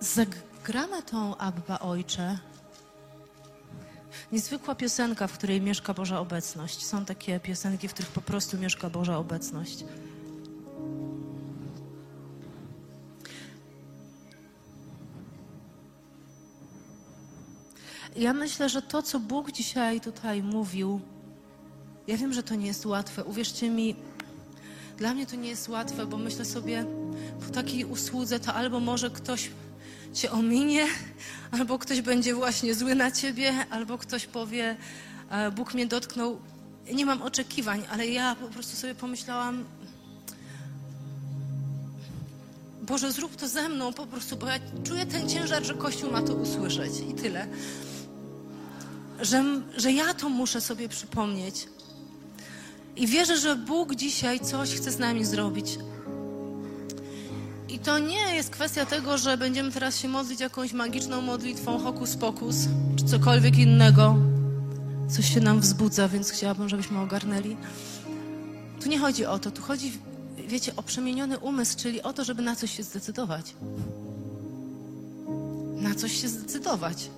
Zagramy 0.00 1.02
tą 1.02 1.36
Abba 1.36 1.78
Ojcze. 1.78 2.38
Niezwykła 4.32 4.74
piosenka, 4.74 5.26
w 5.26 5.32
której 5.32 5.60
mieszka 5.60 5.94
Boża 5.94 6.20
obecność. 6.20 6.86
Są 6.86 7.04
takie 7.04 7.40
piosenki, 7.40 7.88
w 7.88 7.94
których 7.94 8.10
po 8.10 8.20
prostu 8.20 8.58
mieszka 8.58 8.90
Boża 8.90 9.18
obecność. 9.18 9.84
Ja 18.18 18.32
myślę, 18.32 18.68
że 18.68 18.82
to, 18.82 19.02
co 19.02 19.20
Bóg 19.20 19.52
dzisiaj 19.52 20.00
tutaj 20.00 20.42
mówił, 20.42 21.00
ja 22.06 22.16
wiem, 22.16 22.32
że 22.32 22.42
to 22.42 22.54
nie 22.54 22.66
jest 22.66 22.86
łatwe. 22.86 23.24
Uwierzcie 23.24 23.70
mi, 23.70 23.96
dla 24.98 25.14
mnie 25.14 25.26
to 25.26 25.36
nie 25.36 25.48
jest 25.48 25.68
łatwe, 25.68 26.06
bo 26.06 26.18
myślę 26.18 26.44
sobie, 26.44 26.84
po 27.46 27.54
takiej 27.54 27.84
usłudze 27.84 28.40
to 28.40 28.54
albo 28.54 28.80
może 28.80 29.10
ktoś 29.10 29.50
cię 30.14 30.30
ominie, 30.30 30.86
albo 31.50 31.78
ktoś 31.78 32.00
będzie 32.00 32.34
właśnie 32.34 32.74
zły 32.74 32.94
na 32.94 33.10
ciebie, 33.10 33.52
albo 33.70 33.98
ktoś 33.98 34.26
powie, 34.26 34.76
e, 35.30 35.50
Bóg 35.50 35.74
mnie 35.74 35.86
dotknął. 35.86 36.38
Nie 36.92 37.06
mam 37.06 37.22
oczekiwań, 37.22 37.82
ale 37.90 38.06
ja 38.06 38.34
po 38.34 38.48
prostu 38.48 38.76
sobie 38.76 38.94
pomyślałam, 38.94 39.64
Boże, 42.82 43.12
zrób 43.12 43.36
to 43.36 43.48
ze 43.48 43.68
mną 43.68 43.92
po 43.92 44.06
prostu, 44.06 44.36
bo 44.36 44.46
ja 44.46 44.58
czuję 44.84 45.06
ten 45.06 45.28
ciężar, 45.28 45.64
że 45.64 45.74
Kościół 45.74 46.10
ma 46.12 46.22
to 46.22 46.34
usłyszeć 46.34 46.92
i 47.10 47.14
tyle. 47.14 47.46
Że, 49.22 49.44
że 49.76 49.92
ja 49.92 50.14
to 50.14 50.28
muszę 50.28 50.60
sobie 50.60 50.88
przypomnieć. 50.88 51.66
I 52.96 53.06
wierzę, 53.06 53.38
że 53.38 53.56
Bóg 53.56 53.94
dzisiaj 53.94 54.40
coś 54.40 54.74
chce 54.74 54.92
z 54.92 54.98
nami 54.98 55.24
zrobić. 55.24 55.78
I 57.68 57.78
to 57.78 57.98
nie 57.98 58.34
jest 58.34 58.50
kwestia 58.50 58.86
tego, 58.86 59.18
że 59.18 59.36
będziemy 59.36 59.72
teraz 59.72 59.98
się 59.98 60.08
modlić 60.08 60.40
jakąś 60.40 60.72
magiczną 60.72 61.20
modlitwą 61.20 61.78
hokus 61.78 62.16
pokus, 62.16 62.56
czy 62.96 63.04
cokolwiek 63.04 63.58
innego. 63.58 64.16
Coś 65.08 65.34
się 65.34 65.40
nam 65.40 65.60
wzbudza, 65.60 66.08
więc 66.08 66.30
chciałabym, 66.30 66.68
żebyśmy 66.68 67.00
ogarnęli. 67.00 67.56
Tu 68.82 68.88
nie 68.88 68.98
chodzi 68.98 69.26
o 69.26 69.38
to, 69.38 69.50
tu 69.50 69.62
chodzi, 69.62 69.92
wiecie, 70.48 70.72
o 70.76 70.82
przemieniony 70.82 71.38
umysł, 71.38 71.78
czyli 71.78 72.02
o 72.02 72.12
to, 72.12 72.24
żeby 72.24 72.42
na 72.42 72.56
coś 72.56 72.76
się 72.76 72.82
zdecydować. 72.82 73.54
Na 75.76 75.94
coś 75.94 76.20
się 76.20 76.28
zdecydować 76.28 77.10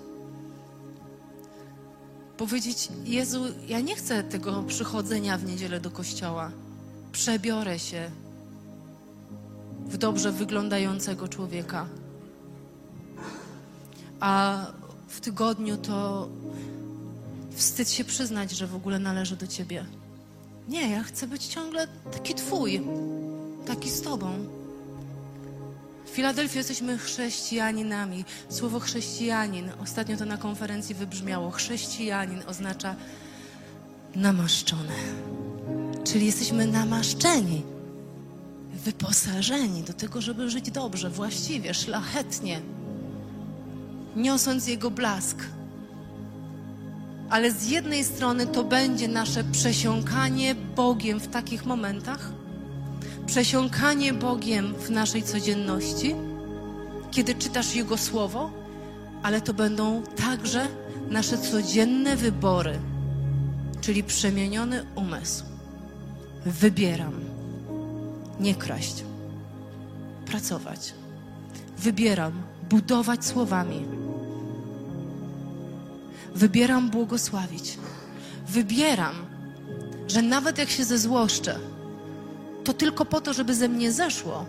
powiedzieć: 2.39 2.89
Jezu, 3.05 3.45
ja 3.69 3.81
nie 3.81 3.97
chcę 3.97 4.23
tego 4.23 4.63
przychodzenia 4.63 5.39
w 5.39 5.45
niedzielę 5.45 5.81
do 5.81 5.91
kościoła. 5.91 6.51
Przebiorę 7.13 7.79
się 7.79 8.11
w 9.87 9.97
dobrze 9.97 10.33
wyglądającego 10.33 11.29
człowieka. 11.29 11.87
A 14.21 14.59
w 15.09 15.21
tygodniu 15.21 15.77
to 15.77 16.29
wstyd 17.51 17.91
się 17.91 18.05
przyznać, 18.05 18.51
że 18.51 18.67
w 18.67 18.75
ogóle 18.75 18.99
należy 18.99 19.37
do 19.37 19.47
Ciebie. 19.47 19.87
Nie, 20.69 20.91
ja 20.91 21.03
chcę 21.03 21.27
być 21.27 21.47
ciągle 21.47 21.89
taki 22.13 22.35
Twój, 22.35 22.83
taki 23.67 23.91
z 23.91 24.03
Tobą. 24.03 24.58
W 26.13 26.15
Filadelfii 26.19 26.59
jesteśmy 26.59 26.99
chrześcijaninami. 26.99 28.25
Słowo 28.49 28.81
chrześcijanin, 28.81 29.71
ostatnio 29.83 30.17
to 30.17 30.25
na 30.25 30.37
konferencji 30.37 30.95
wybrzmiało. 30.95 31.51
Chrześcijanin 31.51 32.43
oznacza 32.47 32.97
namaszczony. 34.17 34.95
Czyli 36.05 36.27
jesteśmy 36.27 36.67
namaszczeni, 36.67 37.63
wyposażeni 38.85 39.83
do 39.83 39.93
tego, 39.93 40.21
żeby 40.21 40.51
żyć 40.51 40.71
dobrze, 40.71 41.11
właściwie, 41.11 41.75
szlachetnie, 41.75 42.61
niosąc 44.17 44.67
Jego 44.67 44.91
blask. 44.91 45.39
Ale 47.31 47.53
z 47.53 47.69
jednej 47.69 48.05
strony 48.05 48.47
to 48.47 48.65
będzie 48.65 49.09
nasze 49.09 49.45
przesiąkanie 49.45 50.55
Bogiem 50.55 51.21
w 51.21 51.29
takich 51.29 51.67
momentach, 51.67 52.33
przesiąkanie 53.29 54.13
Bogiem 54.13 54.75
w 54.75 54.91
naszej 54.91 55.23
codzienności, 55.23 56.15
kiedy 57.11 57.35
czytasz 57.35 57.75
Jego 57.75 57.97
Słowo, 57.97 58.51
ale 59.23 59.41
to 59.41 59.55
będą 59.55 60.03
także 60.03 60.69
nasze 61.11 61.39
codzienne 61.39 62.17
wybory, 62.17 62.79
czyli 63.81 64.05
przemieniony 64.05 64.85
umysł. 64.95 65.45
Wybieram 66.47 67.13
nie 68.41 68.55
kraść, 68.55 69.05
pracować. 70.27 70.95
Wybieram 71.79 72.33
budować 72.71 73.25
słowami. 73.25 73.85
Wybieram 76.35 76.91
błogosławić. 76.91 77.79
Wybieram, 78.49 79.15
że 80.07 80.23
nawet 80.23 80.59
jak 80.59 80.71
się 80.71 80.85
zezłoszczę, 80.85 81.59
to 82.69 82.75
tylko 82.75 83.05
po 83.05 83.21
to, 83.21 83.33
żeby 83.33 83.55
ze 83.55 83.69
mnie 83.69 83.93
zeszło, 83.93 84.45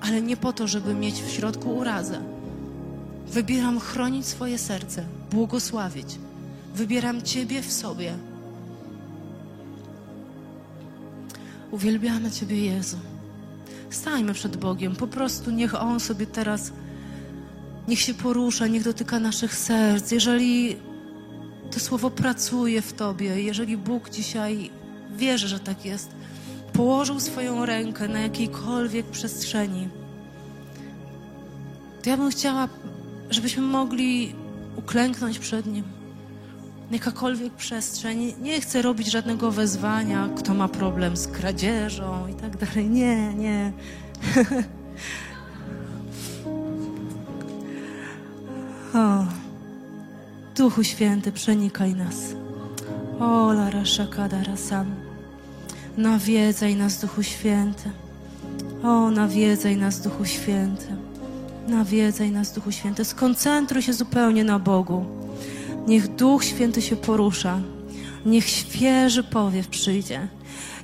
ale 0.00 0.22
nie 0.22 0.36
po 0.36 0.52
to, 0.52 0.68
żeby 0.68 0.94
mieć 0.94 1.22
w 1.22 1.30
środku 1.30 1.76
urazę. 1.76 2.22
Wybieram 3.26 3.80
chronić 3.80 4.26
swoje 4.26 4.58
serce, 4.58 5.04
błogosławić. 5.30 6.06
Wybieram 6.74 7.22
Ciebie 7.22 7.62
w 7.62 7.72
sobie. 7.72 8.14
Uwielbiamy 11.70 12.30
Ciebie, 12.30 12.64
Jezu. 12.64 12.96
Stajmy 13.90 14.34
przed 14.34 14.56
Bogiem. 14.56 14.96
Po 14.96 15.06
prostu 15.06 15.50
niech 15.50 15.74
On 15.82 16.00
sobie 16.00 16.26
teraz, 16.26 16.72
niech 17.88 18.00
się 18.00 18.14
porusza, 18.14 18.66
niech 18.66 18.84
dotyka 18.84 19.18
naszych 19.18 19.54
serc. 19.54 20.10
Jeżeli 20.10 20.76
to 21.70 21.80
słowo 21.80 22.10
pracuje 22.10 22.82
w 22.82 22.92
Tobie, 22.92 23.42
jeżeli 23.42 23.76
Bóg 23.76 24.10
dzisiaj 24.10 24.70
wierzy, 25.16 25.48
że 25.48 25.58
tak 25.58 25.84
jest, 25.84 26.08
położył 26.74 27.20
swoją 27.20 27.66
rękę 27.66 28.08
na 28.08 28.20
jakiejkolwiek 28.20 29.06
przestrzeni, 29.06 29.88
to 32.04 32.10
ja 32.10 32.16
bym 32.16 32.30
chciała, 32.30 32.68
żebyśmy 33.30 33.62
mogli 33.62 34.34
uklęknąć 34.76 35.38
przed 35.38 35.66
Nim. 35.66 35.84
Jakakolwiek 36.90 37.52
przestrzeń. 37.52 38.34
Nie 38.42 38.60
chcę 38.60 38.82
robić 38.82 39.10
żadnego 39.10 39.50
wezwania, 39.50 40.28
kto 40.36 40.54
ma 40.54 40.68
problem 40.68 41.16
z 41.16 41.26
kradzieżą 41.26 42.28
i 42.28 42.34
tak 42.34 42.56
dalej. 42.56 42.90
Nie, 42.90 43.34
nie. 43.34 43.72
o, 48.94 49.24
Duchu 50.56 50.84
Święty, 50.84 51.32
przenikaj 51.32 51.94
nas. 51.94 52.16
O, 53.20 53.52
Lara 53.52 53.84
Shakadara 53.84 54.56
Sam. 54.56 55.03
Nawiedzaj 55.96 56.76
nas, 56.76 57.00
Duchu 57.00 57.22
Święty. 57.22 57.90
O, 58.82 59.10
nawiedzaj 59.10 59.76
nas, 59.76 60.00
Duchu 60.00 60.24
Święty. 60.24 60.86
Nawiedzaj 61.68 62.30
nas, 62.30 62.52
Duchu 62.52 62.72
Święty. 62.72 63.04
Skoncentruj 63.04 63.82
się 63.82 63.92
zupełnie 63.92 64.44
na 64.44 64.58
Bogu. 64.58 65.04
Niech 65.86 66.08
Duch 66.08 66.44
Święty 66.44 66.82
się 66.82 66.96
porusza. 66.96 67.60
Niech 68.26 68.48
świeży 68.48 69.22
powiew 69.22 69.68
przyjdzie. 69.68 70.28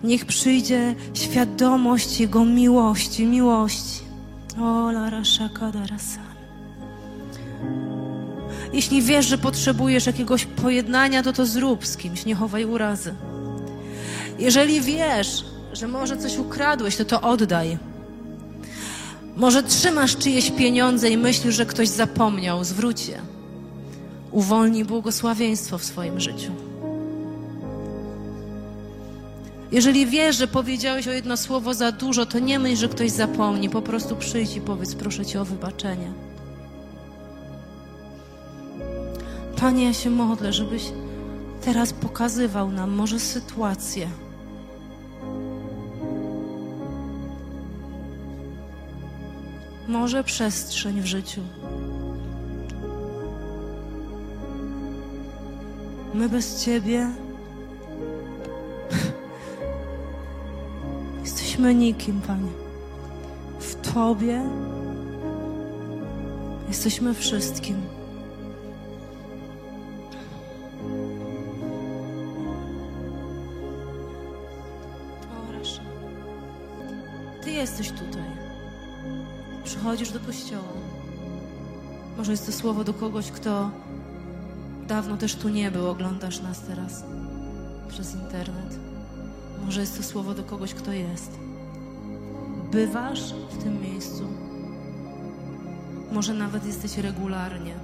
Niech 0.04 0.24
przyjdzie 0.24 0.94
świadomość 1.14 2.20
Jego 2.20 2.44
miłości, 2.44 3.26
miłości. 3.26 4.00
O, 4.60 4.90
Lara 4.90 5.24
Shakadarasa. 5.24 6.20
Jeśli 8.72 9.02
wiesz, 9.02 9.26
że 9.26 9.38
potrzebujesz 9.38 10.06
jakiegoś 10.06 10.44
pojednania, 10.46 11.22
to 11.22 11.32
to 11.32 11.46
zrób 11.46 11.86
z 11.86 11.96
kimś, 11.96 12.24
nie 12.24 12.34
chowaj 12.34 12.64
urazy. 12.64 13.14
Jeżeli 14.40 14.80
wiesz, 14.80 15.44
że 15.72 15.88
może 15.88 16.16
coś 16.16 16.38
ukradłeś, 16.38 16.96
to 16.96 17.04
to 17.04 17.20
oddaj. 17.20 17.78
Może 19.36 19.62
trzymasz 19.62 20.16
czyjeś 20.16 20.50
pieniądze 20.50 21.10
i 21.10 21.16
myślisz, 21.16 21.54
że 21.54 21.66
ktoś 21.66 21.88
zapomniał, 21.88 22.64
zwróć 22.64 23.08
je. 23.08 23.20
Uwolnij 24.30 24.84
błogosławieństwo 24.84 25.78
w 25.78 25.84
swoim 25.84 26.20
życiu. 26.20 26.52
Jeżeli 29.72 30.06
wiesz, 30.06 30.36
że 30.36 30.46
powiedziałeś 30.46 31.08
o 31.08 31.12
jedno 31.12 31.36
słowo 31.36 31.74
za 31.74 31.92
dużo, 31.92 32.26
to 32.26 32.38
nie 32.38 32.58
myśl, 32.58 32.76
że 32.76 32.88
ktoś 32.88 33.10
zapomni. 33.10 33.70
Po 33.70 33.82
prostu 33.82 34.16
przyjdź 34.16 34.56
i 34.56 34.60
powiedz, 34.60 34.94
proszę 34.94 35.26
Cię 35.26 35.40
o 35.40 35.44
wybaczenie. 35.44 36.12
Panie, 39.56 39.84
ja 39.84 39.92
się 39.92 40.10
modlę, 40.10 40.52
żebyś 40.52 40.82
teraz 41.64 41.92
pokazywał 41.92 42.70
nam 42.70 42.90
może 42.90 43.20
sytuację, 43.20 44.08
może 49.90 50.24
przestrzeń 50.24 51.00
w 51.00 51.06
życiu. 51.06 51.40
My 56.14 56.28
bez 56.28 56.64
Ciebie 56.64 57.10
jesteśmy 61.24 61.74
nikim, 61.74 62.20
Panie. 62.20 62.52
W 63.60 63.92
Tobie 63.94 64.42
Jesteśmy 66.70 67.14
wszystkim. 67.14 67.76
Ty 77.44 77.50
jesteś 77.50 77.90
tutaj. 77.90 78.09
Przychodzisz 79.80 80.10
do 80.10 80.20
kościoła. 80.20 80.72
Może 82.16 82.32
jest 82.32 82.46
to 82.46 82.52
słowo 82.52 82.84
do 82.84 82.94
kogoś, 82.94 83.30
kto 83.30 83.70
dawno 84.86 85.16
też 85.16 85.34
tu 85.34 85.48
nie 85.48 85.70
był, 85.70 85.88
oglądasz 85.88 86.40
nas 86.40 86.60
teraz 86.60 87.04
przez 87.88 88.14
internet. 88.14 88.78
Może 89.64 89.80
jest 89.80 89.96
to 89.96 90.02
słowo 90.02 90.34
do 90.34 90.42
kogoś, 90.42 90.74
kto 90.74 90.92
jest. 90.92 91.30
Bywasz 92.72 93.32
w 93.50 93.62
tym 93.62 93.82
miejscu. 93.82 94.22
Może 96.12 96.34
nawet 96.34 96.66
jesteś 96.66 96.98
regularnie. 96.98 97.74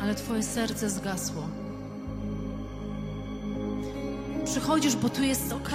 Ale 0.00 0.14
twoje 0.14 0.42
serce 0.42 0.90
zgasło. 0.90 1.42
Przychodzisz, 4.44 4.96
bo 4.96 5.08
tu 5.08 5.22
jest 5.22 5.52
ok. 5.52 5.70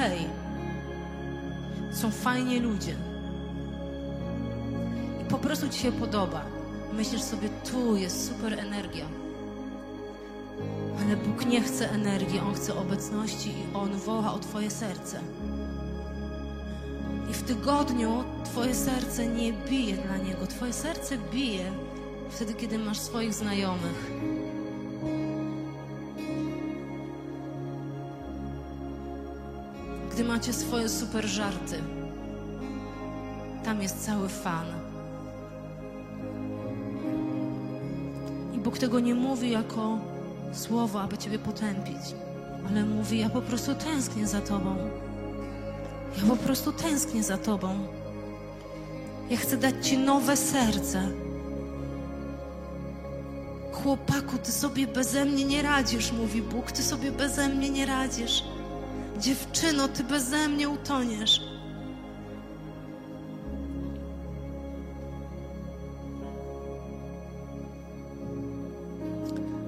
Są 1.94 2.12
fajni 2.12 2.60
ludzie. 2.60 2.96
I 5.22 5.26
po 5.26 5.38
prostu 5.38 5.70
ci 5.70 5.80
się 5.80 5.92
podoba. 5.92 6.46
Myślisz 6.94 7.22
sobie, 7.22 7.50
tu 7.50 7.96
jest 7.96 8.28
super 8.28 8.60
energia. 8.60 9.06
Ale 11.02 11.18
Bóg 11.18 11.46
nie 11.46 11.62
chce 11.62 11.90
energii, 11.90 12.40
On 12.40 12.56
chce 12.56 12.76
obecności 12.76 13.50
i 13.50 13.76
On 13.76 13.94
woła 13.94 14.34
o 14.34 14.40
Twoje 14.40 14.72
serce. 14.72 15.20
I 17.32 17.34
w 17.34 17.44
tygodniu 17.44 18.24
Twoje 18.46 18.76
serce 18.76 19.28
nie 19.28 19.54
bije 19.54 19.98
dla 19.98 20.18
Niego. 20.18 20.48
Twoje 20.48 20.74
serce 20.74 21.18
bije 21.18 21.72
wtedy, 22.30 22.54
kiedy 22.54 22.80
masz 22.80 23.00
swoich 23.00 23.34
znajomych. 23.34 24.12
Macie 30.28 30.54
swoje 30.54 30.90
super 30.90 31.26
żarty. 31.26 31.82
Tam 33.66 33.82
jest 33.82 34.06
cały 34.06 34.30
fan. 34.30 34.66
I 38.54 38.60
Bóg 38.60 38.78
tego 38.78 39.00
nie 39.00 39.16
mówi 39.16 39.52
jako 39.52 39.98
słowo, 40.54 41.02
aby 41.02 41.18
Ciebie 41.18 41.40
potępić, 41.40 42.02
ale 42.70 42.86
mówi: 42.86 43.20
Ja 43.20 43.30
po 43.30 43.42
prostu 43.42 43.76
tęsknię 43.76 44.28
za 44.28 44.42
Tobą. 44.42 44.76
Ja 46.18 46.30
po 46.30 46.36
prostu 46.36 46.72
tęsknię 46.72 47.24
za 47.24 47.38
Tobą. 47.38 47.88
Ja 49.30 49.38
chcę 49.38 49.58
dać 49.58 49.88
Ci 49.88 49.98
nowe 49.98 50.38
serce. 50.38 51.10
Chłopaku, 53.72 54.38
Ty 54.44 54.52
sobie 54.52 54.88
beze 54.88 55.26
mnie 55.26 55.46
nie 55.46 55.62
radzisz, 55.62 56.12
mówi 56.12 56.42
Bóg, 56.42 56.72
Ty 56.72 56.84
sobie 56.84 57.12
beze 57.12 57.50
mnie 57.50 57.70
nie 57.70 57.86
radzisz. 57.86 58.44
Dziewczyno, 59.20 59.88
Ty 59.88 60.04
beze 60.04 60.48
mnie 60.48 60.70
utoniesz. 60.70 61.42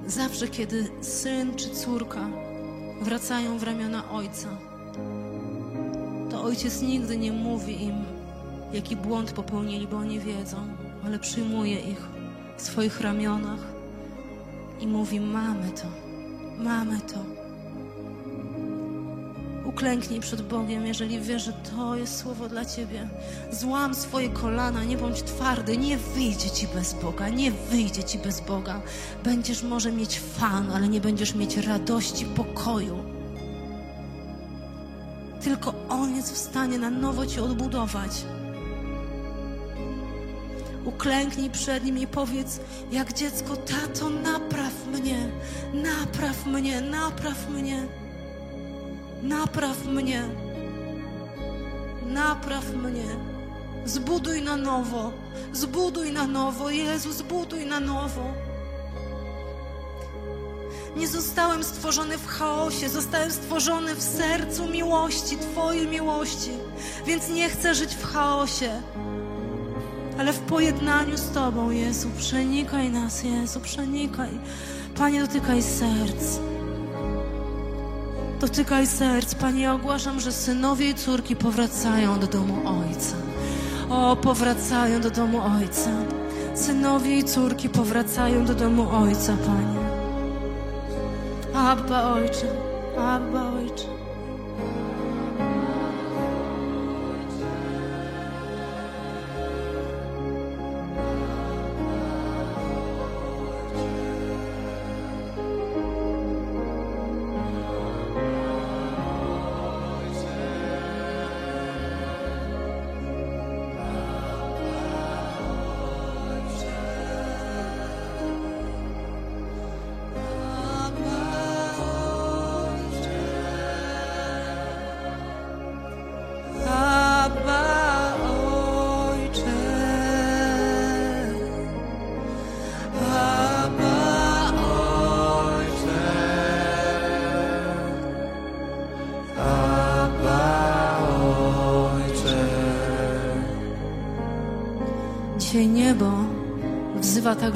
Zawsze, 0.06 0.48
kiedy 0.48 0.88
syn 1.00 1.54
czy 1.54 1.70
córka 1.70 2.28
wracają 3.02 3.58
w 3.58 3.62
ramiona 3.62 4.10
ojca, 4.10 4.48
to 6.30 6.42
ojciec 6.42 6.82
nigdy 6.82 7.18
nie 7.18 7.32
mówi 7.32 7.84
im, 7.84 8.04
jaki 8.72 8.96
błąd 8.96 9.32
popełnili, 9.32 9.86
bo 9.86 9.96
oni 9.96 10.20
wiedzą, 10.20 10.56
ale 11.04 11.18
przyjmuje 11.18 11.80
ich 11.80 12.08
w 12.56 12.62
swoich 12.62 13.00
ramionach 13.00 13.60
i 14.80 14.86
mówi: 14.86 15.20
Mamy 15.20 15.70
to, 15.70 15.86
mamy 16.58 17.00
to. 17.00 17.35
Uklęknij 19.76 20.20
przed 20.20 20.42
Bogiem, 20.42 20.86
jeżeli 20.86 21.20
wiesz, 21.20 21.44
że 21.44 21.52
to 21.52 21.96
jest 21.96 22.18
słowo 22.18 22.48
dla 22.48 22.64
ciebie. 22.64 23.08
Złam 23.52 23.94
swoje 23.94 24.28
kolana, 24.28 24.84
nie 24.84 24.96
bądź 24.96 25.22
twardy, 25.22 25.76
nie 25.76 25.96
wyjdzie 25.96 26.50
ci 26.50 26.68
bez 26.74 26.94
Boga, 26.94 27.28
nie 27.28 27.52
wyjdzie 27.52 28.04
ci 28.04 28.18
bez 28.18 28.40
Boga. 28.40 28.80
Będziesz 29.24 29.62
może 29.62 29.92
mieć 29.92 30.20
fan, 30.20 30.70
ale 30.70 30.88
nie 30.88 31.00
będziesz 31.00 31.34
mieć 31.34 31.56
radości, 31.56 32.24
pokoju. 32.24 33.04
Tylko 35.40 35.74
On 35.88 36.16
jest 36.16 36.32
w 36.32 36.38
stanie 36.38 36.78
na 36.78 36.90
nowo 36.90 37.26
cię 37.26 37.42
odbudować. 37.42 38.24
Uklęknij 40.84 41.50
przed 41.50 41.84
Nim 41.84 41.98
i 41.98 42.06
powiedz, 42.06 42.60
jak 42.92 43.12
dziecko, 43.12 43.56
tato, 43.56 44.10
napraw 44.10 44.86
mnie, 44.86 45.28
napraw 45.74 46.46
mnie, 46.46 46.80
napraw 46.80 47.48
mnie. 47.48 48.05
Napraw 49.28 49.86
mnie. 49.86 50.22
Napraw 52.06 52.74
mnie. 52.74 53.04
Zbuduj 53.84 54.42
na 54.42 54.56
nowo. 54.56 55.12
Zbuduj 55.52 56.12
na 56.12 56.26
nowo. 56.26 56.70
Jezu, 56.70 57.12
zbuduj 57.12 57.66
na 57.66 57.80
nowo. 57.80 58.24
Nie 60.96 61.08
zostałem 61.08 61.64
stworzony 61.64 62.18
w 62.18 62.26
chaosie, 62.26 62.88
zostałem 62.88 63.30
stworzony 63.30 63.94
w 63.94 64.02
sercu 64.02 64.66
miłości, 64.68 65.36
Twojej 65.36 65.86
miłości. 65.88 66.50
Więc 67.06 67.28
nie 67.28 67.48
chcę 67.48 67.74
żyć 67.74 67.94
w 67.94 68.04
chaosie, 68.04 68.70
ale 70.18 70.32
w 70.32 70.40
pojednaniu 70.40 71.16
z 71.16 71.30
Tobą, 71.30 71.70
Jezu. 71.70 72.08
Przenikaj 72.18 72.90
nas, 72.90 73.22
Jezu, 73.22 73.60
przenikaj. 73.60 74.30
Panie, 74.98 75.20
dotykaj 75.20 75.62
serc. 75.62 76.55
Dotykaj 78.46 78.86
serc, 78.86 79.34
Panie, 79.34 79.72
ogłaszam, 79.72 80.20
że 80.20 80.32
synowie 80.32 80.90
i 80.90 80.94
córki 80.94 81.36
powracają 81.36 82.18
do 82.18 82.26
domu 82.26 82.54
Ojca. 82.64 83.16
O, 83.90 84.16
powracają 84.16 85.00
do 85.00 85.10
domu 85.10 85.40
Ojca. 85.58 85.90
Synowie 86.54 87.18
i 87.18 87.24
córki 87.24 87.68
powracają 87.68 88.44
do 88.44 88.54
domu 88.54 88.88
Ojca, 88.90 89.36
Panie. 89.46 89.80
Abba, 91.54 92.12
Ojcze, 92.12 92.46
Abba, 92.98 93.42
Ojcze. 93.42 93.55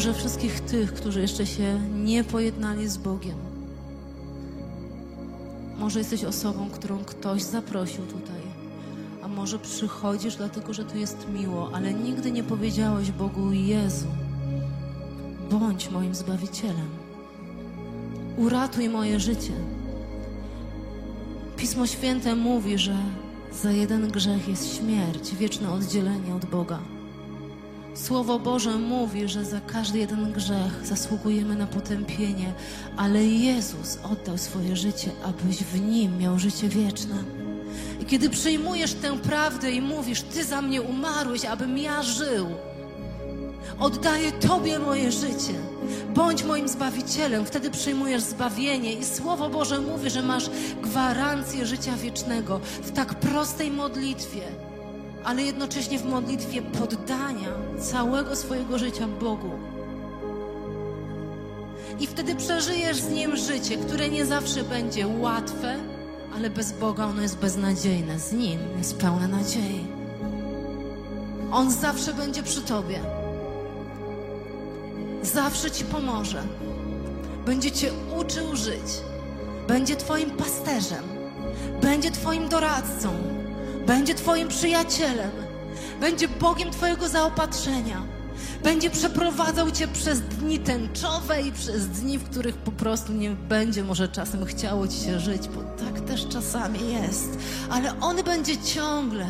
Także 0.00 0.18
wszystkich 0.18 0.60
tych, 0.60 0.94
którzy 0.94 1.20
jeszcze 1.20 1.46
się 1.46 1.80
nie 1.94 2.24
pojednali 2.24 2.88
z 2.88 2.96
Bogiem. 2.96 3.36
Może 5.78 5.98
jesteś 5.98 6.24
osobą, 6.24 6.70
którą 6.70 6.98
ktoś 6.98 7.42
zaprosił 7.42 8.06
tutaj, 8.06 8.42
a 9.22 9.28
może 9.28 9.58
przychodzisz 9.58 10.36
dlatego, 10.36 10.72
że 10.74 10.84
tu 10.84 10.98
jest 10.98 11.26
miło, 11.32 11.70
ale 11.72 11.94
nigdy 11.94 12.32
nie 12.32 12.42
powiedziałeś 12.42 13.10
Bogu: 13.10 13.52
Jezu, 13.52 14.06
bądź 15.50 15.90
moim 15.90 16.14
zbawicielem. 16.14 16.90
Uratuj 18.36 18.88
moje 18.88 19.20
życie. 19.20 19.52
Pismo 21.56 21.86
Święte 21.86 22.34
mówi, 22.34 22.78
że 22.78 22.96
za 23.62 23.72
jeden 23.72 24.08
grzech 24.10 24.48
jest 24.48 24.76
śmierć, 24.76 25.34
wieczne 25.34 25.72
oddzielenie 25.72 26.34
od 26.34 26.44
Boga. 26.44 26.78
Słowo 28.04 28.38
Boże 28.38 28.78
mówi, 28.78 29.28
że 29.28 29.44
za 29.44 29.60
każdy 29.60 29.98
jeden 29.98 30.32
grzech 30.32 30.86
zasługujemy 30.86 31.56
na 31.56 31.66
potępienie, 31.66 32.52
ale 32.96 33.24
Jezus 33.24 33.98
oddał 34.12 34.38
swoje 34.38 34.76
życie, 34.76 35.10
abyś 35.24 35.56
w 35.56 35.80
nim 35.80 36.18
miał 36.18 36.38
życie 36.38 36.68
wieczne. 36.68 37.14
I 38.00 38.04
kiedy 38.04 38.30
przyjmujesz 38.30 38.92
tę 38.92 39.18
prawdę 39.18 39.70
i 39.70 39.80
mówisz, 39.80 40.22
Ty 40.22 40.44
za 40.44 40.62
mnie 40.62 40.82
umarłeś, 40.82 41.44
abym 41.44 41.78
ja 41.78 42.02
żył, 42.02 42.46
oddaję 43.78 44.32
Tobie 44.32 44.78
moje 44.78 45.12
życie. 45.12 45.54
Bądź 46.14 46.44
moim 46.44 46.68
zbawicielem, 46.68 47.44
wtedy 47.44 47.70
przyjmujesz 47.70 48.22
zbawienie 48.22 48.92
i 48.92 49.04
Słowo 49.04 49.50
Boże 49.50 49.80
mówi, 49.80 50.10
że 50.10 50.22
masz 50.22 50.50
gwarancję 50.82 51.66
życia 51.66 51.96
wiecznego 51.96 52.60
w 52.82 52.90
tak 52.92 53.14
prostej 53.14 53.70
modlitwie, 53.70 54.42
ale 55.24 55.42
jednocześnie 55.42 55.98
w 55.98 56.04
modlitwie 56.04 56.62
poddania 56.62 57.48
całego 57.80 58.36
swojego 58.36 58.78
życia 58.78 59.08
Bogu. 59.08 59.50
I 62.00 62.06
wtedy 62.06 62.34
przeżyjesz 62.34 62.96
z 62.96 63.10
Nim 63.10 63.36
życie, 63.36 63.76
które 63.76 64.08
nie 64.08 64.26
zawsze 64.26 64.62
będzie 64.64 65.06
łatwe, 65.06 65.76
ale 66.34 66.50
bez 66.50 66.72
Boga 66.72 67.06
ono 67.06 67.22
jest 67.22 67.38
beznadziejne. 67.38 68.18
Z 68.18 68.32
Nim 68.32 68.60
jest 68.78 68.98
pełne 68.98 69.28
nadziei. 69.28 69.86
On 71.52 71.70
zawsze 71.70 72.14
będzie 72.14 72.42
przy 72.42 72.62
Tobie. 72.62 73.00
Zawsze 75.22 75.70
Ci 75.70 75.84
pomoże. 75.84 76.42
Będzie 77.46 77.72
Cię 77.72 77.90
uczył 78.18 78.56
żyć. 78.56 79.00
Będzie 79.68 79.96
Twoim 79.96 80.30
pasterzem. 80.30 81.04
Będzie 81.82 82.10
Twoim 82.10 82.48
doradcą. 82.48 83.39
Będzie 83.86 84.14
Twoim 84.14 84.48
przyjacielem. 84.48 85.30
Będzie 86.00 86.28
Bogiem 86.28 86.70
Twojego 86.70 87.08
zaopatrzenia. 87.08 88.02
Będzie 88.62 88.90
przeprowadzał 88.90 89.70
Cię 89.70 89.88
przez 89.88 90.20
dni 90.20 90.58
tęczowe 90.58 91.42
i 91.42 91.52
przez 91.52 91.88
dni, 91.88 92.18
w 92.18 92.30
których 92.30 92.56
po 92.56 92.72
prostu 92.72 93.12
nie 93.12 93.30
będzie 93.30 93.84
może 93.84 94.08
czasem 94.08 94.44
chciało 94.44 94.88
Ci 94.88 94.96
się 94.96 95.20
żyć, 95.20 95.48
bo 95.48 95.84
tak 95.84 96.00
też 96.00 96.28
czasami 96.28 96.92
jest. 96.92 97.38
Ale 97.70 98.00
On 98.00 98.16
będzie 98.24 98.56
ciągle, 98.56 99.26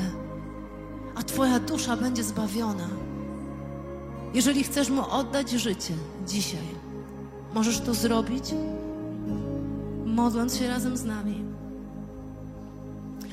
a 1.15 1.23
Twoja 1.23 1.61
dusza 1.61 1.97
będzie 1.97 2.25
zbawiona. 2.25 2.89
Jeżeli 4.35 4.65
chcesz 4.65 4.91
Mu 4.91 5.11
oddać 5.11 5.51
życie 5.51 5.95
dzisiaj, 6.27 6.69
możesz 7.55 7.81
to 7.81 7.95
zrobić, 7.95 8.45
modląc 10.05 10.57
się 10.57 10.69
razem 10.69 10.97
z 10.97 11.05
nami. 11.05 11.40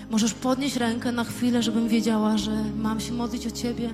Możesz 0.10 0.34
podnieść 0.34 0.76
rękę 0.76 1.12
na 1.12 1.24
chwilę, 1.24 1.64
żebym 1.64 1.88
wiedziała, 1.88 2.38
że 2.38 2.64
mam 2.78 2.99
się 2.99 3.14
modlić 3.14 3.47
o 3.47 3.51
Ciebie. 3.51 3.93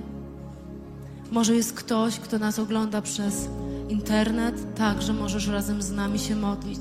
Może 1.30 1.54
jest 1.54 1.72
ktoś, 1.72 2.18
kto 2.18 2.38
nas 2.38 2.58
ogląda 2.58 3.02
przez 3.02 3.48
internet, 3.88 4.74
także 4.74 5.12
możesz 5.12 5.48
razem 5.48 5.82
z 5.82 5.90
nami 5.90 6.18
się 6.18 6.36
modlić. 6.36 6.80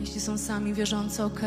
Jeśli 0.00 0.20
są 0.20 0.38
sami 0.38 0.74
wierzący, 0.74 1.24
ok. 1.24 1.40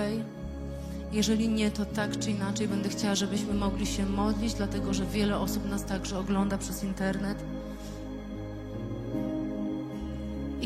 Jeżeli 1.11 1.49
nie, 1.49 1.71
to 1.71 1.85
tak 1.85 2.19
czy 2.19 2.31
inaczej 2.31 2.67
będę 2.67 2.89
chciała, 2.89 3.15
żebyśmy 3.15 3.53
mogli 3.53 3.87
się 3.87 4.05
modlić, 4.05 4.53
dlatego 4.53 4.93
że 4.93 5.05
wiele 5.05 5.37
osób 5.39 5.69
nas 5.69 5.85
także 5.85 6.19
ogląda 6.19 6.57
przez 6.57 6.83
internet. 6.83 7.43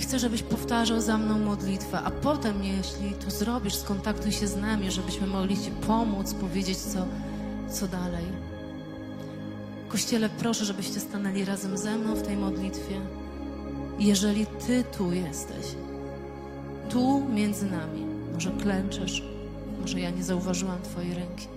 Chcę, 0.06 0.20
żebyś 0.20 0.44
powtarzał 0.44 1.02
za 1.02 1.18
mną 1.18 1.40
modlitwę, 1.40 2.00
a 2.00 2.12
potem, 2.12 2.64
jeśli 2.64 3.12
to 3.26 3.32
zrobisz, 3.32 3.76
skontaktuj 3.76 4.32
się 4.32 4.48
z 4.48 4.56
nami, 4.56 4.92
żebyśmy 4.92 5.28
mogli 5.28 5.58
Ci 5.58 5.72
pomóc, 5.72 6.34
powiedzieć, 6.34 6.78
co, 6.78 7.06
co 7.70 7.88
dalej. 7.88 8.26
Kościele, 9.88 10.30
proszę, 10.30 10.66
żebyście 10.66 11.00
stanęli 11.00 11.46
razem 11.46 11.78
ze 11.78 11.96
mną 11.96 12.16
w 12.16 12.22
tej 12.22 12.38
modlitwie. 12.38 13.02
Jeżeli 14.00 14.46
Ty 14.46 14.84
tu 14.98 15.14
jesteś, 15.14 15.66
tu 16.90 17.28
między 17.30 17.66
nami, 17.66 18.06
może 18.34 18.52
klęczesz, 18.52 19.24
może 19.82 20.00
ja 20.00 20.10
nie 20.10 20.24
zauważyłam 20.24 20.82
Twojej 20.82 21.14
ręki. 21.14 21.48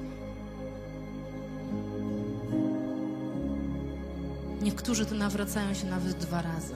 Niektórzy 4.63 5.07
tu 5.07 5.15
nawracają 5.15 5.75
się 5.75 5.87
nawet 5.87 6.13
dwa 6.13 6.43
razy. 6.43 6.75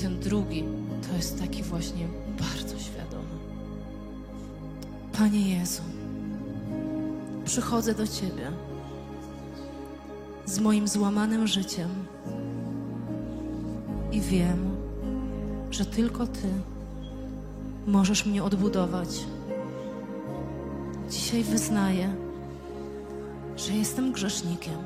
Ten 0.00 0.20
drugi 0.20 0.64
to 1.08 1.16
jest 1.16 1.38
taki 1.38 1.62
właśnie 1.62 2.08
bardzo 2.38 2.78
świadomy. 2.78 3.36
Panie 5.12 5.58
Jezu, 5.58 5.82
przychodzę 7.44 7.94
do 7.94 8.06
Ciebie 8.06 8.52
z 10.46 10.58
moim 10.58 10.88
złamanym 10.88 11.46
życiem 11.46 11.88
i 14.12 14.20
wiem, 14.20 14.76
że 15.70 15.86
tylko 15.86 16.26
Ty 16.26 16.48
możesz 17.86 18.26
mnie 18.26 18.44
odbudować. 18.44 19.08
Dzisiaj 21.10 21.42
wyznaję, 21.42 22.14
że 23.56 23.72
jestem 23.72 24.12
grzesznikiem, 24.12 24.78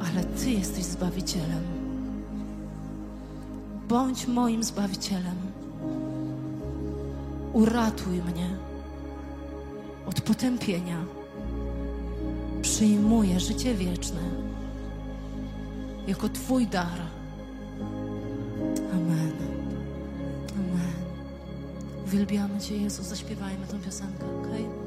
ale 0.00 0.24
Ty 0.24 0.50
jesteś 0.50 0.84
Zbawicielem. 0.84 1.73
Bądź 3.88 4.26
moim 4.26 4.64
Zbawicielem. 4.64 5.36
Uratuj 7.52 8.22
mnie 8.22 8.48
od 10.06 10.20
potępienia. 10.20 11.04
Przyjmuję 12.62 13.40
życie 13.40 13.74
wieczne 13.74 14.20
jako 16.06 16.28
Twój 16.28 16.66
dar. 16.66 16.98
Amen. 18.92 19.32
Amen. 20.54 20.94
Uwielbiamy 22.06 22.60
Cię, 22.60 22.76
Jezu. 22.76 23.02
Zaśpiewajmy 23.02 23.66
tę 23.66 23.78
piosenkę, 23.78 24.24
okej? 24.40 24.64
Okay? 24.64 24.83